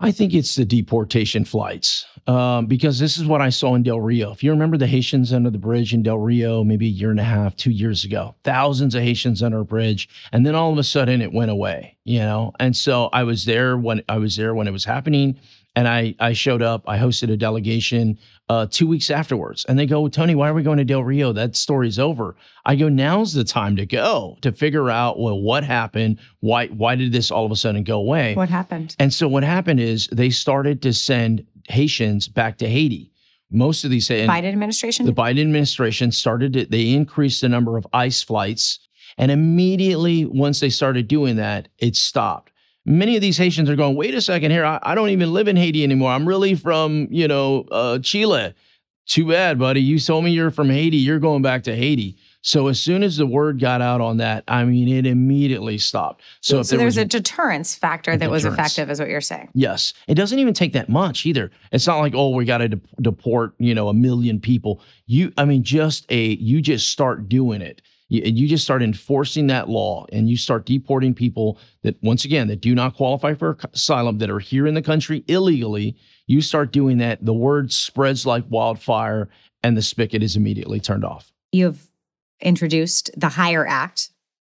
I 0.00 0.10
think 0.10 0.34
it's 0.34 0.56
the 0.56 0.64
deportation 0.64 1.44
flights 1.44 2.04
um, 2.26 2.66
because 2.66 2.98
this 2.98 3.16
is 3.16 3.24
what 3.24 3.40
I 3.40 3.48
saw 3.48 3.76
in 3.76 3.84
Del 3.84 4.00
Rio. 4.00 4.32
If 4.32 4.42
you 4.42 4.50
remember 4.50 4.76
the 4.76 4.88
Haitians 4.88 5.32
under 5.32 5.50
the 5.50 5.56
bridge 5.56 5.94
in 5.94 6.02
Del 6.02 6.18
Rio, 6.18 6.64
maybe 6.64 6.86
a 6.86 6.90
year 6.90 7.10
and 7.12 7.20
a 7.20 7.24
half, 7.24 7.56
two 7.56 7.70
years 7.70 8.04
ago, 8.04 8.34
thousands 8.42 8.96
of 8.96 9.02
Haitians 9.02 9.40
under 9.40 9.60
a 9.60 9.64
bridge, 9.64 10.08
and 10.32 10.44
then 10.44 10.56
all 10.56 10.72
of 10.72 10.78
a 10.78 10.82
sudden 10.82 11.22
it 11.22 11.32
went 11.32 11.52
away. 11.52 11.96
You 12.04 12.18
know, 12.18 12.52
and 12.58 12.76
so 12.76 13.08
I 13.12 13.22
was 13.22 13.44
there 13.44 13.78
when 13.78 14.02
I 14.08 14.18
was 14.18 14.36
there 14.36 14.54
when 14.54 14.66
it 14.66 14.72
was 14.72 14.84
happening, 14.84 15.38
and 15.76 15.86
I 15.86 16.14
I 16.18 16.32
showed 16.32 16.62
up. 16.62 16.82
I 16.88 16.98
hosted 16.98 17.30
a 17.30 17.36
delegation 17.36 18.18
uh, 18.48 18.66
two 18.68 18.86
weeks 18.86 19.10
afterwards, 19.10 19.64
and 19.68 19.78
they 19.78 19.86
go, 19.86 20.08
Tony, 20.08 20.34
why 20.34 20.48
are 20.48 20.54
we 20.54 20.62
going 20.62 20.78
to 20.78 20.84
Del 20.84 21.04
Rio? 21.04 21.32
That 21.32 21.54
story's 21.54 21.98
over. 21.98 22.34
I 22.64 22.74
go, 22.74 22.88
now's 22.88 23.34
the 23.34 23.44
time 23.44 23.76
to 23.76 23.86
go 23.86 24.38
to 24.40 24.50
figure 24.50 24.90
out 24.90 25.20
well 25.20 25.40
what 25.40 25.62
happened. 25.62 26.18
Why 26.40 26.66
why 26.68 26.96
did 26.96 27.12
this 27.12 27.30
all 27.30 27.44
of 27.44 27.52
a 27.52 27.56
sudden 27.56 27.84
go 27.84 27.98
away? 27.98 28.34
What 28.34 28.48
happened? 28.48 28.96
And 28.98 29.12
so 29.12 29.28
what 29.28 29.44
happened 29.44 29.78
is 29.78 30.08
they 30.08 30.30
started 30.30 30.80
to 30.82 30.92
send 30.92 31.46
Haitians 31.68 32.26
back 32.26 32.58
to 32.58 32.68
Haiti. 32.68 33.12
Most 33.50 33.84
of 33.84 33.90
these 33.90 34.08
Biden 34.08 34.44
administration. 34.44 35.06
the 35.06 35.12
Biden 35.12 35.40
administration 35.40 36.10
started 36.10 36.52
to, 36.54 36.66
they 36.66 36.90
increased 36.90 37.42
the 37.42 37.48
number 37.48 37.76
of 37.76 37.86
ICE 37.92 38.20
flights, 38.24 38.80
and 39.18 39.30
immediately 39.30 40.24
once 40.24 40.58
they 40.58 40.70
started 40.70 41.06
doing 41.06 41.36
that, 41.36 41.68
it 41.78 41.94
stopped. 41.94 42.50
Many 42.86 43.16
of 43.16 43.20
these 43.20 43.36
Haitians 43.36 43.68
are 43.68 43.76
going, 43.76 43.96
wait 43.96 44.14
a 44.14 44.20
second 44.20 44.52
here, 44.52 44.64
I, 44.64 44.78
I 44.82 44.94
don't 44.94 45.10
even 45.10 45.32
live 45.32 45.48
in 45.48 45.56
Haiti 45.56 45.82
anymore. 45.82 46.12
I'm 46.12 46.26
really 46.26 46.54
from, 46.54 47.08
you 47.10 47.26
know, 47.26 47.66
uh, 47.70 47.98
Chile. 47.98 48.54
Too 49.06 49.28
bad, 49.28 49.58
buddy. 49.58 49.80
You 49.80 49.98
told 49.98 50.24
me 50.24 50.30
you're 50.30 50.50
from 50.50 50.70
Haiti. 50.70 50.96
You're 50.96 51.18
going 51.18 51.42
back 51.42 51.64
to 51.64 51.74
Haiti. 51.76 52.16
So 52.42 52.68
as 52.68 52.80
soon 52.80 53.02
as 53.02 53.16
the 53.16 53.26
word 53.26 53.60
got 53.60 53.82
out 53.82 54.00
on 54.00 54.18
that, 54.18 54.44
I 54.46 54.64
mean, 54.64 54.88
it 54.88 55.04
immediately 55.04 55.78
stopped. 55.78 56.22
So, 56.40 56.62
so 56.62 56.76
there 56.76 56.84
there's 56.84 56.96
was 56.96 57.02
a 57.02 57.04
deterrence 57.04 57.74
factor 57.74 58.16
that 58.16 58.30
was 58.30 58.44
effective, 58.44 58.88
is 58.88 59.00
what 59.00 59.08
you're 59.08 59.20
saying. 59.20 59.48
Yes. 59.52 59.94
It 60.06 60.14
doesn't 60.14 60.38
even 60.38 60.54
take 60.54 60.72
that 60.74 60.88
much 60.88 61.26
either. 61.26 61.50
It's 61.72 61.88
not 61.88 61.98
like, 61.98 62.14
oh, 62.14 62.30
we 62.30 62.44
got 62.44 62.58
to 62.58 62.68
de- 62.68 62.80
deport, 63.00 63.54
you 63.58 63.74
know, 63.74 63.88
a 63.88 63.94
million 63.94 64.38
people. 64.40 64.80
You, 65.06 65.32
I 65.36 65.44
mean, 65.44 65.64
just 65.64 66.06
a, 66.08 66.36
you 66.36 66.62
just 66.62 66.90
start 66.90 67.28
doing 67.28 67.62
it. 67.62 67.82
You, 68.08 68.22
you 68.24 68.48
just 68.48 68.64
start 68.64 68.82
enforcing 68.82 69.48
that 69.48 69.68
law 69.68 70.06
and 70.12 70.28
you 70.28 70.36
start 70.36 70.64
deporting 70.66 71.14
people 71.14 71.58
that, 71.82 71.96
once 72.02 72.24
again, 72.24 72.48
that 72.48 72.60
do 72.60 72.74
not 72.74 72.94
qualify 72.94 73.34
for 73.34 73.58
asylum, 73.72 74.18
that 74.18 74.30
are 74.30 74.38
here 74.38 74.66
in 74.66 74.74
the 74.74 74.82
country 74.82 75.24
illegally. 75.28 75.96
You 76.26 76.40
start 76.40 76.72
doing 76.72 76.98
that, 76.98 77.24
the 77.24 77.34
word 77.34 77.72
spreads 77.72 78.24
like 78.26 78.44
wildfire 78.48 79.28
and 79.62 79.76
the 79.76 79.82
spigot 79.82 80.22
is 80.22 80.36
immediately 80.36 80.80
turned 80.80 81.04
off. 81.04 81.32
You've 81.52 81.86
introduced 82.40 83.10
the 83.16 83.28
Hire 83.30 83.66
Act, 83.66 84.10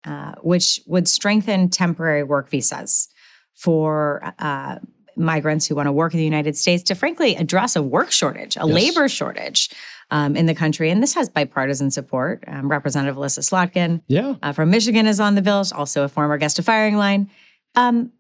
uh, 0.05 0.35
which 0.43 0.81
would 0.87 1.09
strengthen 1.09 1.71
temporary 1.71 2.25
work 2.25 2.51
visas 2.51 3.09
for 3.55 4.35
uh, 4.39 4.79
migrants 5.17 5.67
who 5.67 5.75
want 5.75 5.87
to 5.87 5.93
work 5.93 6.13
in 6.15 6.19
the 6.19 6.25
United 6.25 6.57
States 6.57 6.83
to, 6.85 6.95
frankly, 6.95 7.35
address 7.37 7.77
a 7.77 7.83
work 7.83 8.11
shortage, 8.11 8.57
a 8.57 8.61
Yes. 8.67 8.69
labor 8.69 9.09
shortage 9.09 9.71
um, 10.11 10.37
in 10.37 10.47
the 10.47 10.55
country. 10.55 10.91
And 10.91 11.03
this 11.03 11.15
has 11.15 11.29
bipartisan 11.29 11.91
support. 11.91 12.45
Um, 12.47 12.69
Representative 12.71 13.17
Elissa 13.17 13.41
Slotkin 13.43 14.03
Yeah. 14.09 14.35
uh, 14.43 14.53
from 14.53 14.71
Michigan 14.71 15.07
is 15.07 15.21
on 15.21 15.35
the 15.35 15.43
bill, 15.43 15.65
She's 15.65 15.73
also 15.73 16.05
a 16.05 16.09
former 16.09 16.39
guest 16.39 16.59
of 16.59 16.65
Firing 16.65 16.97
Line. 16.97 17.31
Um, 17.75 18.13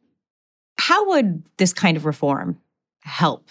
how 0.78 1.08
would 1.10 1.42
this 1.56 1.72
kind 1.72 1.96
of 1.96 2.04
reform 2.04 2.58
help? 3.00 3.48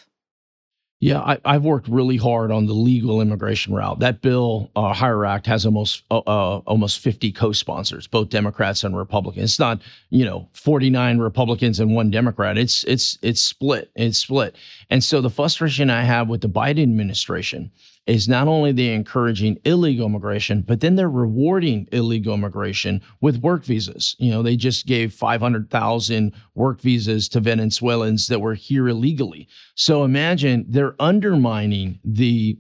Yeah, 0.99 1.19
I, 1.19 1.37
I've 1.45 1.63
worked 1.63 1.87
really 1.87 2.17
hard 2.17 2.49
on 2.51 2.65
the 2.65 2.73
legal 2.73 3.21
immigration 3.21 3.71
route. 3.75 3.99
That 3.99 4.21
bill, 4.23 4.71
uh, 4.75 4.93
Hire 4.93 5.25
Act, 5.27 5.45
has 5.45 5.63
almost 5.63 6.01
uh, 6.09 6.17
uh, 6.25 6.57
almost 6.65 6.99
50 7.01 7.31
co-sponsors, 7.33 8.07
both 8.07 8.29
Democrats 8.29 8.83
and 8.83 8.97
Republicans. 8.97 9.51
It's 9.51 9.59
not, 9.59 9.79
you 10.09 10.25
know, 10.25 10.49
49 10.53 11.19
Republicans 11.19 11.79
and 11.79 11.93
one 11.93 12.09
Democrat. 12.09 12.57
It's 12.57 12.83
it's 12.85 13.19
it's 13.21 13.41
split. 13.41 13.91
It's 13.95 14.17
split. 14.17 14.55
And 14.89 15.03
so 15.03 15.21
the 15.21 15.29
frustration 15.29 15.91
I 15.91 16.01
have 16.01 16.29
with 16.29 16.41
the 16.41 16.49
Biden 16.49 16.81
administration 16.81 17.71
is 18.07 18.27
not 18.27 18.47
only 18.47 18.71
they 18.71 18.93
encouraging 18.93 19.59
illegal 19.65 20.07
immigration, 20.07 20.61
but 20.61 20.79
then 20.79 20.95
they're 20.95 21.09
rewarding 21.09 21.87
illegal 21.91 22.33
immigration 22.33 23.01
with 23.21 23.37
work 23.37 23.65
visas. 23.65 24.15
You 24.17 24.31
know, 24.31 24.41
they 24.41 24.55
just 24.55 24.87
gave 24.87 25.13
500,000 25.13 26.33
work 26.55 26.81
visas 26.81 27.27
to 27.29 27.39
Venezuelans 27.39 28.27
that 28.27 28.39
were 28.39 28.53
here 28.53 28.87
illegally. 28.87 29.47
So 29.75 30.03
imagine 30.03 30.65
they're 30.67 30.95
undermining 30.99 31.99
the 32.03 32.57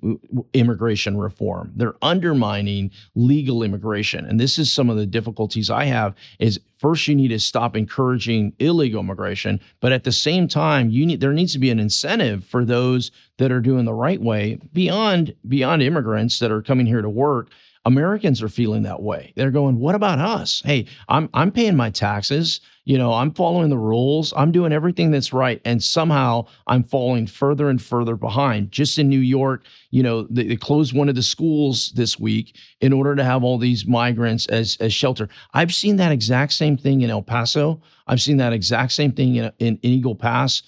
immigration 0.53 1.17
reform. 1.17 1.71
They're 1.75 1.95
undermining 2.01 2.91
legal 3.15 3.63
immigration. 3.63 4.25
And 4.25 4.39
this 4.39 4.59
is 4.59 4.71
some 4.71 4.89
of 4.89 4.97
the 4.97 5.05
difficulties 5.05 5.69
I 5.69 5.85
have 5.85 6.13
is 6.39 6.59
first 6.77 7.07
you 7.07 7.15
need 7.15 7.29
to 7.29 7.39
stop 7.39 7.75
encouraging 7.75 8.53
illegal 8.59 9.01
immigration, 9.01 9.59
but 9.79 9.91
at 9.91 10.03
the 10.03 10.11
same 10.11 10.47
time 10.47 10.89
you 10.89 11.05
need 11.05 11.19
there 11.19 11.33
needs 11.33 11.53
to 11.53 11.59
be 11.59 11.69
an 11.69 11.79
incentive 11.79 12.43
for 12.43 12.65
those 12.65 13.11
that 13.37 13.51
are 13.51 13.61
doing 13.61 13.85
the 13.85 13.93
right 13.93 14.21
way 14.21 14.59
beyond 14.73 15.33
beyond 15.47 15.81
immigrants 15.81 16.39
that 16.39 16.51
are 16.51 16.61
coming 16.61 16.85
here 16.85 17.01
to 17.01 17.09
work. 17.09 17.49
Americans 17.87 18.43
are 18.43 18.49
feeling 18.49 18.83
that 18.83 19.01
way. 19.01 19.31
They're 19.37 19.49
going, 19.49 19.79
"What 19.79 19.95
about 19.95 20.19
us? 20.19 20.61
Hey, 20.65 20.87
I'm 21.07 21.29
I'm 21.33 21.51
paying 21.51 21.77
my 21.77 21.89
taxes. 21.89 22.59
You 22.83 22.97
know, 22.97 23.13
I'm 23.13 23.33
following 23.33 23.69
the 23.69 23.77
rules. 23.77 24.33
I'm 24.35 24.51
doing 24.51 24.73
everything 24.73 25.09
that's 25.09 25.31
right, 25.31 25.61
and 25.63 25.81
somehow 25.81 26.47
I'm 26.67 26.83
falling 26.83 27.27
further 27.27 27.69
and 27.69 27.81
further 27.81 28.17
behind." 28.17 28.73
Just 28.73 28.99
in 28.99 29.07
New 29.07 29.21
York, 29.21 29.63
you 29.89 30.03
know, 30.03 30.23
they, 30.29 30.43
they 30.47 30.57
closed 30.57 30.93
one 30.93 31.07
of 31.07 31.15
the 31.15 31.23
schools 31.23 31.93
this 31.95 32.19
week 32.19 32.57
in 32.81 32.91
order 32.91 33.15
to 33.15 33.23
have 33.23 33.45
all 33.45 33.57
these 33.57 33.87
migrants 33.87 34.47
as 34.47 34.75
as 34.81 34.93
shelter. 34.93 35.29
I've 35.53 35.73
seen 35.73 35.95
that 35.95 36.11
exact 36.11 36.51
same 36.51 36.75
thing 36.77 37.01
in 37.01 37.09
El 37.09 37.23
Paso. 37.23 37.81
I've 38.05 38.21
seen 38.21 38.35
that 38.37 38.51
exact 38.51 38.91
same 38.91 39.13
thing 39.13 39.35
in, 39.35 39.45
in, 39.59 39.79
in 39.81 39.91
Eagle 39.91 40.15
Pass 40.15 40.61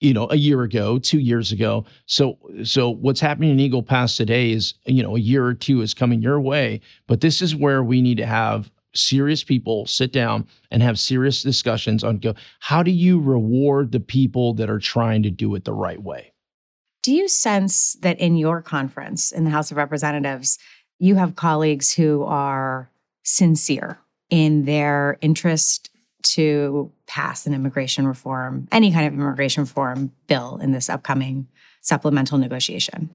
you 0.00 0.12
know 0.12 0.26
a 0.30 0.36
year 0.36 0.62
ago 0.62 0.98
two 0.98 1.18
years 1.18 1.52
ago. 1.52 1.84
So 2.06 2.38
so 2.64 2.90
what's 2.90 3.20
happening 3.20 3.50
in 3.50 3.60
eagle 3.60 3.82
pass 3.82 4.16
today 4.16 4.50
is 4.50 4.74
you 4.86 5.02
know 5.02 5.16
a 5.16 5.20
year 5.20 5.44
or 5.44 5.54
two 5.54 5.82
is 5.82 5.94
coming 5.94 6.20
your 6.20 6.40
way 6.40 6.80
but 7.06 7.20
this 7.20 7.42
is 7.42 7.54
where 7.54 7.82
we 7.82 8.02
need 8.02 8.16
to 8.16 8.26
have 8.26 8.70
serious 8.94 9.44
people 9.44 9.86
sit 9.86 10.12
down 10.12 10.46
and 10.70 10.82
have 10.82 10.98
serious 10.98 11.42
discussions 11.42 12.02
on 12.02 12.18
go 12.18 12.34
how 12.58 12.82
do 12.82 12.90
you 12.90 13.20
reward 13.20 13.92
the 13.92 14.00
people 14.00 14.54
that 14.54 14.70
are 14.70 14.78
trying 14.78 15.22
to 15.22 15.30
do 15.30 15.54
it 15.54 15.64
the 15.64 15.72
right 15.72 16.02
way? 16.02 16.32
Do 17.02 17.14
you 17.14 17.28
sense 17.28 17.94
that 18.02 18.18
in 18.18 18.36
your 18.36 18.60
conference 18.60 19.32
in 19.32 19.44
the 19.44 19.50
House 19.50 19.70
of 19.70 19.76
Representatives, 19.78 20.58
you 20.98 21.14
have 21.14 21.34
colleagues 21.34 21.94
who 21.94 22.24
are 22.24 22.90
sincere 23.22 23.98
in 24.28 24.64
their 24.64 25.16
interest 25.22 25.89
to 26.22 26.90
pass 27.06 27.46
an 27.46 27.54
immigration 27.54 28.06
reform, 28.06 28.68
any 28.72 28.92
kind 28.92 29.06
of 29.06 29.14
immigration 29.14 29.62
reform 29.62 30.12
bill 30.26 30.58
in 30.62 30.72
this 30.72 30.88
upcoming 30.88 31.48
supplemental 31.80 32.38
negotiation? 32.38 33.10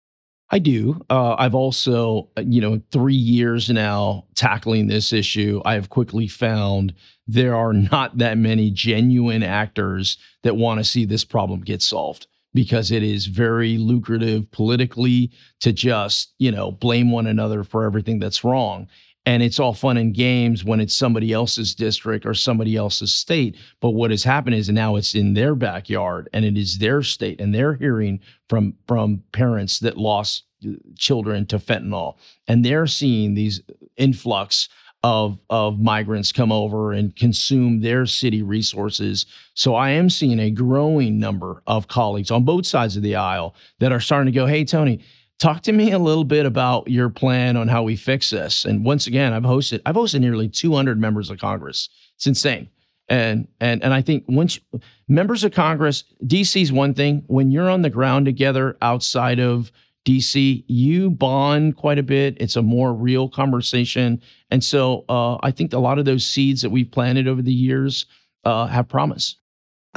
I 0.52 0.60
do. 0.60 1.02
Uh, 1.10 1.36
I've 1.40 1.56
also, 1.56 2.30
you 2.38 2.62
know, 2.62 2.80
three 2.92 3.16
years 3.16 3.70
now 3.70 4.26
tackling 4.36 4.88
this 4.88 5.12
issue. 5.12 5.62
I 5.66 5.74
have 5.74 5.90
quickly 5.90 6.28
found 6.28 6.94
there 7.28 7.56
are 7.56 7.74
not 7.74 8.20
that 8.20 8.38
many 8.38 8.70
genuine 8.70 9.42
actors 9.42 10.18
that 10.44 10.56
want 10.56 10.80
to 10.80 10.84
see 10.84 11.06
this 11.06 11.26
problem 11.26 11.62
get 11.62 11.82
solved 11.82 12.28
because 12.54 12.92
it 12.92 13.04
is 13.04 13.26
very 13.26 13.78
lucrative 13.78 14.50
politically 14.52 15.32
to 15.62 15.74
just, 15.74 16.34
you 16.38 16.52
know, 16.52 16.72
blame 16.72 17.12
one 17.12 17.28
another 17.28 17.64
for 17.64 17.84
everything 17.84 18.20
that's 18.20 18.44
wrong. 18.44 18.88
And 19.26 19.42
it's 19.42 19.60
all 19.60 19.74
fun 19.74 19.98
and 19.98 20.14
games 20.14 20.64
when 20.64 20.80
it's 20.80 20.96
somebody 20.96 21.34
else's 21.34 21.74
district 21.74 22.26
or 22.26 22.34
somebody 22.34 22.76
else's 22.76 23.16
state. 23.16 23.58
But 23.80 23.92
what 23.92 24.12
has 24.12 24.24
happened 24.24 24.56
is 24.56 24.70
now 24.70 24.96
it's 24.96 25.16
in 25.16 25.34
their 25.34 25.56
backyard 25.56 26.30
and 26.32 26.46
it 26.46 26.58
is 26.58 26.78
their 26.78 27.02
state 27.02 27.42
and 27.42 27.54
they're 27.54 27.74
hearing 27.74 28.20
from 28.50 28.76
from 28.88 29.24
parents 29.32 29.80
that 29.80 29.98
lost 29.98 30.44
uh, 30.66 30.72
children 30.98 31.46
to 31.48 31.58
fentanyl 31.58 32.18
and 32.48 32.64
they're 32.64 32.88
seeing 32.88 33.34
these 33.34 33.62
influx 33.98 34.70
of 35.06 35.38
of 35.52 35.80
migrants 35.80 36.32
come 36.32 36.52
over 36.52 36.92
and 36.92 37.16
consume 37.16 37.80
their 37.82 38.08
city 38.08 38.42
resources 38.42 39.28
so 39.54 39.76
i 39.76 39.92
am 39.92 40.10
seeing 40.10 40.40
a 40.40 40.50
growing 40.50 41.20
number 41.20 41.62
of 41.68 41.88
colleagues 41.88 42.32
on 42.32 42.44
both 42.44 42.66
sides 42.66 42.98
of 42.98 43.04
the 43.04 43.16
aisle 43.16 43.54
that 43.80 43.92
are 43.92 44.00
starting 44.00 44.34
to 44.34 44.36
go 44.36 44.48
hey 44.48 44.66
tony 44.66 45.00
talk 45.40 45.62
to 45.64 45.72
me 45.72 45.92
a 45.92 46.00
little 46.00 46.24
bit 46.24 46.46
about 46.46 46.90
your 46.90 47.10
plan 47.10 47.58
on 47.58 47.68
how 47.68 47.84
we 47.84 47.96
fix 47.96 48.30
this. 48.30 48.66
And 48.66 48.86
once 48.86 49.08
again 49.08 49.34
i've 49.34 49.44
hosted 49.44 49.82
i've 49.86 49.96
hosted 49.96 50.22
nearly 50.22 50.48
200 50.50 51.00
members 51.00 51.30
of 51.30 51.40
congress. 51.40 51.90
It's 52.16 52.28
insane. 52.28 52.70
And 53.08 53.48
and 53.60 53.84
and 53.84 53.94
i 53.94 54.02
think 54.02 54.24
once 54.28 54.60
members 55.08 55.44
of 55.44 55.52
congress 55.52 56.04
dc 56.26 56.60
is 56.62 56.72
one 56.72 56.94
thing. 56.94 57.24
When 57.28 57.52
you're 57.52 57.70
on 57.70 57.82
the 57.82 57.90
ground 57.90 58.26
together 58.26 58.78
outside 58.82 59.40
of 59.40 59.72
dc 60.06 60.64
you 60.68 61.10
bond 61.10 61.76
quite 61.76 62.00
a 62.00 62.04
bit. 62.04 62.38
It's 62.40 62.56
a 62.56 62.62
more 62.62 62.94
real 62.94 63.28
conversation. 63.30 64.22
And 64.52 64.64
so 64.64 65.06
uh, 65.10 65.38
i 65.44 65.52
think 65.52 65.74
a 65.74 65.80
lot 65.80 66.00
of 66.00 66.06
those 66.06 66.26
seeds 66.26 66.62
that 66.62 66.70
we've 66.70 66.90
planted 66.90 67.28
over 67.28 67.42
the 67.42 67.54
years 67.54 68.06
uh, 68.46 68.68
have 68.68 68.88
promise 68.88 69.38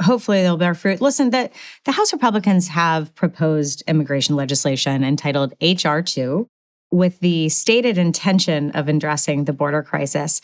hopefully 0.01 0.41
they'll 0.41 0.57
bear 0.57 0.73
fruit. 0.73 1.01
Listen, 1.01 1.29
the, 1.29 1.49
the 1.85 1.91
House 1.91 2.13
Republicans 2.13 2.67
have 2.69 3.13
proposed 3.15 3.83
immigration 3.87 4.35
legislation 4.35 5.03
entitled 5.03 5.53
H.R. 5.61 6.01
2. 6.01 6.47
with 6.91 7.19
the 7.19 7.49
stated 7.49 7.97
intention 7.99 8.71
of 8.71 8.87
addressing 8.89 9.45
the 9.45 9.53
border 9.53 9.83
crisis. 9.83 10.41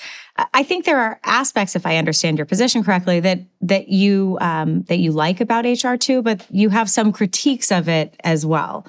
I 0.54 0.62
think 0.62 0.86
there 0.86 1.00
are 1.00 1.20
aspects, 1.24 1.76
if 1.76 1.86
I 1.86 1.98
understand 1.98 2.38
your 2.38 2.46
position 2.46 2.84
correctly, 2.84 3.20
that 3.22 3.40
that 3.62 3.88
you 3.90 4.38
um, 4.42 4.84
that 4.84 5.00
you 5.00 5.12
like 5.12 5.42
about 5.42 5.66
HR 5.66 5.96
two, 5.96 6.22
but 6.22 6.46
you 6.52 6.70
have 6.70 6.88
some 6.90 7.12
critiques 7.12 7.72
of 7.72 7.90
it 7.90 8.16
as 8.24 8.46
well. 8.46 8.86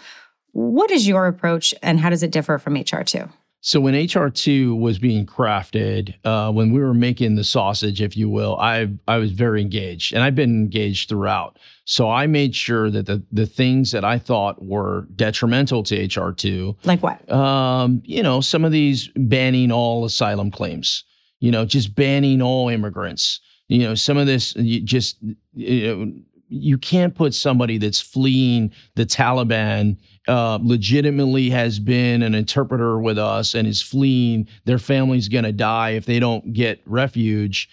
What 0.53 0.91
is 0.91 1.09
your 1.09 1.27
approach, 1.27 1.75
and 1.83 1.99
how 1.99 2.11
does 2.11 2.23
it 2.23 2.31
differ 2.31 2.59
from 2.59 2.75
HR 2.75 3.03
two? 3.05 3.29
So 3.67 3.81
when 3.81 3.95
HR2 3.95 4.79
was 4.79 5.01
being 5.01 5.27
crafted, 5.27 6.15
uh, 6.25 6.53
when 6.53 6.71
we 6.71 6.79
were 6.79 6.95
making 6.95 7.35
the 7.35 7.43
sausage, 7.43 8.01
if 8.01 8.17
you 8.17 8.29
will, 8.29 8.57
I 8.61 8.87
I 9.09 9.17
was 9.17 9.33
very 9.33 9.61
engaged, 9.61 10.15
and 10.15 10.23
I've 10.23 10.37
been 10.37 10.55
engaged 10.55 11.09
throughout. 11.09 11.59
So 11.85 12.09
I 12.09 12.29
made 12.29 12.55
sure 12.55 12.93
that 12.93 13.07
the 13.07 13.25
the 13.33 13.45
things 13.45 13.91
that 13.91 14.05
I 14.05 14.21
thought 14.21 14.65
were 14.65 15.09
detrimental 15.17 15.83
to 15.83 16.07
HR2, 16.07 16.77
like 16.85 17.03
what, 17.03 17.29
um, 17.29 18.03
you 18.05 18.23
know, 18.23 18.41
some 18.41 18.65
of 18.65 18.71
these 18.71 19.11
banning 19.17 19.73
all 19.73 20.05
asylum 20.05 20.53
claims, 20.53 21.03
you 21.41 21.51
know, 21.51 21.65
just 21.65 21.93
banning 21.97 22.41
all 22.41 22.69
immigrants, 22.69 23.41
you 23.67 23.81
know, 23.81 23.97
some 23.97 24.17
of 24.17 24.29
this 24.29 24.53
just 24.85 25.17
you 25.55 25.87
know 25.89 26.13
you 26.49 26.79
can't 26.79 27.15
put 27.15 27.35
somebody 27.35 27.79
that's 27.79 28.01
fleeing 28.01 28.73
the 28.95 29.07
Taliban 29.07 29.97
uh, 30.29 30.59
legitimately 30.63 31.51
has 31.51 31.79
been 31.79 32.23
an 32.23 32.35
interpreter 32.35 32.99
with 32.99 33.19
us 33.19 33.55
and 33.55 33.67
is 33.67 33.81
fleeing, 33.81 34.49
their 34.65 34.79
family's 34.79 35.29
going 35.29 35.45
to 35.45 35.53
die 35.53 35.91
if 35.91 36.07
they 36.07 36.19
don't 36.19 36.53
get 36.53 36.81
refuge 36.85 37.69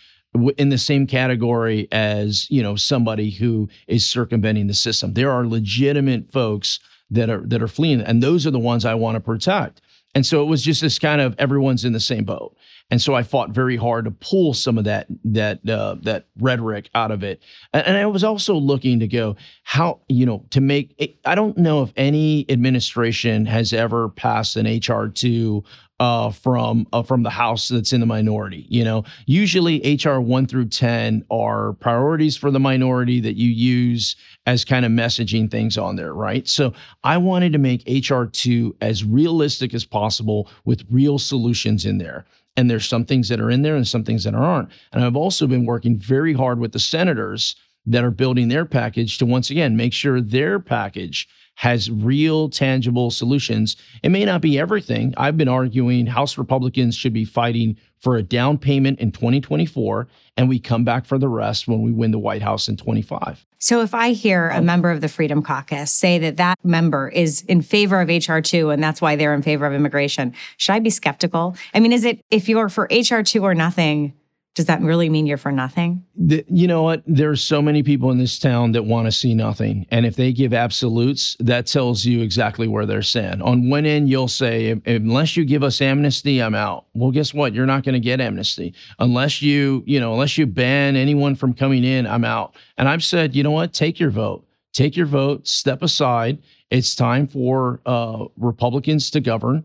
in 0.58 0.70
the 0.70 0.78
same 0.78 1.06
category 1.06 1.88
as 1.92 2.50
you 2.50 2.64
know 2.64 2.76
somebody 2.76 3.30
who 3.30 3.70
is 3.88 4.06
circumventing 4.06 4.68
the 4.68 4.74
system. 4.74 5.14
There 5.14 5.32
are 5.32 5.46
legitimate 5.46 6.32
folks 6.32 6.80
that 7.12 7.30
are 7.30 7.42
that 7.48 7.62
are 7.62 7.68
fleeing, 7.68 8.02
and 8.02 8.22
those 8.22 8.48
are 8.48 8.52
the 8.52 8.60
ones 8.60 8.86
I 8.86 8.96
want 8.96 9.16
to 9.16 9.20
protect. 9.20 9.82
And 10.16 10.26
so 10.26 10.44
it 10.44 10.46
was 10.46 10.62
just 10.62 10.82
this 10.82 11.00
kind 11.00 11.22
of 11.22 11.36
everyone's 11.40 11.86
in 11.86 11.94
the 11.94 12.00
same 12.00 12.24
boat. 12.24 12.56
And 12.94 13.02
so 13.02 13.16
I 13.16 13.24
fought 13.24 13.50
very 13.50 13.76
hard 13.76 14.06
to 14.06 14.12
pull 14.12 14.54
some 14.54 14.78
of 14.78 14.84
that 14.84 15.08
that 15.26 15.68
uh, 15.68 15.96
that 16.04 16.28
rhetoric 16.40 16.92
out 16.94 17.10
of 17.10 17.24
it. 17.24 17.42
And, 17.74 17.98
I 17.98 18.06
was 18.06 18.24
also 18.24 18.54
looking 18.54 19.00
to 19.00 19.08
go 19.08 19.36
how 19.64 20.02
you 20.10 20.28
know 20.28 20.46
to 20.52 20.62
make. 20.62 20.94
It, 21.00 21.18
I 21.26 21.34
don't 21.34 21.58
know 21.58 21.82
if 21.82 21.92
any 21.98 22.46
administration 22.50 23.48
has 23.48 23.74
ever 23.74 24.10
passed 24.10 24.58
an 24.58 24.68
HR 24.68 25.08
two 25.08 25.64
uh, 26.00 26.30
from 26.30 26.86
uh, 26.94 27.02
from 27.02 27.24
the 27.24 27.32
House 27.32 27.68
that's 27.68 27.94
in 27.94 28.00
the 28.00 28.06
minority. 28.06 28.68
You 28.70 28.84
know, 28.84 29.06
usually 29.26 29.98
HR 29.98 30.20
one 30.20 30.46
through 30.46 30.68
ten 30.68 31.26
are 31.32 31.74
priorities 31.74 32.38
for 32.38 32.52
the 32.52 32.60
minority 32.60 33.20
that 33.22 33.38
you 33.38 33.50
use 33.50 34.16
as 34.46 34.64
kind 34.64 34.86
of 34.86 34.92
messaging 34.92 35.50
things 35.50 35.80
on 35.80 35.96
there, 35.96 36.14
right? 36.14 36.48
So 36.48 36.74
I 37.04 37.18
wanted 37.18 37.54
to 37.54 37.58
make 37.58 37.88
HR 37.88 38.26
two 38.26 38.76
as 38.82 39.04
realistic 39.04 39.74
as 39.74 39.84
possible 39.84 40.48
with 40.64 40.86
real 40.92 41.18
solutions 41.18 41.88
in 41.88 41.98
there. 41.98 42.28
And 42.56 42.70
there's 42.70 42.88
some 42.88 43.06
things 43.06 43.30
that 43.30 43.40
are 43.40 43.50
in 43.50 43.64
there 43.64 43.76
and 43.76 43.88
some 43.88 44.04
things 44.04 44.24
that 44.26 44.36
aren't. 44.36 44.70
And 44.92 45.04
I've 45.04 45.16
also 45.16 45.48
been 45.48 45.66
working 45.66 45.98
very 45.98 46.34
hard 46.34 46.60
with 46.60 46.72
the 46.72 46.80
senators 46.80 47.56
that 47.86 48.04
are 48.04 48.12
building 48.12 48.48
their 48.48 48.66
package 48.66 49.18
to 49.18 49.26
once 49.26 49.50
again 49.50 49.76
make 49.76 49.94
sure 49.94 50.22
their 50.22 50.60
package 50.60 51.28
has 51.56 51.92
real 51.92 52.50
tangible 52.50 53.12
solutions. 53.12 53.76
It 54.02 54.10
may 54.10 54.26
not 54.26 54.42
be 54.42 54.58
everything. 54.58 55.14
I've 55.18 55.38
been 55.38 55.48
arguing 55.48 56.08
House 56.08 56.38
Republicans 56.38 56.96
should 56.96 57.14
be 57.14 57.26
fighting 57.26 57.78
for 58.00 58.18
a 58.18 58.24
down 58.24 58.58
payment 58.58 59.00
in 59.00 59.12
2024 59.12 60.08
and 60.38 60.50
we 60.50 60.60
come 60.60 60.84
back 60.84 61.06
for 61.06 61.18
the 61.18 61.30
rest 61.30 61.68
when 61.68 61.82
we 61.82 61.92
win 61.92 62.12
the 62.12 62.20
White 62.20 62.42
House 62.42 62.68
in 62.68 62.78
25. 62.78 63.46
So 63.64 63.80
if 63.80 63.94
I 63.94 64.12
hear 64.12 64.50
a 64.50 64.58
oh. 64.58 64.62
member 64.62 64.92
of 64.92 65.00
the 65.00 65.08
Freedom 65.08 65.42
Caucus 65.42 65.90
say 65.90 66.20
that 66.20 66.36
that 66.36 66.60
member 66.66 67.08
is 67.08 67.44
in 67.44 67.62
favor 67.62 68.02
of 68.02 68.10
HR2 68.10 68.74
and 68.74 68.84
that's 68.84 69.00
why 69.00 69.16
they're 69.16 69.34
in 69.34 69.42
favor 69.42 69.66
of 69.66 69.72
immigration, 69.72 70.34
should 70.58 70.74
I 70.74 70.80
be 70.80 70.90
skeptical? 70.90 71.56
I 71.74 71.80
mean, 71.80 71.94
is 71.94 72.04
it 72.04 72.20
if 72.30 72.50
you're 72.50 72.68
for 72.68 72.90
HR2 72.90 73.42
or 73.42 73.56
nothing, 73.56 74.16
does 74.56 74.68
that 74.68 74.82
really 74.82 75.10
mean 75.10 75.26
you're 75.26 75.38
for 75.38 75.52
nothing? 75.52 76.06
The, 76.16 76.46
you 76.48 76.68
know 76.68 76.84
what? 76.84 77.02
There's 77.08 77.44
so 77.44 77.60
many 77.60 77.82
people 77.82 78.12
in 78.12 78.20
this 78.20 78.38
town 78.38 78.72
that 78.74 78.86
want 78.86 79.08
to 79.08 79.12
see 79.12 79.34
nothing. 79.34 79.88
And 79.90 80.06
if 80.06 80.16
they 80.16 80.32
give 80.32 80.54
absolutes, 80.54 81.36
that 81.40 81.66
tells 81.66 82.06
you 82.06 82.22
exactly 82.22 82.68
where 82.68 82.86
they're 82.86 83.02
saying. 83.02 83.42
On 83.42 83.70
one 83.70 83.88
end, 83.88 84.10
you'll 84.10 84.28
say, 84.28 84.80
unless 84.86 85.36
you 85.36 85.44
give 85.44 85.64
us 85.64 85.82
amnesty, 85.82 86.42
I'm 86.42 86.54
out. 86.54 86.86
Well, 86.94 87.10
guess 87.10 87.34
what? 87.34 87.54
You're 87.54 87.66
not 87.66 87.84
going 87.84 87.94
to 87.94 88.00
get 88.00 88.22
amnesty. 88.22 88.76
Unless 89.00 89.42
you, 89.42 89.82
you 89.88 90.00
know, 90.00 90.14
unless 90.14 90.38
you 90.38 90.46
ban 90.46 90.96
anyone 90.96 91.36
from 91.36 91.54
coming 91.54 91.84
in, 91.84 92.06
I'm 92.06 92.26
out. 92.26 92.56
And 92.78 92.88
I've 92.88 93.04
said, 93.04 93.36
you 93.36 93.42
know 93.42 93.52
what? 93.52 93.74
Take 93.74 94.00
your 94.00 94.12
vote. 94.12 94.46
Take 94.72 94.96
your 94.96 95.06
vote, 95.06 95.48
step 95.48 95.82
aside. 95.82 96.40
It's 96.70 96.96
time 96.96 97.28
for 97.28 97.80
uh, 97.86 98.26
Republicans 98.38 99.12
to 99.12 99.20
govern 99.20 99.64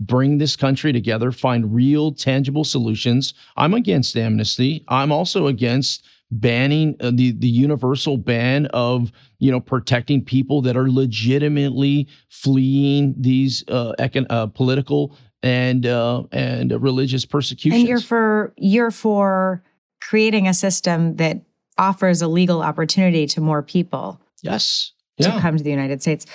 bring 0.00 0.38
this 0.38 0.56
country 0.56 0.92
together, 0.92 1.32
find 1.32 1.74
real, 1.74 2.12
tangible 2.12 2.64
solutions. 2.64 3.34
I'm 3.56 3.74
against 3.74 4.16
amnesty. 4.16 4.84
I'm 4.88 5.12
also 5.12 5.46
against 5.46 6.04
banning 6.30 6.94
uh, 7.00 7.10
the 7.14 7.32
the 7.32 7.48
universal 7.48 8.18
ban 8.18 8.66
of 8.66 9.10
you 9.38 9.50
know 9.50 9.60
protecting 9.60 10.22
people 10.22 10.60
that 10.62 10.76
are 10.76 10.90
legitimately 10.90 12.06
fleeing 12.28 13.14
these 13.16 13.64
uh, 13.68 13.94
econ- 13.98 14.26
uh 14.28 14.46
political 14.46 15.16
and 15.42 15.86
uh, 15.86 16.24
and 16.32 16.72
religious 16.82 17.24
persecutions. 17.24 17.80
And 17.80 17.88
you're 17.88 18.00
for 18.00 18.52
you're 18.56 18.90
for 18.90 19.62
creating 20.00 20.48
a 20.48 20.54
system 20.54 21.16
that 21.16 21.42
offers 21.76 22.22
a 22.22 22.28
legal 22.28 22.62
opportunity 22.62 23.26
to 23.26 23.40
more 23.40 23.62
people. 23.62 24.20
Yes. 24.42 24.92
To 25.20 25.28
yeah. 25.28 25.40
come 25.40 25.56
to 25.56 25.64
the 25.64 25.70
United 25.70 26.00
States, 26.00 26.26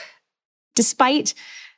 despite 0.75 1.33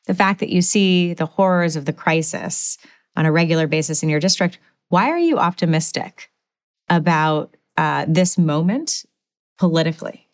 the 0.05 0.13
fact 0.13 0.39
that 0.39 0.49
you 0.49 0.61
see 0.61 1.13
the 1.13 1.25
horrors 1.25 1.75
of 1.75 1.85
the 1.85 1.93
crisis 1.93 2.77
on 3.15 3.25
a 3.25 3.31
regular 3.31 3.67
basis 3.67 4.03
in 4.03 4.09
your 4.09 4.19
district, 4.19 4.59
why 4.89 5.09
are 5.09 5.19
you 5.19 5.37
optimistic 5.37 6.29
about 6.89 7.55
uh, 7.77 8.05
this 8.07 8.37
moment 8.37 9.05
politically? 9.57 10.25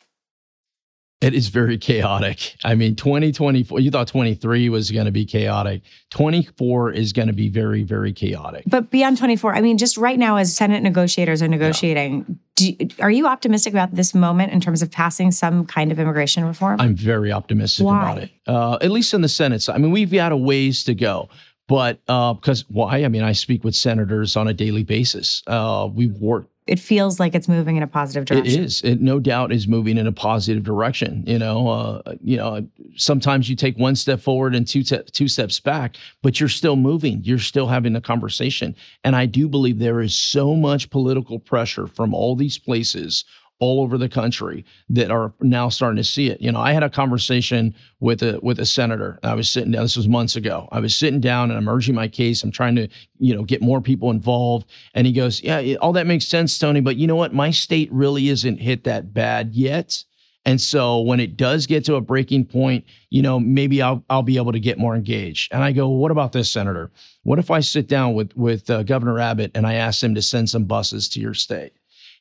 It 1.22 1.36
is 1.36 1.50
very 1.50 1.78
chaotic. 1.78 2.56
I 2.64 2.74
mean, 2.74 2.96
2024, 2.96 3.80
you 3.80 3.92
thought 3.92 4.08
23 4.08 4.70
was 4.70 4.90
going 4.90 5.06
to 5.06 5.12
be 5.12 5.24
chaotic. 5.24 5.84
24 6.10 6.94
is 6.94 7.14
going 7.14 7.28
to 7.28 7.34
be 7.34 7.48
very, 7.48 7.84
very 7.84 8.12
chaotic. 8.12 8.64
But 8.66 8.90
beyond 8.90 9.20
24, 9.20 9.54
I 9.54 9.62
mean, 9.62 9.78
just 9.78 9.98
right 9.98 10.18
now, 10.18 10.38
as 10.38 10.56
Senate 10.56 10.82
negotiators 10.82 11.44
are 11.44 11.48
negotiating. 11.48 12.40
Do, 12.62 12.88
are 13.00 13.12
you 13.12 13.28
optimistic 13.28 13.74
about 13.74 13.96
this 13.96 14.14
moment 14.14 14.54
in 14.54 14.62
terms 14.62 14.82
of 14.82 14.92
passing 14.92 15.32
some 15.32 15.66
kind 15.66 15.92
of 15.92 16.00
immigration 16.00 16.46
reform? 16.46 16.80
I'm 16.80 16.96
very 16.96 17.32
optimistic 17.32 17.86
Why? 17.86 18.02
about 18.02 18.18
it, 18.24 18.32
uh, 18.48 18.78
at 18.82 18.92
least 18.92 19.14
in 19.14 19.22
the 19.22 19.30
Senate. 19.30 19.68
I 19.70 19.78
mean, 19.78 19.92
we've 19.92 20.12
got 20.12 20.32
a 20.32 20.38
ways 20.38 20.84
to 20.86 20.96
go. 20.96 21.30
But 21.68 22.02
uh, 22.10 22.34
because 22.34 22.66
why? 22.70 23.06
I 23.06 23.08
mean, 23.08 23.24
I 23.24 23.32
speak 23.32 23.64
with 23.64 23.76
senators 23.76 24.36
on 24.36 24.48
a 24.50 24.54
daily 24.54 24.84
basis. 24.84 25.42
Uh, 25.48 25.88
we've 25.94 26.18
worked 26.18 26.51
it 26.68 26.80
feels 26.80 27.20
like 27.20 27.34
it's 27.34 27.48
moving 27.48 27.76
in 27.76 27.84
a 27.84 27.88
positive 27.88 28.26
direction. 28.26 28.62
It 28.62 28.66
is. 28.66 28.82
It 28.84 29.02
no 29.02 29.20
doubt 29.20 29.52
is 29.52 29.68
moving 29.68 29.98
in 29.98 30.06
a 30.06 30.12
positive 30.12 30.64
direction. 30.64 31.24
You 31.26 31.40
know, 31.40 31.68
uh, 31.68 32.16
you 32.24 32.38
know, 32.38 32.66
sometimes 32.96 33.50
you 33.50 33.56
take 33.56 33.78
one 33.78 33.96
step 33.96 34.20
forward 34.20 34.54
and 34.54 34.68
two 34.68 34.84
te- 34.84 35.04
two 35.12 35.28
steps 35.28 35.60
back, 35.60 35.98
but 36.22 36.40
you're 36.40 36.50
still 36.50 36.76
moving. 36.76 37.22
You're 37.24 37.40
still 37.40 37.68
having 37.68 37.96
a 37.96 38.02
conversation. 38.02 38.76
And 39.04 39.16
I 39.16 39.26
do 39.26 39.48
believe 39.48 39.80
there 39.80 40.02
is 40.02 40.16
so 40.16 40.56
much 40.56 40.90
political 40.92 41.40
pressure 41.40 41.88
from 41.88 42.14
all 42.14 42.36
these 42.36 42.58
places 42.58 43.26
all 43.62 43.82
over 43.82 43.98
the 43.98 44.10
country 44.10 44.66
that 44.90 45.12
are 45.12 45.32
now 45.40 45.70
starting 45.70 45.96
to 45.96 46.04
see 46.04 46.28
it. 46.30 46.42
You 46.42 46.52
know, 46.52 46.60
I 46.60 46.74
had 46.74 46.84
a 46.84 46.90
conversation 46.90 47.74
with 48.02 48.24
a 48.24 48.40
with 48.42 48.60
a 48.60 48.66
senator. 48.66 49.20
I 49.24 49.36
was 49.36 49.50
sitting 49.50 49.72
down. 49.72 49.84
This 49.84 49.96
was 49.96 50.08
months 50.08 50.36
ago. 50.36 50.68
I 50.72 50.80
was 50.80 50.96
sitting 50.96 51.22
down 51.22 51.52
and 51.52 51.58
I'm 51.58 51.70
urging 51.70 51.96
my 51.96 52.08
case. 52.08 52.44
I'm 52.44 52.52
trying 52.52 52.76
to, 52.76 52.90
you 53.20 53.34
know, 53.34 53.44
get 53.44 53.62
more 53.62 53.80
people 53.80 54.10
involved. 54.10 54.68
And 54.96 55.08
he 55.08 55.14
goes, 55.14 55.42
"Yeah, 55.42 55.76
all 55.76 55.94
that 55.94 56.08
makes 56.08 56.28
sense, 56.28 56.58
Tony. 56.58 56.82
But 56.82 56.98
you 56.98 57.08
know 57.08 57.16
what? 57.16 57.34
My 57.34 57.52
state 57.52 57.92
really 57.94 58.30
isn't 58.30 58.58
hit 58.58 58.84
that 58.84 59.14
bad 59.14 59.54
yet." 59.54 60.04
And 60.44 60.60
so 60.60 61.00
when 61.02 61.20
it 61.20 61.38
does 61.38 61.68
get 61.68 61.86
to 61.86 61.96
a 61.96 62.02
breaking 62.02 62.46
point, 62.46 62.86
you 63.12 63.22
know, 63.22 63.40
maybe 63.40 63.80
I'll 63.82 64.04
I'll 64.10 64.24
be 64.24 64.38
able 64.38 64.54
to 64.54 64.60
get 64.60 64.80
more 64.80 64.96
engaged. 64.96 65.54
And 65.54 65.64
I 65.64 65.72
go, 65.72 65.88
well, 65.88 66.00
what 66.00 66.12
about 66.12 66.32
this, 66.32 66.50
Senator? 66.50 66.92
What 67.24 67.38
if 67.38 67.52
I 67.52 67.60
sit 67.60 67.88
down 67.88 68.16
with 68.16 68.36
with 68.36 68.70
uh, 68.70 68.82
Governor 68.84 69.20
Abbott 69.20 69.52
and 69.54 69.68
I 69.68 69.76
ask 69.76 70.04
him 70.04 70.16
to 70.16 70.22
send 70.22 70.50
some 70.50 70.66
buses 70.66 71.08
to 71.10 71.20
your 71.20 71.36
state? 71.36 71.74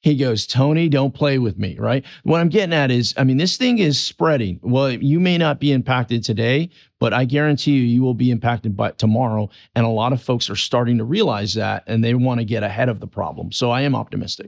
He 0.02 0.16
goes, 0.16 0.46
Tony, 0.46 0.88
don't 0.88 1.12
play 1.12 1.38
with 1.38 1.58
me, 1.58 1.76
right? 1.78 2.04
What 2.22 2.40
I'm 2.40 2.48
getting 2.48 2.72
at 2.72 2.90
is, 2.90 3.12
I 3.18 3.24
mean, 3.24 3.36
this 3.36 3.58
thing 3.58 3.78
is 3.78 4.02
spreading. 4.02 4.58
Well, 4.62 4.90
you 4.90 5.20
may 5.20 5.36
not 5.36 5.60
be 5.60 5.72
impacted 5.72 6.24
today, 6.24 6.70
but 6.98 7.12
I 7.12 7.26
guarantee 7.26 7.72
you, 7.72 7.82
you 7.82 8.02
will 8.02 8.14
be 8.14 8.30
impacted 8.30 8.76
by 8.76 8.92
tomorrow. 8.92 9.50
And 9.74 9.84
a 9.84 9.90
lot 9.90 10.14
of 10.14 10.22
folks 10.22 10.48
are 10.48 10.56
starting 10.56 10.96
to 10.98 11.04
realize 11.04 11.54
that 11.54 11.84
and 11.86 12.02
they 12.02 12.14
want 12.14 12.40
to 12.40 12.44
get 12.44 12.62
ahead 12.62 12.88
of 12.88 13.00
the 13.00 13.06
problem. 13.06 13.52
So 13.52 13.70
I 13.70 13.82
am 13.82 13.94
optimistic. 13.94 14.46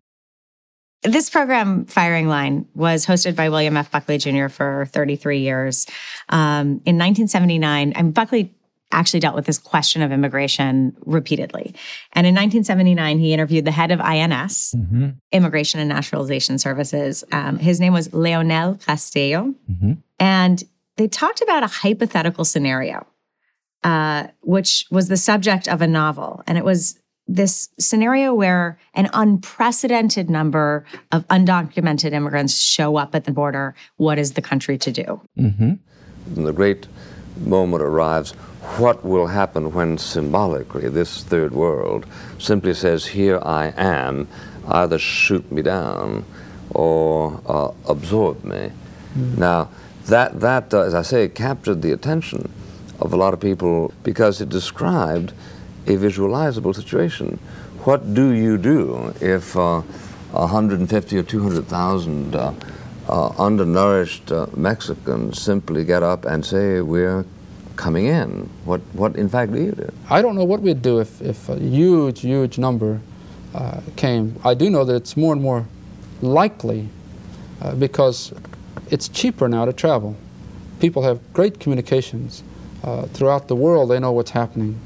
This 1.02 1.28
program, 1.28 1.84
Firing 1.84 2.28
Line, 2.28 2.66
was 2.74 3.04
hosted 3.04 3.34
by 3.34 3.48
William 3.48 3.76
F. 3.76 3.90
Buckley 3.90 4.18
Jr. 4.18 4.46
for 4.46 4.86
33 4.92 5.40
years. 5.40 5.86
Um, 6.28 6.80
in 6.86 6.96
1979, 6.96 7.92
and 7.92 8.14
Buckley 8.14 8.54
actually 8.92 9.20
dealt 9.20 9.34
with 9.34 9.46
this 9.46 9.58
question 9.58 10.02
of 10.02 10.12
immigration 10.12 10.96
repeatedly. 11.04 11.74
And 12.12 12.26
in 12.26 12.34
1979, 12.34 13.18
he 13.18 13.32
interviewed 13.32 13.64
the 13.64 13.70
head 13.70 13.90
of 13.90 14.00
INS, 14.00 14.74
mm-hmm. 14.76 15.08
Immigration 15.32 15.80
and 15.80 15.88
Naturalization 15.88 16.58
Services. 16.58 17.24
Um, 17.32 17.58
his 17.58 17.80
name 17.80 17.92
was 17.92 18.12
Leonel 18.12 18.76
Castillo. 18.76 19.54
Mm-hmm. 19.70 19.92
And 20.18 20.62
they 20.96 21.08
talked 21.08 21.40
about 21.42 21.62
a 21.62 21.68
hypothetical 21.68 22.44
scenario 22.44 23.06
uh, 23.84 24.28
which 24.42 24.86
was 24.90 25.08
the 25.08 25.16
subject 25.16 25.68
of 25.68 25.82
a 25.82 25.86
novel. 25.86 26.42
And 26.46 26.56
it 26.56 26.64
was 26.64 26.98
this 27.26 27.68
scenario 27.78 28.34
where 28.34 28.78
an 28.94 29.08
unprecedented 29.12 30.28
number 30.28 30.84
of 31.10 31.26
undocumented 31.28 32.12
immigrants 32.12 32.58
show 32.58 32.96
up 32.96 33.14
at 33.14 33.24
the 33.24 33.32
border. 33.32 33.74
What 33.96 34.18
is 34.18 34.32
the 34.32 34.42
country 34.42 34.76
to 34.78 34.92
do? 34.92 35.20
Mm-hmm. 35.38 36.44
The 36.44 36.52
great 36.52 36.86
moment 37.38 37.82
arrives 37.82 38.32
what 38.78 39.04
will 39.04 39.26
happen 39.26 39.72
when 39.72 39.98
symbolically 39.98 40.88
this 40.88 41.24
third 41.24 41.52
world 41.52 42.06
simply 42.38 42.74
says, 42.74 43.06
Here 43.06 43.40
I 43.42 43.72
am, 43.76 44.28
either 44.68 44.98
shoot 44.98 45.50
me 45.50 45.62
down 45.62 46.24
or 46.70 47.40
uh, 47.46 47.72
absorb 47.88 48.44
me. 48.44 48.70
Mm. 49.16 49.38
Now, 49.38 49.68
that, 50.06 50.40
that 50.40 50.72
uh, 50.72 50.82
as 50.82 50.94
I 50.94 51.02
say, 51.02 51.28
captured 51.28 51.82
the 51.82 51.92
attention 51.92 52.50
of 53.00 53.12
a 53.12 53.16
lot 53.16 53.34
of 53.34 53.40
people 53.40 53.92
because 54.04 54.40
it 54.40 54.48
described 54.48 55.32
a 55.86 55.96
visualizable 55.96 56.74
situation. 56.74 57.38
What 57.84 58.14
do 58.14 58.30
you 58.30 58.58
do 58.58 59.12
if 59.20 59.56
uh, 59.56 59.80
150 60.30 61.18
or 61.18 61.22
200,000 61.22 62.36
uh, 63.12 63.34
undernourished 63.38 64.32
uh, 64.32 64.46
Mexicans 64.56 65.40
simply 65.40 65.84
get 65.84 66.02
up 66.02 66.24
and 66.24 66.44
say, 66.44 66.80
We're 66.80 67.26
coming 67.76 68.06
in? 68.06 68.48
What, 68.64 68.80
what 68.94 69.16
in 69.16 69.28
fact 69.28 69.52
do 69.52 69.62
you 69.62 69.72
do? 69.72 69.92
I 70.08 70.22
don't 70.22 70.34
know 70.34 70.44
what 70.44 70.62
we'd 70.62 70.80
do 70.80 70.98
if, 70.98 71.20
if 71.20 71.48
a 71.50 71.58
huge, 71.58 72.20
huge 72.20 72.56
number 72.56 73.00
uh, 73.54 73.82
came. 73.96 74.40
I 74.44 74.54
do 74.54 74.70
know 74.70 74.84
that 74.84 74.94
it's 74.94 75.14
more 75.14 75.34
and 75.34 75.42
more 75.42 75.66
likely 76.22 76.88
uh, 77.60 77.74
because 77.74 78.32
it's 78.90 79.08
cheaper 79.08 79.46
now 79.46 79.66
to 79.66 79.74
travel. 79.74 80.16
People 80.80 81.02
have 81.02 81.20
great 81.34 81.60
communications. 81.60 82.42
Uh, 82.82 83.02
throughout 83.08 83.46
the 83.46 83.54
world, 83.54 83.90
they 83.90 84.00
know 84.00 84.10
what's 84.10 84.30
happening. 84.30 84.80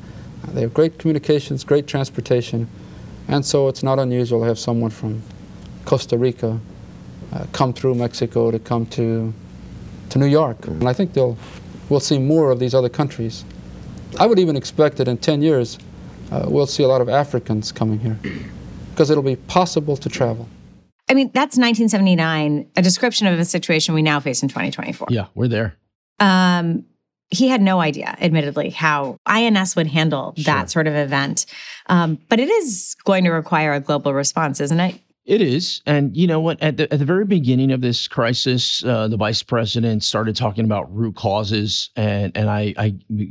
They 0.48 0.62
have 0.62 0.74
great 0.74 0.98
communications, 0.98 1.64
great 1.64 1.86
transportation, 1.86 2.68
and 3.28 3.44
so 3.44 3.68
it's 3.68 3.82
not 3.82 3.98
unusual 3.98 4.40
to 4.40 4.46
have 4.46 4.58
someone 4.58 4.90
from 4.90 5.22
Costa 5.84 6.18
Rica 6.18 6.60
uh, 7.36 7.46
come 7.52 7.72
through 7.72 7.94
Mexico 7.94 8.50
to 8.50 8.58
come 8.58 8.86
to, 8.86 9.32
to 10.10 10.18
New 10.18 10.26
York. 10.26 10.58
Mm. 10.62 10.80
And 10.80 10.88
I 10.88 10.92
think 10.92 11.12
they'll 11.12 11.36
we'll 11.88 12.00
see 12.00 12.18
more 12.18 12.50
of 12.50 12.58
these 12.58 12.74
other 12.74 12.88
countries. 12.88 13.44
I 14.18 14.26
would 14.26 14.38
even 14.38 14.56
expect 14.56 14.96
that 14.96 15.08
in 15.08 15.18
10 15.18 15.42
years, 15.42 15.78
uh, 16.32 16.46
we'll 16.48 16.66
see 16.66 16.82
a 16.82 16.88
lot 16.88 17.00
of 17.00 17.08
Africans 17.08 17.70
coming 17.72 17.98
here 17.98 18.18
because 18.90 19.10
it'll 19.10 19.22
be 19.22 19.36
possible 19.36 19.96
to 19.96 20.08
travel. 20.08 20.48
I 21.08 21.14
mean, 21.14 21.30
that's 21.32 21.56
1979, 21.56 22.68
a 22.76 22.82
description 22.82 23.26
of 23.28 23.38
a 23.38 23.44
situation 23.44 23.94
we 23.94 24.02
now 24.02 24.18
face 24.18 24.42
in 24.42 24.48
2024. 24.48 25.08
Yeah, 25.10 25.26
we're 25.34 25.48
there. 25.48 25.76
Um, 26.18 26.84
he 27.30 27.48
had 27.48 27.60
no 27.60 27.80
idea, 27.80 28.16
admittedly, 28.20 28.70
how 28.70 29.18
INS 29.26 29.76
would 29.76 29.86
handle 29.86 30.34
sure. 30.36 30.44
that 30.44 30.70
sort 30.70 30.86
of 30.86 30.94
event. 30.94 31.46
Um, 31.86 32.18
but 32.28 32.40
it 32.40 32.48
is 32.48 32.96
going 33.04 33.24
to 33.24 33.30
require 33.30 33.72
a 33.72 33.80
global 33.80 34.14
response, 34.14 34.60
isn't 34.60 34.80
it? 34.80 35.00
It 35.26 35.42
is. 35.42 35.82
And 35.86 36.16
you 36.16 36.28
know 36.28 36.38
what? 36.38 36.62
At 36.62 36.76
the, 36.76 36.92
at 36.92 37.00
the 37.00 37.04
very 37.04 37.24
beginning 37.24 37.72
of 37.72 37.80
this 37.80 38.06
crisis, 38.06 38.84
uh, 38.84 39.08
the 39.08 39.16
vice 39.16 39.42
president 39.42 40.04
started 40.04 40.36
talking 40.36 40.64
about 40.64 40.94
root 40.94 41.16
causes. 41.16 41.90
And, 41.96 42.30
and 42.36 42.48
I, 42.48 42.72
I 42.78 42.90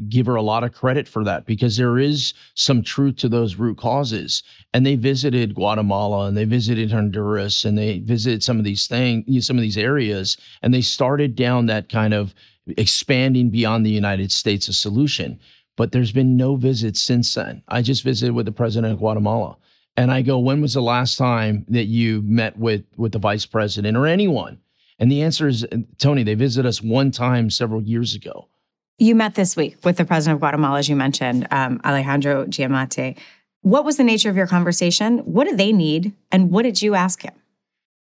give 0.10 0.26
her 0.26 0.36
a 0.36 0.42
lot 0.42 0.66
of 0.66 0.74
credit 0.74 1.08
for 1.08 1.24
that 1.24 1.46
because 1.46 1.78
there 1.78 1.98
is 1.98 2.34
some 2.54 2.84
truth 2.84 3.16
to 3.18 3.30
those 3.30 3.56
root 3.56 3.78
causes. 3.78 4.44
And 4.74 4.86
they 4.86 4.96
visited 4.96 5.56
Guatemala 5.56 6.28
and 6.28 6.36
they 6.36 6.44
visited 6.44 6.92
Honduras 6.92 7.64
and 7.64 7.78
they 7.78 8.00
visited 8.00 8.44
some 8.44 8.60
of 8.60 8.66
these 8.66 8.88
things, 8.88 9.48
some 9.48 9.58
of 9.58 9.62
these 9.62 9.78
areas. 9.78 10.36
And 10.62 10.74
they 10.74 10.82
started 10.82 11.34
down 11.34 11.68
that 11.68 11.88
kind 11.88 12.14
of 12.14 12.36
expanding 12.76 13.52
beyond 13.52 13.86
the 13.86 13.92
United 13.92 14.34
States 14.34 14.68
a 14.68 14.74
solution. 14.74 15.40
But 15.78 15.94
there's 15.94 16.12
been 16.12 16.36
no 16.36 16.58
visits 16.58 17.00
since 17.00 17.34
then. 17.36 17.64
I 17.70 17.82
just 17.82 18.04
visited 18.04 18.34
with 18.34 18.48
the 18.48 18.52
president 18.52 18.92
of 18.92 19.00
Guatemala 19.00 19.56
and 19.98 20.12
I 20.12 20.22
go, 20.22 20.40
when 20.40 20.62
was 20.62 20.74
the 20.74 20.82
last 20.82 21.18
time 21.18 21.66
that 21.70 21.86
you 21.86 22.22
met 22.22 22.58
with 22.58 22.84
with 22.98 23.14
the 23.14 23.20
vice 23.20 23.46
president 23.46 23.98
or 23.98 24.08
anyone? 24.08 24.60
And 25.00 25.12
the 25.12 25.22
answer 25.24 25.48
is, 25.48 25.66
Tony, 25.98 26.24
they 26.24 26.36
visited 26.36 26.68
us 26.68 26.82
one 26.82 27.12
time 27.12 27.50
several 27.50 27.82
years 27.82 28.16
ago. 28.16 28.48
You 28.98 29.14
met 29.14 29.36
this 29.36 29.58
week 29.58 29.78
with 29.84 29.98
the 29.98 30.06
president 30.06 30.36
of 30.36 30.40
Guatemala, 30.40 30.80
as 30.80 30.88
you 30.88 30.96
mentioned, 30.96 31.48
um, 31.52 31.82
Alejandro 31.84 32.46
Giammattei. 32.46 33.18
What 33.62 33.84
was 33.84 33.98
the 33.98 34.06
nature 34.06 34.30
of 34.30 34.38
your 34.38 34.48
conversation? 34.48 35.20
What 35.20 35.48
do 35.50 35.56
they 35.56 35.74
need, 35.74 36.14
and 36.32 36.50
what 36.52 36.64
did 36.64 36.82
you 36.82 36.96
ask 36.96 37.24
him? 37.24 37.34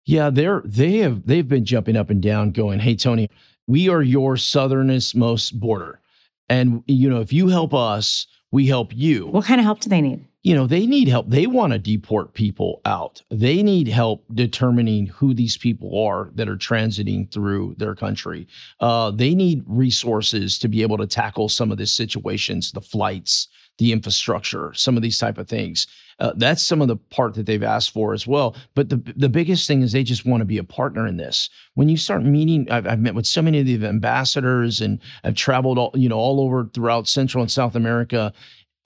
Yeah, 0.04 0.30
they're 0.30 0.62
they 0.64 0.98
have 0.98 1.26
they've 1.26 1.48
been 1.48 1.64
jumping 1.64 1.96
up 1.96 2.10
and 2.10 2.22
down, 2.22 2.50
going, 2.50 2.80
"Hey, 2.80 2.94
Tony, 2.94 3.30
we 3.66 3.88
are 3.88 4.02
your 4.02 4.36
southernest 4.36 5.16
most 5.16 5.58
border, 5.58 6.00
and 6.48 6.84
you 6.86 7.08
know 7.08 7.20
if 7.20 7.32
you 7.32 7.48
help 7.48 7.72
us, 7.72 8.26
we 8.52 8.66
help 8.66 8.94
you." 8.94 9.26
What 9.26 9.46
kind 9.46 9.60
of 9.60 9.64
help 9.64 9.80
do 9.80 9.88
they 9.88 10.02
need? 10.02 10.24
You 10.44 10.54
know, 10.54 10.66
they 10.66 10.86
need 10.86 11.08
help. 11.08 11.28
They 11.30 11.46
want 11.46 11.72
to 11.72 11.78
deport 11.78 12.34
people 12.34 12.82
out. 12.84 13.22
They 13.30 13.62
need 13.62 13.88
help 13.88 14.26
determining 14.34 15.06
who 15.06 15.32
these 15.32 15.56
people 15.56 15.98
are 16.04 16.30
that 16.34 16.50
are 16.50 16.56
transiting 16.56 17.32
through 17.32 17.74
their 17.78 17.94
country. 17.94 18.46
Uh, 18.78 19.10
they 19.10 19.34
need 19.34 19.64
resources 19.66 20.58
to 20.58 20.68
be 20.68 20.82
able 20.82 20.98
to 20.98 21.06
tackle 21.06 21.48
some 21.48 21.72
of 21.72 21.78
these 21.78 21.92
situations, 21.92 22.72
the 22.72 22.82
flights, 22.82 23.48
the 23.78 23.90
infrastructure, 23.90 24.72
some 24.74 24.96
of 24.96 25.02
these 25.02 25.18
type 25.18 25.38
of 25.38 25.48
things. 25.48 25.86
Uh, 26.20 26.32
that's 26.36 26.62
some 26.62 26.80
of 26.82 26.88
the 26.88 26.96
part 26.96 27.34
that 27.34 27.46
they've 27.46 27.62
asked 27.62 27.92
for 27.92 28.12
as 28.12 28.26
well. 28.26 28.54
But 28.74 28.88
the 28.88 29.02
the 29.16 29.28
biggest 29.28 29.66
thing 29.66 29.82
is 29.82 29.92
they 29.92 30.04
just 30.04 30.26
want 30.26 30.42
to 30.42 30.44
be 30.44 30.58
a 30.58 30.64
partner 30.64 31.06
in 31.06 31.16
this. 31.16 31.50
When 31.72 31.88
you 31.88 31.96
start 31.96 32.22
meeting, 32.22 32.70
I've, 32.70 32.86
I've 32.86 33.00
met 33.00 33.16
with 33.16 33.26
so 33.26 33.42
many 33.42 33.58
of 33.58 33.66
the 33.66 33.84
ambassadors, 33.88 34.80
and 34.80 35.00
I've 35.24 35.34
traveled 35.34 35.78
all 35.78 35.90
you 35.94 36.08
know 36.08 36.18
all 36.18 36.40
over 36.40 36.70
throughout 36.72 37.08
Central 37.08 37.42
and 37.42 37.50
South 37.50 37.74
America, 37.74 38.32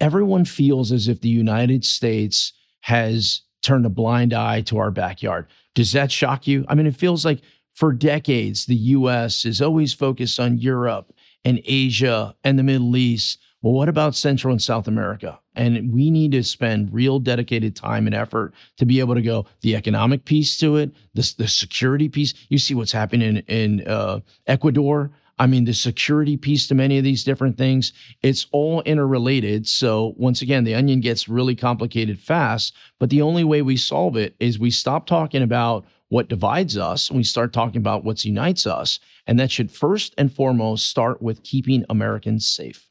everyone 0.00 0.44
feels 0.44 0.92
as 0.92 1.08
if 1.08 1.20
the 1.20 1.28
United 1.28 1.84
States 1.84 2.52
has 2.80 3.42
turned 3.62 3.86
a 3.86 3.90
blind 3.90 4.32
eye 4.32 4.60
to 4.62 4.78
our 4.78 4.90
backyard. 4.90 5.46
Does 5.74 5.92
that 5.92 6.12
shock 6.12 6.46
you? 6.46 6.64
I 6.68 6.74
mean, 6.74 6.86
it 6.86 6.96
feels 6.96 7.24
like 7.24 7.40
for 7.74 7.92
decades, 7.92 8.66
the 8.66 8.74
US 8.74 9.44
is 9.44 9.62
always 9.62 9.94
focused 9.94 10.40
on 10.40 10.58
Europe 10.58 11.12
and 11.44 11.60
Asia 11.64 12.34
and 12.42 12.58
the 12.58 12.62
Middle 12.62 12.96
East. 12.96 13.38
Well, 13.62 13.72
what 13.72 13.88
about 13.88 14.14
Central 14.14 14.52
and 14.52 14.62
South 14.62 14.86
America? 14.86 15.38
And 15.54 15.92
we 15.92 16.10
need 16.10 16.32
to 16.32 16.44
spend 16.44 16.92
real 16.92 17.18
dedicated 17.18 17.74
time 17.74 18.06
and 18.06 18.14
effort 18.14 18.54
to 18.76 18.86
be 18.86 19.00
able 19.00 19.14
to 19.14 19.22
go 19.22 19.46
the 19.62 19.74
economic 19.74 20.24
piece 20.24 20.58
to 20.58 20.76
it, 20.76 20.92
the, 21.14 21.34
the 21.38 21.48
security 21.48 22.08
piece. 22.08 22.34
You 22.48 22.58
see 22.58 22.74
what's 22.74 22.92
happening 22.92 23.36
in, 23.48 23.80
in 23.80 23.88
uh, 23.88 24.20
Ecuador. 24.46 25.10
I 25.38 25.46
mean, 25.46 25.64
the 25.64 25.74
security 25.74 26.36
piece 26.36 26.66
to 26.68 26.74
many 26.74 26.98
of 26.98 27.04
these 27.04 27.24
different 27.24 27.56
things, 27.56 27.92
it's 28.22 28.46
all 28.50 28.82
interrelated. 28.82 29.66
So, 29.68 30.14
once 30.16 30.42
again, 30.42 30.64
the 30.64 30.74
onion 30.74 31.00
gets 31.00 31.28
really 31.28 31.54
complicated 31.54 32.18
fast. 32.18 32.74
But 32.98 33.10
the 33.10 33.22
only 33.22 33.44
way 33.44 33.62
we 33.62 33.76
solve 33.76 34.16
it 34.16 34.34
is 34.40 34.58
we 34.58 34.70
stop 34.70 35.06
talking 35.06 35.42
about 35.42 35.84
what 36.08 36.28
divides 36.28 36.76
us 36.76 37.08
and 37.08 37.16
we 37.16 37.24
start 37.24 37.52
talking 37.52 37.80
about 37.80 38.04
what 38.04 38.24
unites 38.24 38.66
us. 38.66 38.98
And 39.26 39.38
that 39.38 39.50
should 39.50 39.70
first 39.70 40.14
and 40.18 40.32
foremost 40.32 40.88
start 40.88 41.22
with 41.22 41.42
keeping 41.42 41.84
Americans 41.90 42.48
safe. 42.48 42.88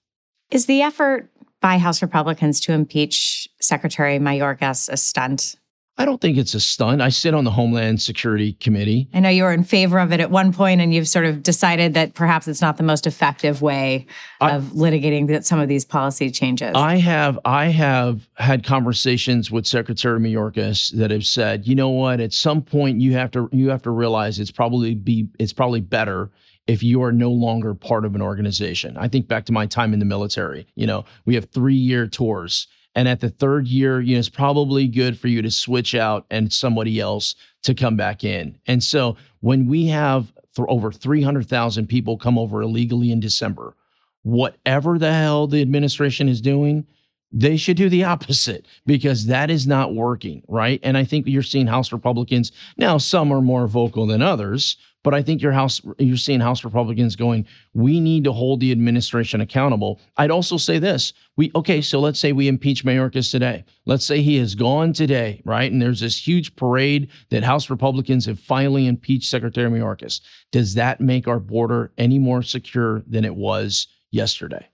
Is 0.52 0.68
the 0.68 0.82
effort 0.82 1.30
by 1.60 1.78
House 1.78 2.02
Republicans 2.02 2.60
to 2.62 2.74
impeach 2.74 3.50
Secretary 3.60 4.20
Mayorkas 4.20 4.88
a 4.90 4.98
stunt? 4.98 5.56
I 6.00 6.06
don't 6.06 6.22
think 6.22 6.38
it's 6.38 6.54
a 6.54 6.60
stunt. 6.60 7.02
I 7.02 7.10
sit 7.10 7.34
on 7.34 7.44
the 7.44 7.52
Homeland 7.52 8.02
Security 8.02 8.54
Committee. 8.54 9.10
I 9.16 9.20
know 9.20 9.30
you 9.30 9.44
were 9.44 9.52
in 9.52 9.64
favor 9.64 9.98
of 9.98 10.12
it 10.14 10.20
at 10.20 10.30
one 10.30 10.54
point, 10.54 10.80
and 10.80 10.94
you've 10.94 11.08
sort 11.08 11.26
of 11.26 11.42
decided 11.42 11.96
that 11.96 12.14
perhaps 12.14 12.48
it's 12.48 12.62
not 12.62 12.78
the 12.78 12.84
most 12.84 13.08
effective 13.08 13.64
way 13.64 14.06
I, 14.40 14.52
of 14.52 14.64
litigating 14.66 15.44
some 15.44 15.60
of 15.60 15.68
these 15.68 15.86
policy 15.86 16.30
changes. 16.30 16.74
I 16.76 16.98
have 16.98 17.40
I 17.46 17.66
have 17.66 18.28
had 18.36 18.64
conversations 18.64 19.50
with 19.50 19.66
Secretary 19.66 20.20
Mayorkas 20.20 20.96
that 20.98 21.10
have 21.10 21.26
said, 21.26 21.68
you 21.68 21.74
know 21.74 21.90
what, 21.90 22.20
at 22.20 22.32
some 22.32 22.62
point 22.62 23.02
you 23.02 23.14
have 23.14 23.32
to 23.32 23.50
you 23.52 23.70
have 23.70 23.82
to 23.84 23.92
realize 23.92 24.40
it's 24.40 24.52
probably 24.52 24.94
be 24.94 25.28
it's 25.40 25.54
probably 25.54 25.82
better 25.82 26.30
if 26.68 26.84
you 26.84 27.02
are 27.02 27.12
no 27.12 27.32
longer 27.32 27.74
part 27.74 28.06
of 28.06 28.14
an 28.14 28.22
organization. 28.22 28.98
I 28.98 29.08
think 29.08 29.28
back 29.28 29.46
to 29.46 29.54
my 29.54 29.66
time 29.66 29.94
in 29.94 30.00
the 30.00 30.06
military. 30.06 30.68
You 30.76 30.86
know, 30.86 31.06
we 31.26 31.34
have 31.36 31.46
three 31.46 31.76
year 31.76 32.06
tours 32.06 32.68
and 32.98 33.08
at 33.08 33.20
the 33.20 33.30
third 33.30 33.68
year, 33.68 34.02
you 34.02 34.16
know, 34.16 34.20
it's 34.20 34.28
probably 34.28 34.88
good 34.88 35.20
for 35.20 35.28
you 35.28 35.44
to 35.44 35.52
switch 35.52 35.94
out 35.94 36.26
and 36.32 36.52
somebody 36.52 37.00
else 37.00 37.36
to 37.62 37.76
come 37.76 37.96
back 37.96 38.24
in. 38.24 38.58
And 38.66 38.84
so 38.84 39.18
when 39.42 39.68
we 39.68 39.86
have 39.86 40.34
th- 40.56 40.66
over 40.68 40.92
300,000 40.92 41.86
people 41.86 42.18
come 42.18 42.40
over 42.40 42.64
illegally 42.64 43.12
in 43.12 43.20
December, 43.20 43.76
whatever 44.24 44.98
the 44.98 45.14
hell 45.14 45.46
the 45.46 45.62
administration 45.62 46.28
is 46.28 46.42
doing, 46.42 46.88
they 47.32 47.58
should 47.58 47.78
do 47.78 47.90
the 47.90 48.04
opposite 48.14 48.66
because 48.86 49.26
that 49.28 49.50
is 49.50 49.68
not 49.68 49.96
working, 49.96 50.44
right? 50.48 50.80
And 50.84 50.98
I 50.98 51.04
think 51.04 51.28
you're 51.28 51.44
seeing 51.44 51.68
House 51.68 51.92
Republicans 51.92 52.52
now. 52.78 52.98
Some 52.98 53.32
are 53.32 53.42
more 53.42 53.68
vocal 53.68 54.08
than 54.08 54.22
others, 54.22 54.78
but 55.04 55.14
I 55.14 55.22
think 55.22 55.42
your 55.42 55.54
house 55.54 55.82
you're 56.00 56.18
seeing 56.18 56.42
House 56.42 56.66
Republicans 56.66 57.16
going, 57.16 57.46
we 57.74 58.00
need 58.00 58.26
to 58.26 58.34
hold 58.34 58.60
the 58.60 58.74
administration 58.74 59.40
accountable. 59.40 60.02
I'd 60.18 60.32
also 60.32 60.58
say 60.58 60.80
this. 60.80 61.14
We 61.38 61.52
okay, 61.56 61.80
so 61.82 62.00
let's 62.00 62.20
say 62.20 62.34
we 62.34 62.48
impeach 62.48 62.84
Mayorkas 62.84 63.32
today. 63.32 63.64
Let's 63.86 64.06
say 64.06 64.22
he 64.22 64.38
is 64.38 64.56
gone 64.56 64.92
today, 64.92 65.42
right? 65.46 65.72
And 65.72 65.82
there's 65.82 66.02
this 66.02 66.28
huge 66.28 66.56
parade 66.56 67.10
that 67.30 67.44
House 67.44 67.70
Republicans 67.70 68.26
have 68.26 68.40
finally 68.40 68.88
impeached 68.88 69.30
Secretary 69.30 69.70
Mayorkas. 69.70 70.20
Does 70.52 70.74
that 70.74 71.00
make 71.00 71.28
our 71.28 71.40
border 71.40 71.94
any 71.98 72.20
more 72.20 72.42
secure 72.42 73.04
than 73.08 73.24
it 73.24 73.36
was 73.36 73.88
yesterday? 74.12 74.68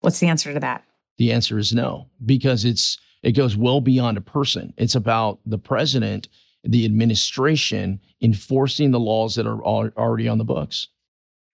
What's 0.00 0.18
the 0.18 0.28
answer 0.28 0.52
to 0.54 0.60
that? 0.60 0.84
The 1.18 1.32
answer 1.32 1.58
is 1.58 1.72
no, 1.72 2.08
because 2.24 2.64
it's 2.64 2.98
it 3.22 3.32
goes 3.32 3.56
well 3.56 3.80
beyond 3.80 4.18
a 4.18 4.20
person. 4.20 4.72
It's 4.76 4.94
about 4.94 5.40
the 5.46 5.58
president, 5.58 6.28
the 6.62 6.84
administration 6.84 8.00
enforcing 8.20 8.90
the 8.90 9.00
laws 9.00 9.34
that 9.34 9.46
are 9.46 9.60
already 9.62 10.28
on 10.28 10.38
the 10.38 10.44
books. 10.44 10.88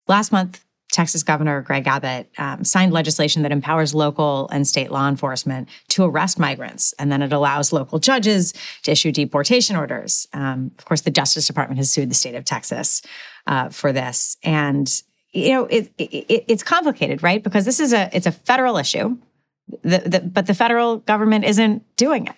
Last 0.09 0.33
month, 0.33 0.65
Texas 0.93 1.23
Governor 1.23 1.63
Greg 1.63 1.87
Abbott 1.87 2.31
um, 2.37 2.65
signed 2.65 2.93
legislation 2.93 3.43
that 3.43 3.51
empowers 3.51 3.95
local 3.95 4.49
and 4.53 4.69
state 4.69 4.93
law 4.93 5.09
enforcement 5.09 5.69
to 5.89 6.05
arrest 6.05 6.39
migrants, 6.39 6.93
and 6.99 7.11
then 7.11 7.23
it 7.23 7.33
allows 7.33 7.73
local 7.73 7.99
judges 7.99 8.53
to 8.83 8.93
issue 8.93 9.11
deportation 9.11 9.75
orders. 9.75 10.29
Um, 10.35 10.71
of 10.79 10.85
course, 10.85 11.01
the 11.01 11.11
Justice 11.11 11.47
Department 11.47 11.79
has 11.79 11.91
sued 11.91 12.11
the 12.11 12.15
state 12.15 12.35
of 12.35 12.45
Texas 12.45 13.01
uh, 13.47 13.71
for 13.71 13.93
this, 13.93 14.37
and 14.45 15.03
you 15.33 15.55
know 15.55 15.65
it, 15.65 15.91
it, 15.97 16.45
it's 16.47 16.63
complicated, 16.63 17.23
right? 17.23 17.43
Because 17.43 17.65
this 17.65 17.81
is 17.81 17.95
a 17.95 18.15
it's 18.15 18.27
a 18.27 18.33
federal 18.33 18.77
issue, 18.77 19.17
the, 19.83 19.99
the, 19.99 20.21
but 20.21 20.47
the 20.47 20.55
federal 20.55 20.99
government 20.99 21.45
isn't 21.45 21.85
doing 21.97 22.27
it. 22.27 22.37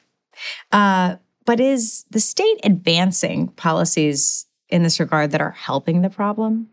Uh, 0.72 1.16
but 1.44 1.60
is 1.60 2.04
the 2.10 2.20
state 2.20 2.60
advancing 2.64 3.48
policies 3.48 4.46
in 4.68 4.82
this 4.82 4.98
regard 4.98 5.30
that 5.32 5.40
are 5.40 5.50
helping 5.50 6.02
the 6.02 6.10
problem? 6.10 6.68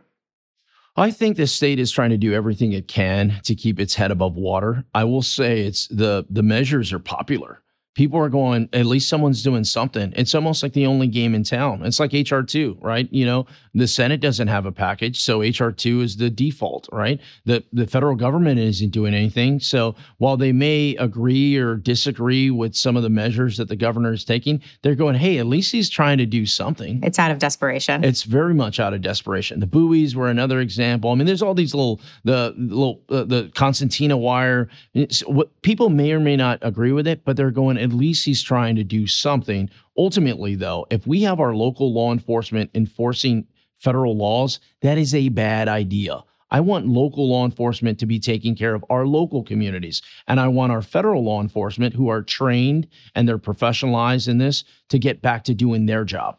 I 0.95 1.12
think 1.12 1.38
the 1.38 1.47
state 1.47 1.80
is 1.80 1.91
trying 1.91 2.09
to 2.09 2.18
do 2.18 2.34
everything 2.34 2.74
it 2.74 2.88
can 2.88 3.39
to 3.43 3.55
keep 3.55 3.80
its 3.80 3.95
head 3.95 4.12
above 4.12 4.36
water. 4.36 4.86
I 4.93 5.05
will 5.05 5.22
say 5.22 5.62
it's 5.62 5.88
the 5.88 6.26
the 6.30 6.43
measures 6.43 6.91
are 6.91 6.99
popular 6.99 7.62
people 7.95 8.20
are 8.20 8.30
going 8.30 8.70
at 8.74 8.86
least 8.86 9.09
someone's 9.09 9.43
doing 9.43 9.64
something 9.64 10.14
it's 10.16 10.34
almost 10.34 10.64
like 10.64 10.74
the 10.74 10.86
only 10.86 11.07
game 11.07 11.36
in 11.36 11.43
town 11.43 11.84
it's 11.84 11.99
like 11.99 12.12
hr2 12.12 12.78
right 12.82 13.07
you 13.12 13.26
know 13.26 13.45
the 13.74 13.88
senate 13.88 14.22
doesn't 14.22 14.47
have 14.47 14.65
a 14.65 14.72
package 14.72 15.22
so 15.22 15.39
hr2 15.39 16.03
is 16.03 16.17
the 16.17 16.30
default 16.30 16.88
right? 16.91 17.19
The 17.45 17.63
the 17.72 17.88
federal 17.88 18.15
government 18.15 18.59
isn't 18.59 18.89
doing 18.89 19.13
anything. 19.13 19.59
So 19.59 19.95
while 20.17 20.38
they 20.38 20.51
may 20.51 20.95
agree 20.97 21.57
or 21.57 21.76
disagree 21.76 22.49
with 22.49 22.76
some 22.76 22.97
of 22.97 23.03
the 23.03 23.09
measures 23.09 23.57
that 23.57 23.67
the 23.67 23.76
governor 23.76 24.13
is 24.13 24.24
taking 24.24 24.61
they're 24.82 24.95
going 24.95 25.15
hey 25.15 25.38
at 25.38 25.45
least 25.45 25.72
he's 25.72 25.89
trying 25.89 26.17
to 26.17 26.26
do 26.26 26.45
something. 26.45 27.01
It's 27.03 27.19
out 27.19 27.32
of 27.32 27.39
desperation. 27.39 28.03
It's 28.03 28.24
very 28.24 28.53
much 28.53 28.80
out 28.80 28.93
of 28.93 29.01
desperation. 29.01 29.59
The 29.59 29.67
buoys 29.67 30.15
were 30.15 30.30
another 30.30 30.59
example. 30.59 31.11
I 31.11 31.15
mean 31.15 31.28
there's 31.28 31.41
all 31.41 31.53
these 31.53 31.74
little 31.74 32.01
the 32.24 32.53
little 32.57 33.01
uh, 33.09 33.24
the 33.24 33.51
concertina 33.55 34.17
wire. 34.17 34.69
It's, 34.93 35.22
what 35.22 35.61
people 35.61 35.89
may 35.89 36.11
or 36.11 36.19
may 36.19 36.36
not 36.36 36.59
agree 36.61 36.91
with 36.91 37.07
it 37.07 37.24
but 37.26 37.38
they're 37.38 37.51
going 37.51 37.78
at 37.78 37.93
least 37.93 38.26
he's 38.26 38.43
trying 38.43 38.76
to 38.76 38.84
do 38.84 39.07
something. 39.07 39.69
Ultimately, 39.97 40.55
though, 40.55 40.88
if 40.89 41.05
we 41.05 41.22
have 41.24 41.41
our 41.41 41.53
local 41.53 41.93
law 41.93 42.13
enforcement 42.13 42.72
enforcing 42.74 43.45
federal 43.82 44.15
laws, 44.15 44.59
that 44.82 44.97
is 44.97 45.13
a 45.13 45.29
bad 45.29 45.67
idea. 45.67 46.23
I 46.53 46.59
want 46.59 46.88
local 46.88 47.29
law 47.29 47.45
enforcement 47.45 47.97
to 47.99 48.05
be 48.05 48.19
taking 48.19 48.55
care 48.55 48.75
of 48.75 48.84
our 48.89 49.05
local 49.05 49.41
communities. 49.41 50.01
And 50.27 50.39
I 50.39 50.49
want 50.49 50.71
our 50.71 50.82
federal 50.82 51.23
law 51.23 51.41
enforcement, 51.41 51.95
who 51.95 52.09
are 52.09 52.21
trained 52.21 52.88
and 53.15 53.27
they're 53.27 53.38
professionalized 53.38 54.27
in 54.27 54.38
this, 54.38 54.65
to 54.89 54.99
get 54.99 55.21
back 55.21 55.45
to 55.45 55.53
doing 55.53 55.86
their 55.86 56.03
job. 56.03 56.38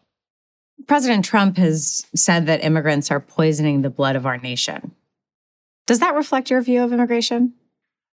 President 0.86 1.24
Trump 1.24 1.56
has 1.56 2.06
said 2.14 2.46
that 2.46 2.62
immigrants 2.62 3.10
are 3.10 3.20
poisoning 3.20 3.82
the 3.82 3.90
blood 3.90 4.16
of 4.16 4.26
our 4.26 4.36
nation. 4.36 4.94
Does 5.86 6.00
that 6.00 6.14
reflect 6.14 6.50
your 6.50 6.60
view 6.60 6.82
of 6.82 6.92
immigration? 6.92 7.54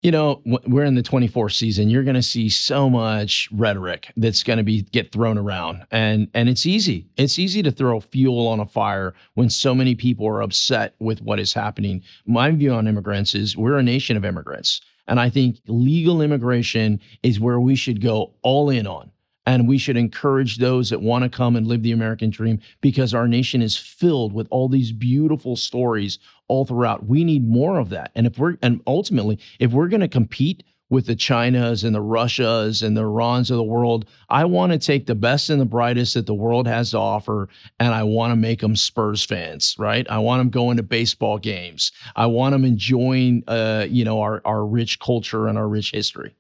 You 0.03 0.11
know 0.11 0.43
we're 0.67 0.85
in 0.85 0.95
the 0.95 1.03
24th 1.03 1.55
season 1.55 1.89
you're 1.89 2.05
going 2.05 2.15
to 2.15 2.23
see 2.23 2.49
so 2.49 2.89
much 2.89 3.49
rhetoric 3.53 4.13
that's 4.17 4.43
going 4.43 4.59
to 4.59 4.63
be 4.63 4.83
get 4.83 5.13
thrown 5.13 5.39
around. 5.39 5.87
And 5.91 6.29
and 6.35 6.49
it's 6.49 6.67
easy. 6.67 7.07
It's 7.17 7.39
easy 7.39 7.63
to 7.63 7.71
throw 7.71 8.01
fuel 8.01 8.47
on 8.49 8.61
a 8.61 8.67
fire 8.67 9.15
when 9.35 9.51
so 9.51 9.75
many 9.75 9.95
people 9.95 10.27
are 10.27 10.43
upset 10.43 10.95
with 10.99 11.23
what 11.23 11.41
is 11.41 11.53
happening. 11.53 12.03
My 12.27 12.51
view 12.51 12.73
on 12.73 12.87
immigrants 12.87 13.35
is 13.35 13.57
we're 13.57 13.79
a 13.79 13.83
nation 13.83 14.17
of 14.17 14.25
immigrants. 14.25 14.81
And 15.09 15.21
i 15.21 15.31
think 15.31 15.59
legal 15.69 16.21
immigration 16.21 17.01
is 17.23 17.39
where 17.39 17.61
we 17.61 17.77
should 17.77 18.01
go 18.01 18.35
all 18.43 18.71
in 18.71 18.87
on 18.87 19.13
and 19.47 19.69
we 19.69 19.79
should 19.79 19.97
encourage 19.97 20.59
those 20.59 20.91
that 20.91 21.01
want 21.01 21.23
to 21.23 21.31
come 21.31 21.57
and 21.57 21.67
live 21.67 21.83
the 21.83 21.93
American 21.93 22.31
dream 22.31 22.59
because 22.81 23.15
our 23.15 23.29
nation 23.29 23.63
is 23.63 23.77
filled 23.77 24.33
with 24.33 24.49
all 24.51 24.69
these 24.69 24.93
beautiful 24.93 25.57
stories 25.57 26.19
all 26.49 26.65
throughout. 26.65 27.07
We 27.07 27.25
need 27.25 27.49
more 27.49 27.79
of 27.79 27.89
that. 27.91 28.11
And 28.15 28.27
if 28.27 28.39
we're, 28.39 28.57
and 28.63 28.81
ultimately, 28.87 29.39
if 29.61 29.73
we're 29.73 29.89
going 29.89 30.01
to 30.01 30.09
compete 30.09 30.65
with 30.89 31.07
the 31.07 31.17
Chinas 31.17 31.85
and 31.85 31.95
the 31.95 32.01
Russias 32.01 32.83
and 32.83 32.97
the 32.97 33.03
Irans 33.03 33.51
of 33.51 33.57
the 33.57 33.65
world, 33.65 34.07
I 34.29 34.45
want 34.45 34.73
to 34.73 34.79
take 34.79 35.07
the 35.07 35.17
best 35.17 35.51
and 35.51 35.61
the 35.61 35.65
brightest 35.65 36.15
that 36.15 36.27
the 36.27 36.35
world 36.35 36.69
has 36.69 36.93
to 36.93 36.99
offer, 36.99 37.49
and 37.81 37.93
I 37.93 38.05
want 38.05 38.31
to 38.31 38.37
make 38.37 38.61
them 38.61 38.77
Spurs 38.77 39.25
fans, 39.25 39.75
right? 39.79 40.07
I 40.09 40.19
want 40.19 40.41
them 40.41 40.51
going 40.51 40.77
to 40.77 40.85
baseball 40.85 41.39
games. 41.39 41.91
I 42.15 42.27
want 42.27 42.53
them 42.53 42.65
enjoying, 42.65 43.43
uh, 43.49 43.87
you 43.89 44.05
know, 44.05 44.21
our 44.21 44.41
our 44.45 44.65
rich 44.65 45.01
culture 45.01 45.49
and 45.49 45.59
our 45.59 45.69
rich 45.69 45.91
history 45.91 46.37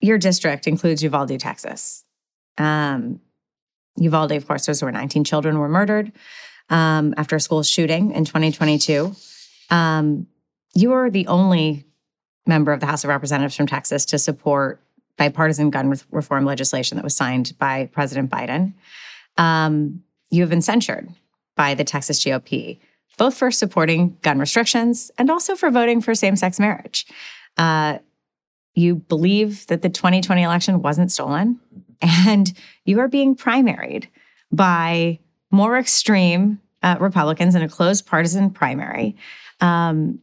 your 0.00 0.18
district 0.18 0.66
includes 0.66 1.02
Uvalde, 1.02 1.38
Texas. 1.40 2.04
Um, 2.58 3.20
Uvalde, 3.98 4.32
of 4.32 4.46
course, 4.46 4.68
was 4.68 4.82
where 4.82 4.92
19 4.92 5.24
children 5.24 5.58
were 5.58 5.68
murdered 5.68 6.12
um, 6.68 7.14
after 7.16 7.36
a 7.36 7.40
school 7.40 7.62
shooting 7.62 8.12
in 8.12 8.24
2022. 8.24 9.14
Um, 9.70 10.26
you 10.74 10.92
are 10.92 11.10
the 11.10 11.26
only 11.26 11.84
member 12.46 12.72
of 12.72 12.80
the 12.80 12.86
House 12.86 13.04
of 13.04 13.08
Representatives 13.08 13.56
from 13.56 13.66
Texas 13.66 14.04
to 14.06 14.18
support 14.18 14.80
bipartisan 15.16 15.70
gun 15.70 15.90
re- 15.90 15.98
reform 16.10 16.44
legislation 16.44 16.96
that 16.96 17.04
was 17.04 17.16
signed 17.16 17.54
by 17.58 17.86
President 17.92 18.30
Biden. 18.30 18.74
Um, 19.38 20.02
you 20.30 20.42
have 20.42 20.50
been 20.50 20.62
censured 20.62 21.08
by 21.56 21.74
the 21.74 21.84
Texas 21.84 22.22
GOP, 22.22 22.78
both 23.16 23.34
for 23.34 23.50
supporting 23.50 24.18
gun 24.22 24.38
restrictions 24.38 25.10
and 25.18 25.30
also 25.30 25.56
for 25.56 25.70
voting 25.70 26.00
for 26.00 26.14
same 26.14 26.36
sex 26.36 26.60
marriage. 26.60 27.06
Uh, 27.56 27.98
you 28.76 28.96
believe 28.96 29.66
that 29.66 29.82
the 29.82 29.88
2020 29.88 30.42
election 30.42 30.82
wasn't 30.82 31.10
stolen, 31.10 31.58
and 32.00 32.52
you 32.84 33.00
are 33.00 33.08
being 33.08 33.34
primaried 33.34 34.06
by 34.52 35.18
more 35.50 35.76
extreme 35.76 36.60
uh, 36.82 36.96
Republicans 37.00 37.54
in 37.54 37.62
a 37.62 37.68
closed 37.68 38.06
partisan 38.06 38.50
primary 38.50 39.16
um, 39.60 40.20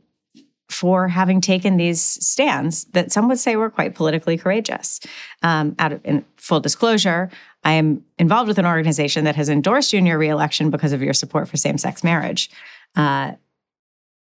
for 0.69 1.07
having 1.07 1.41
taken 1.41 1.77
these 1.77 2.01
stands 2.01 2.85
that 2.85 3.11
some 3.11 3.27
would 3.27 3.39
say 3.39 3.55
were 3.55 3.69
quite 3.69 3.95
politically 3.95 4.37
courageous. 4.37 4.99
Um, 5.41 5.75
out 5.79 5.91
of 5.91 6.01
in 6.05 6.23
full 6.37 6.59
disclosure, 6.59 7.29
I 7.63 7.73
am 7.73 8.05
involved 8.19 8.47
with 8.47 8.59
an 8.59 8.65
organization 8.65 9.25
that 9.25 9.35
has 9.35 9.49
endorsed 9.49 9.93
you 9.93 9.99
in 9.99 10.05
your 10.05 10.17
reelection 10.17 10.69
because 10.69 10.93
of 10.93 11.01
your 11.01 11.13
support 11.13 11.47
for 11.47 11.57
same-sex 11.57 12.03
marriage. 12.03 12.49
Uh, 12.95 13.33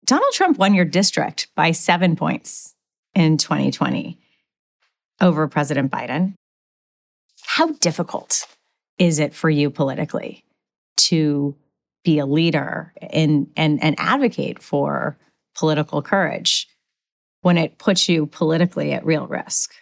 Donald 0.05 0.33
Trump 0.33 0.57
won 0.57 0.73
your 0.73 0.85
district 0.85 1.47
by 1.55 1.71
seven 1.71 2.15
points 2.15 2.74
in 3.15 3.37
2020 3.37 4.19
over 5.21 5.47
President 5.47 5.91
Biden. 5.91 6.33
How 7.43 7.71
difficult 7.73 8.45
is 8.97 9.19
it 9.19 9.33
for 9.33 9.49
you 9.49 9.69
politically 9.69 10.43
to 10.97 11.55
be 12.03 12.19
a 12.19 12.25
leader 12.25 12.93
and 13.01 13.47
and 13.55 13.81
and 13.83 13.95
advocate 13.97 14.61
for 14.61 15.17
political 15.55 16.01
courage 16.01 16.67
when 17.41 17.57
it 17.57 17.77
puts 17.77 18.09
you 18.09 18.25
politically 18.25 18.93
at 18.93 19.05
real 19.05 19.27
risk? 19.27 19.73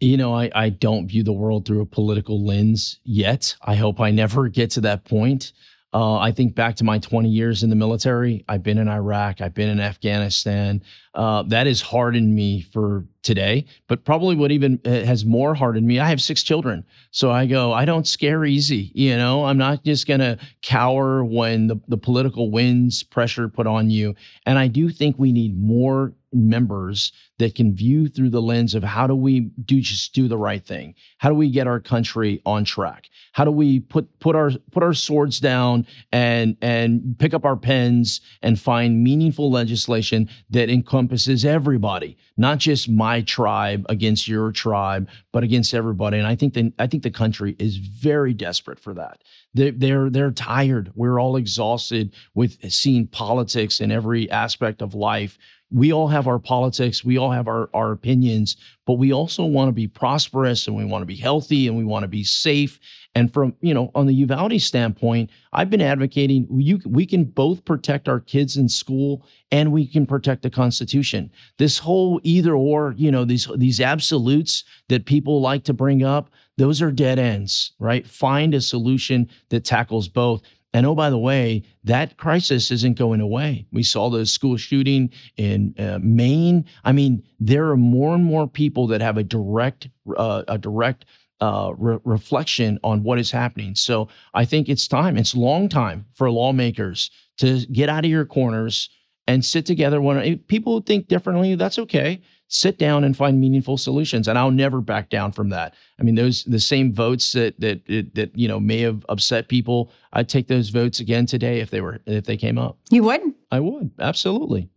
You 0.00 0.16
know, 0.16 0.32
I, 0.32 0.50
I 0.54 0.68
don't 0.68 1.08
view 1.08 1.24
the 1.24 1.32
world 1.32 1.66
through 1.66 1.80
a 1.80 1.86
political 1.86 2.44
lens 2.44 3.00
yet. 3.04 3.56
I 3.62 3.74
hope 3.74 4.00
I 4.00 4.12
never 4.12 4.48
get 4.48 4.70
to 4.72 4.80
that 4.82 5.04
point. 5.04 5.52
Uh, 5.94 6.18
I 6.18 6.32
think 6.32 6.54
back 6.54 6.76
to 6.76 6.84
my 6.84 6.98
20 6.98 7.30
years 7.30 7.62
in 7.62 7.70
the 7.70 7.76
military. 7.76 8.44
I've 8.46 8.62
been 8.62 8.76
in 8.76 8.88
Iraq, 8.88 9.40
I've 9.40 9.54
been 9.54 9.70
in 9.70 9.80
Afghanistan. 9.80 10.82
Uh, 11.14 11.42
that 11.44 11.66
has 11.66 11.80
hardened 11.80 12.34
me 12.34 12.60
for 12.60 13.06
today, 13.22 13.64
but 13.88 14.04
probably 14.04 14.36
what 14.36 14.52
even 14.52 14.78
uh, 14.84 14.90
has 14.90 15.24
more 15.24 15.54
hardened 15.54 15.86
me. 15.86 15.98
I 15.98 16.08
have 16.08 16.20
six 16.20 16.42
children. 16.42 16.84
So 17.10 17.30
I 17.30 17.46
go, 17.46 17.72
I 17.72 17.86
don't 17.86 18.06
scare 18.06 18.44
easy. 18.44 18.92
You 18.94 19.16
know, 19.16 19.46
I'm 19.46 19.56
not 19.56 19.82
just 19.82 20.06
going 20.06 20.20
to 20.20 20.38
cower 20.62 21.24
when 21.24 21.68
the, 21.68 21.80
the 21.88 21.96
political 21.96 22.50
winds 22.50 23.02
pressure 23.02 23.48
put 23.48 23.66
on 23.66 23.88
you. 23.88 24.14
And 24.44 24.58
I 24.58 24.68
do 24.68 24.90
think 24.90 25.18
we 25.18 25.32
need 25.32 25.58
more 25.58 26.12
members 26.32 27.12
that 27.38 27.54
can 27.54 27.74
view 27.74 28.08
through 28.08 28.30
the 28.30 28.42
lens 28.42 28.74
of 28.74 28.82
how 28.82 29.06
do 29.06 29.14
we 29.14 29.40
do 29.64 29.80
just 29.80 30.12
do 30.14 30.28
the 30.28 30.36
right 30.36 30.64
thing? 30.64 30.94
How 31.18 31.28
do 31.28 31.34
we 31.34 31.50
get 31.50 31.66
our 31.66 31.80
country 31.80 32.42
on 32.44 32.64
track? 32.64 33.08
How 33.32 33.44
do 33.44 33.50
we 33.50 33.80
put 33.80 34.18
put 34.18 34.34
our 34.34 34.50
put 34.72 34.82
our 34.82 34.94
swords 34.94 35.40
down 35.40 35.86
and 36.12 36.56
and 36.60 37.16
pick 37.18 37.34
up 37.34 37.44
our 37.44 37.56
pens 37.56 38.20
and 38.42 38.58
find 38.58 39.02
meaningful 39.02 39.50
legislation 39.50 40.28
that 40.50 40.68
encompasses 40.68 41.44
everybody 41.44 42.16
not 42.36 42.58
just 42.58 42.88
my 42.88 43.20
tribe 43.22 43.84
against 43.88 44.28
your 44.28 44.52
tribe 44.52 45.08
but 45.32 45.44
against 45.44 45.74
everybody? 45.74 46.18
And 46.18 46.26
i 46.26 46.34
think 46.34 46.54
the, 46.54 46.72
i 46.78 46.86
think 46.86 47.02
the 47.02 47.10
country 47.10 47.56
is 47.58 47.76
very 47.76 48.34
desperate 48.34 48.80
for 48.80 48.94
that. 48.94 49.22
They're, 49.54 49.72
they're 49.72 50.10
they're 50.10 50.30
tired. 50.30 50.92
We're 50.94 51.18
all 51.20 51.36
exhausted 51.36 52.14
with 52.34 52.58
seeing 52.70 53.06
politics 53.06 53.80
in 53.80 53.90
every 53.90 54.30
aspect 54.30 54.82
of 54.82 54.94
life 54.94 55.38
we 55.70 55.92
all 55.92 56.08
have 56.08 56.26
our 56.26 56.38
politics, 56.38 57.04
we 57.04 57.18
all 57.18 57.30
have 57.30 57.46
our, 57.46 57.68
our 57.74 57.92
opinions, 57.92 58.56
but 58.86 58.94
we 58.94 59.12
also 59.12 59.44
want 59.44 59.68
to 59.68 59.72
be 59.72 59.86
prosperous 59.86 60.66
and 60.66 60.74
we 60.74 60.84
want 60.84 61.02
to 61.02 61.06
be 61.06 61.16
healthy 61.16 61.68
and 61.68 61.76
we 61.76 61.84
want 61.84 62.04
to 62.04 62.08
be 62.08 62.24
safe. 62.24 62.80
And 63.14 63.32
from, 63.32 63.54
you 63.60 63.74
know, 63.74 63.90
on 63.94 64.06
the 64.06 64.14
Uvalde 64.14 64.60
standpoint, 64.62 65.30
I've 65.52 65.68
been 65.68 65.82
advocating 65.82 66.46
you, 66.50 66.80
we 66.86 67.04
can 67.04 67.24
both 67.24 67.64
protect 67.64 68.08
our 68.08 68.20
kids 68.20 68.56
in 68.56 68.68
school 68.68 69.26
and 69.50 69.72
we 69.72 69.86
can 69.86 70.06
protect 70.06 70.42
the 70.42 70.50
Constitution. 70.50 71.30
This 71.58 71.78
whole 71.78 72.20
either 72.22 72.54
or, 72.54 72.94
you 72.96 73.10
know, 73.10 73.24
these 73.24 73.48
these 73.56 73.80
absolutes 73.80 74.64
that 74.88 75.04
people 75.04 75.40
like 75.40 75.64
to 75.64 75.74
bring 75.74 76.02
up, 76.02 76.30
those 76.56 76.80
are 76.80 76.90
dead 76.90 77.18
ends, 77.18 77.72
right? 77.78 78.06
Find 78.06 78.54
a 78.54 78.60
solution 78.60 79.28
that 79.50 79.64
tackles 79.64 80.08
both. 80.08 80.42
And 80.74 80.84
oh, 80.84 80.94
by 80.94 81.08
the 81.08 81.18
way, 81.18 81.62
that 81.84 82.18
crisis 82.18 82.70
isn't 82.70 82.98
going 82.98 83.20
away. 83.20 83.66
We 83.72 83.82
saw 83.82 84.10
the 84.10 84.26
school 84.26 84.56
shooting 84.56 85.10
in 85.36 85.74
uh, 85.78 85.98
Maine. 86.02 86.66
I 86.84 86.92
mean, 86.92 87.22
there 87.40 87.68
are 87.70 87.76
more 87.76 88.14
and 88.14 88.24
more 88.24 88.46
people 88.46 88.86
that 88.88 89.00
have 89.00 89.16
a 89.16 89.24
direct, 89.24 89.88
uh, 90.16 90.42
a 90.46 90.58
direct 90.58 91.06
uh, 91.40 91.72
re- 91.78 91.98
reflection 92.04 92.78
on 92.84 93.02
what 93.02 93.18
is 93.18 93.30
happening. 93.30 93.74
So 93.74 94.08
I 94.34 94.44
think 94.44 94.68
it's 94.68 94.86
time. 94.86 95.16
It's 95.16 95.34
long 95.34 95.68
time 95.68 96.04
for 96.14 96.30
lawmakers 96.30 97.10
to 97.38 97.64
get 97.66 97.88
out 97.88 98.04
of 98.04 98.10
your 98.10 98.26
corners 98.26 98.90
and 99.26 99.44
sit 99.44 99.64
together. 99.64 100.00
When 100.00 100.38
people 100.48 100.80
think 100.80 101.08
differently, 101.08 101.54
that's 101.54 101.78
okay 101.78 102.20
sit 102.48 102.78
down 102.78 103.04
and 103.04 103.16
find 103.16 103.40
meaningful 103.40 103.76
solutions 103.76 104.26
and 104.26 104.38
i'll 104.38 104.50
never 104.50 104.80
back 104.80 105.10
down 105.10 105.30
from 105.30 105.50
that 105.50 105.74
i 106.00 106.02
mean 106.02 106.14
those 106.14 106.44
the 106.44 106.60
same 106.60 106.92
votes 106.92 107.32
that 107.32 107.58
that 107.60 107.84
that 108.14 108.30
you 108.34 108.48
know 108.48 108.58
may 108.58 108.80
have 108.80 109.04
upset 109.08 109.48
people 109.48 109.90
i'd 110.14 110.28
take 110.28 110.48
those 110.48 110.70
votes 110.70 110.98
again 110.98 111.26
today 111.26 111.60
if 111.60 111.70
they 111.70 111.80
were 111.80 112.00
if 112.06 112.24
they 112.24 112.36
came 112.36 112.58
up 112.58 112.78
you 112.90 113.02
would 113.02 113.20
i 113.50 113.60
would 113.60 113.90
absolutely 114.00 114.68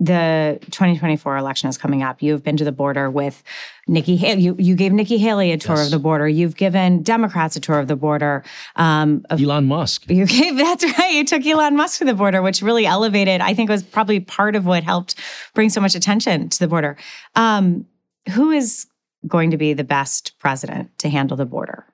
the 0.00 0.58
2024 0.62 1.36
election 1.36 1.68
is 1.68 1.76
coming 1.76 2.02
up. 2.02 2.22
You've 2.22 2.42
been 2.42 2.56
to 2.56 2.64
the 2.64 2.72
border 2.72 3.10
with 3.10 3.42
Nikki 3.86 4.16
Haley. 4.16 4.40
You, 4.40 4.56
you 4.58 4.74
gave 4.74 4.92
Nikki 4.92 5.18
Haley 5.18 5.52
a 5.52 5.58
tour 5.58 5.76
yes. 5.76 5.86
of 5.86 5.90
the 5.90 5.98
border. 5.98 6.26
You've 6.26 6.56
given 6.56 7.02
Democrats 7.02 7.54
a 7.56 7.60
tour 7.60 7.78
of 7.78 7.86
the 7.86 7.96
border. 7.96 8.42
Um, 8.76 9.26
of, 9.28 9.42
Elon 9.42 9.66
Musk. 9.66 10.08
You 10.08 10.24
gave, 10.24 10.56
that's 10.56 10.84
right. 10.98 11.12
You 11.12 11.24
took 11.24 11.44
Elon 11.44 11.76
Musk 11.76 11.98
to 11.98 12.06
the 12.06 12.14
border, 12.14 12.40
which 12.40 12.62
really 12.62 12.86
elevated, 12.86 13.42
I 13.42 13.52
think 13.52 13.68
was 13.68 13.82
probably 13.82 14.20
part 14.20 14.56
of 14.56 14.64
what 14.64 14.84
helped 14.84 15.16
bring 15.54 15.68
so 15.68 15.80
much 15.80 15.94
attention 15.94 16.48
to 16.48 16.58
the 16.58 16.68
border. 16.68 16.96
Um, 17.34 17.86
who 18.34 18.50
is 18.50 18.86
going 19.26 19.50
to 19.50 19.56
be 19.56 19.72
the 19.72 19.84
best 19.84 20.38
president 20.38 20.96
to 20.98 21.08
handle 21.08 21.36
the 21.36 21.46
border? 21.46 21.86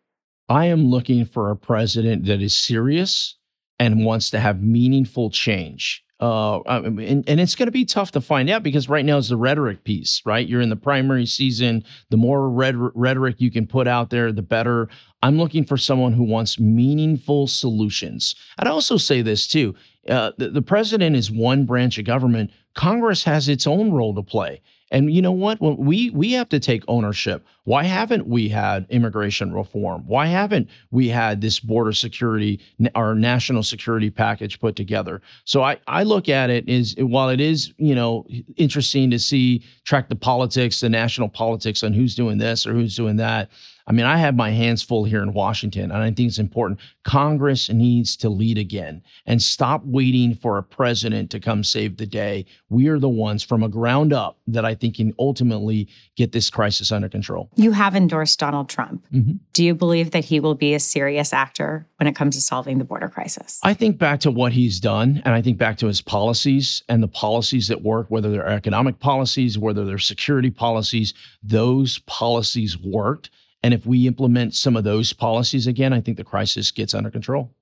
I 0.48 0.66
am 0.66 0.86
looking 0.86 1.24
for 1.24 1.50
a 1.50 1.56
president 1.56 2.26
that 2.26 2.40
is 2.40 2.56
serious 2.56 3.36
and 3.78 4.04
wants 4.04 4.30
to 4.30 4.40
have 4.40 4.62
meaningful 4.62 5.30
change 5.30 6.04
uh, 6.18 6.60
and, 6.66 7.28
and 7.28 7.40
it's 7.40 7.54
going 7.54 7.66
to 7.66 7.72
be 7.72 7.84
tough 7.84 8.12
to 8.12 8.20
find 8.22 8.48
out 8.48 8.62
because 8.62 8.88
right 8.88 9.04
now 9.04 9.18
is 9.18 9.28
the 9.28 9.36
rhetoric 9.36 9.84
piece, 9.84 10.22
right? 10.24 10.48
You're 10.48 10.62
in 10.62 10.70
the 10.70 10.76
primary 10.76 11.26
season. 11.26 11.84
The 12.08 12.16
more 12.16 12.48
red, 12.48 12.74
rhetoric 12.76 13.36
you 13.38 13.50
can 13.50 13.66
put 13.66 13.86
out 13.86 14.08
there, 14.08 14.32
the 14.32 14.40
better. 14.40 14.88
I'm 15.22 15.36
looking 15.36 15.64
for 15.64 15.76
someone 15.76 16.14
who 16.14 16.24
wants 16.24 16.58
meaningful 16.58 17.48
solutions. 17.48 18.34
I'd 18.58 18.66
also 18.66 18.96
say 18.96 19.20
this 19.20 19.46
too 19.46 19.74
uh, 20.08 20.32
the, 20.38 20.50
the 20.50 20.62
president 20.62 21.16
is 21.16 21.30
one 21.30 21.66
branch 21.66 21.98
of 21.98 22.04
government, 22.04 22.50
Congress 22.76 23.24
has 23.24 23.48
its 23.48 23.66
own 23.66 23.90
role 23.90 24.14
to 24.14 24.22
play. 24.22 24.60
And 24.92 25.12
you 25.12 25.20
know 25.20 25.32
what? 25.32 25.60
We 25.60 26.10
we 26.10 26.30
have 26.32 26.48
to 26.50 26.60
take 26.60 26.84
ownership. 26.86 27.44
Why 27.64 27.82
haven't 27.82 28.28
we 28.28 28.48
had 28.48 28.86
immigration 28.88 29.52
reform? 29.52 30.04
Why 30.06 30.26
haven't 30.26 30.68
we 30.92 31.08
had 31.08 31.40
this 31.40 31.58
border 31.58 31.92
security, 31.92 32.60
our 32.94 33.16
national 33.16 33.64
security 33.64 34.10
package 34.10 34.60
put 34.60 34.76
together? 34.76 35.22
So 35.44 35.62
I 35.62 35.78
I 35.88 36.04
look 36.04 36.28
at 36.28 36.50
it 36.50 36.68
is 36.68 36.94
while 37.00 37.30
it 37.30 37.40
is 37.40 37.72
you 37.78 37.96
know 37.96 38.26
interesting 38.56 39.10
to 39.10 39.18
see 39.18 39.64
track 39.82 40.08
the 40.08 40.14
politics, 40.14 40.80
the 40.80 40.88
national 40.88 41.30
politics 41.30 41.82
on 41.82 41.92
who's 41.92 42.14
doing 42.14 42.38
this 42.38 42.64
or 42.64 42.72
who's 42.72 42.94
doing 42.94 43.16
that. 43.16 43.50
I 43.88 43.92
mean, 43.92 44.04
I 44.04 44.16
have 44.16 44.34
my 44.34 44.50
hands 44.50 44.82
full 44.82 45.04
here 45.04 45.22
in 45.22 45.32
Washington, 45.32 45.92
and 45.92 46.02
I 46.02 46.10
think 46.10 46.28
it's 46.28 46.38
important. 46.38 46.80
Congress 47.04 47.70
needs 47.70 48.16
to 48.16 48.28
lead 48.28 48.58
again 48.58 49.02
and 49.26 49.40
stop 49.40 49.82
waiting 49.84 50.34
for 50.34 50.58
a 50.58 50.62
president 50.62 51.30
to 51.30 51.40
come 51.40 51.62
save 51.62 51.96
the 51.96 52.06
day. 52.06 52.46
We 52.68 52.88
are 52.88 52.98
the 52.98 53.08
ones 53.08 53.44
from 53.44 53.62
a 53.62 53.68
ground 53.68 54.12
up 54.12 54.38
that 54.48 54.64
I 54.64 54.74
think 54.74 54.96
can 54.96 55.14
ultimately 55.20 55.88
get 56.16 56.32
this 56.32 56.50
crisis 56.50 56.90
under 56.90 57.08
control. 57.08 57.48
You 57.54 57.70
have 57.72 57.94
endorsed 57.94 58.40
Donald 58.40 58.68
Trump. 58.68 59.04
Mm-hmm. 59.12 59.34
Do 59.52 59.64
you 59.64 59.74
believe 59.74 60.10
that 60.10 60.24
he 60.24 60.40
will 60.40 60.56
be 60.56 60.74
a 60.74 60.80
serious 60.80 61.32
actor 61.32 61.86
when 61.98 62.08
it 62.08 62.16
comes 62.16 62.34
to 62.34 62.42
solving 62.42 62.78
the 62.78 62.84
border 62.84 63.08
crisis? 63.08 63.60
I 63.62 63.74
think 63.74 63.98
back 63.98 64.18
to 64.20 64.32
what 64.32 64.52
he's 64.52 64.80
done, 64.80 65.22
and 65.24 65.32
I 65.32 65.42
think 65.42 65.58
back 65.58 65.78
to 65.78 65.86
his 65.86 66.02
policies 66.02 66.82
and 66.88 67.02
the 67.02 67.08
policies 67.08 67.68
that 67.68 67.82
work, 67.82 68.06
whether 68.08 68.32
they're 68.32 68.48
economic 68.48 68.98
policies, 68.98 69.56
whether 69.56 69.84
they're 69.84 69.98
security 69.98 70.50
policies, 70.50 71.14
those 71.42 72.00
policies 72.00 72.76
worked. 72.76 73.30
And 73.66 73.74
if 73.74 73.84
we 73.84 74.06
implement 74.06 74.54
some 74.54 74.76
of 74.76 74.84
those 74.84 75.12
policies 75.12 75.66
again, 75.66 75.92
I 75.92 76.00
think 76.00 76.18
the 76.18 76.22
crisis 76.22 76.70
gets 76.70 76.94
under 76.94 77.10
control. 77.10 77.52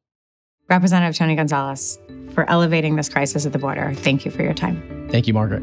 Representative 0.68 1.16
Tony 1.16 1.34
Gonzales, 1.34 1.98
for 2.34 2.48
elevating 2.50 2.96
this 2.96 3.08
crisis 3.08 3.46
at 3.46 3.54
the 3.54 3.58
border, 3.58 3.94
thank 3.94 4.26
you 4.26 4.30
for 4.30 4.42
your 4.42 4.52
time. 4.52 5.08
Thank 5.10 5.26
you, 5.26 5.32
Margaret. 5.32 5.62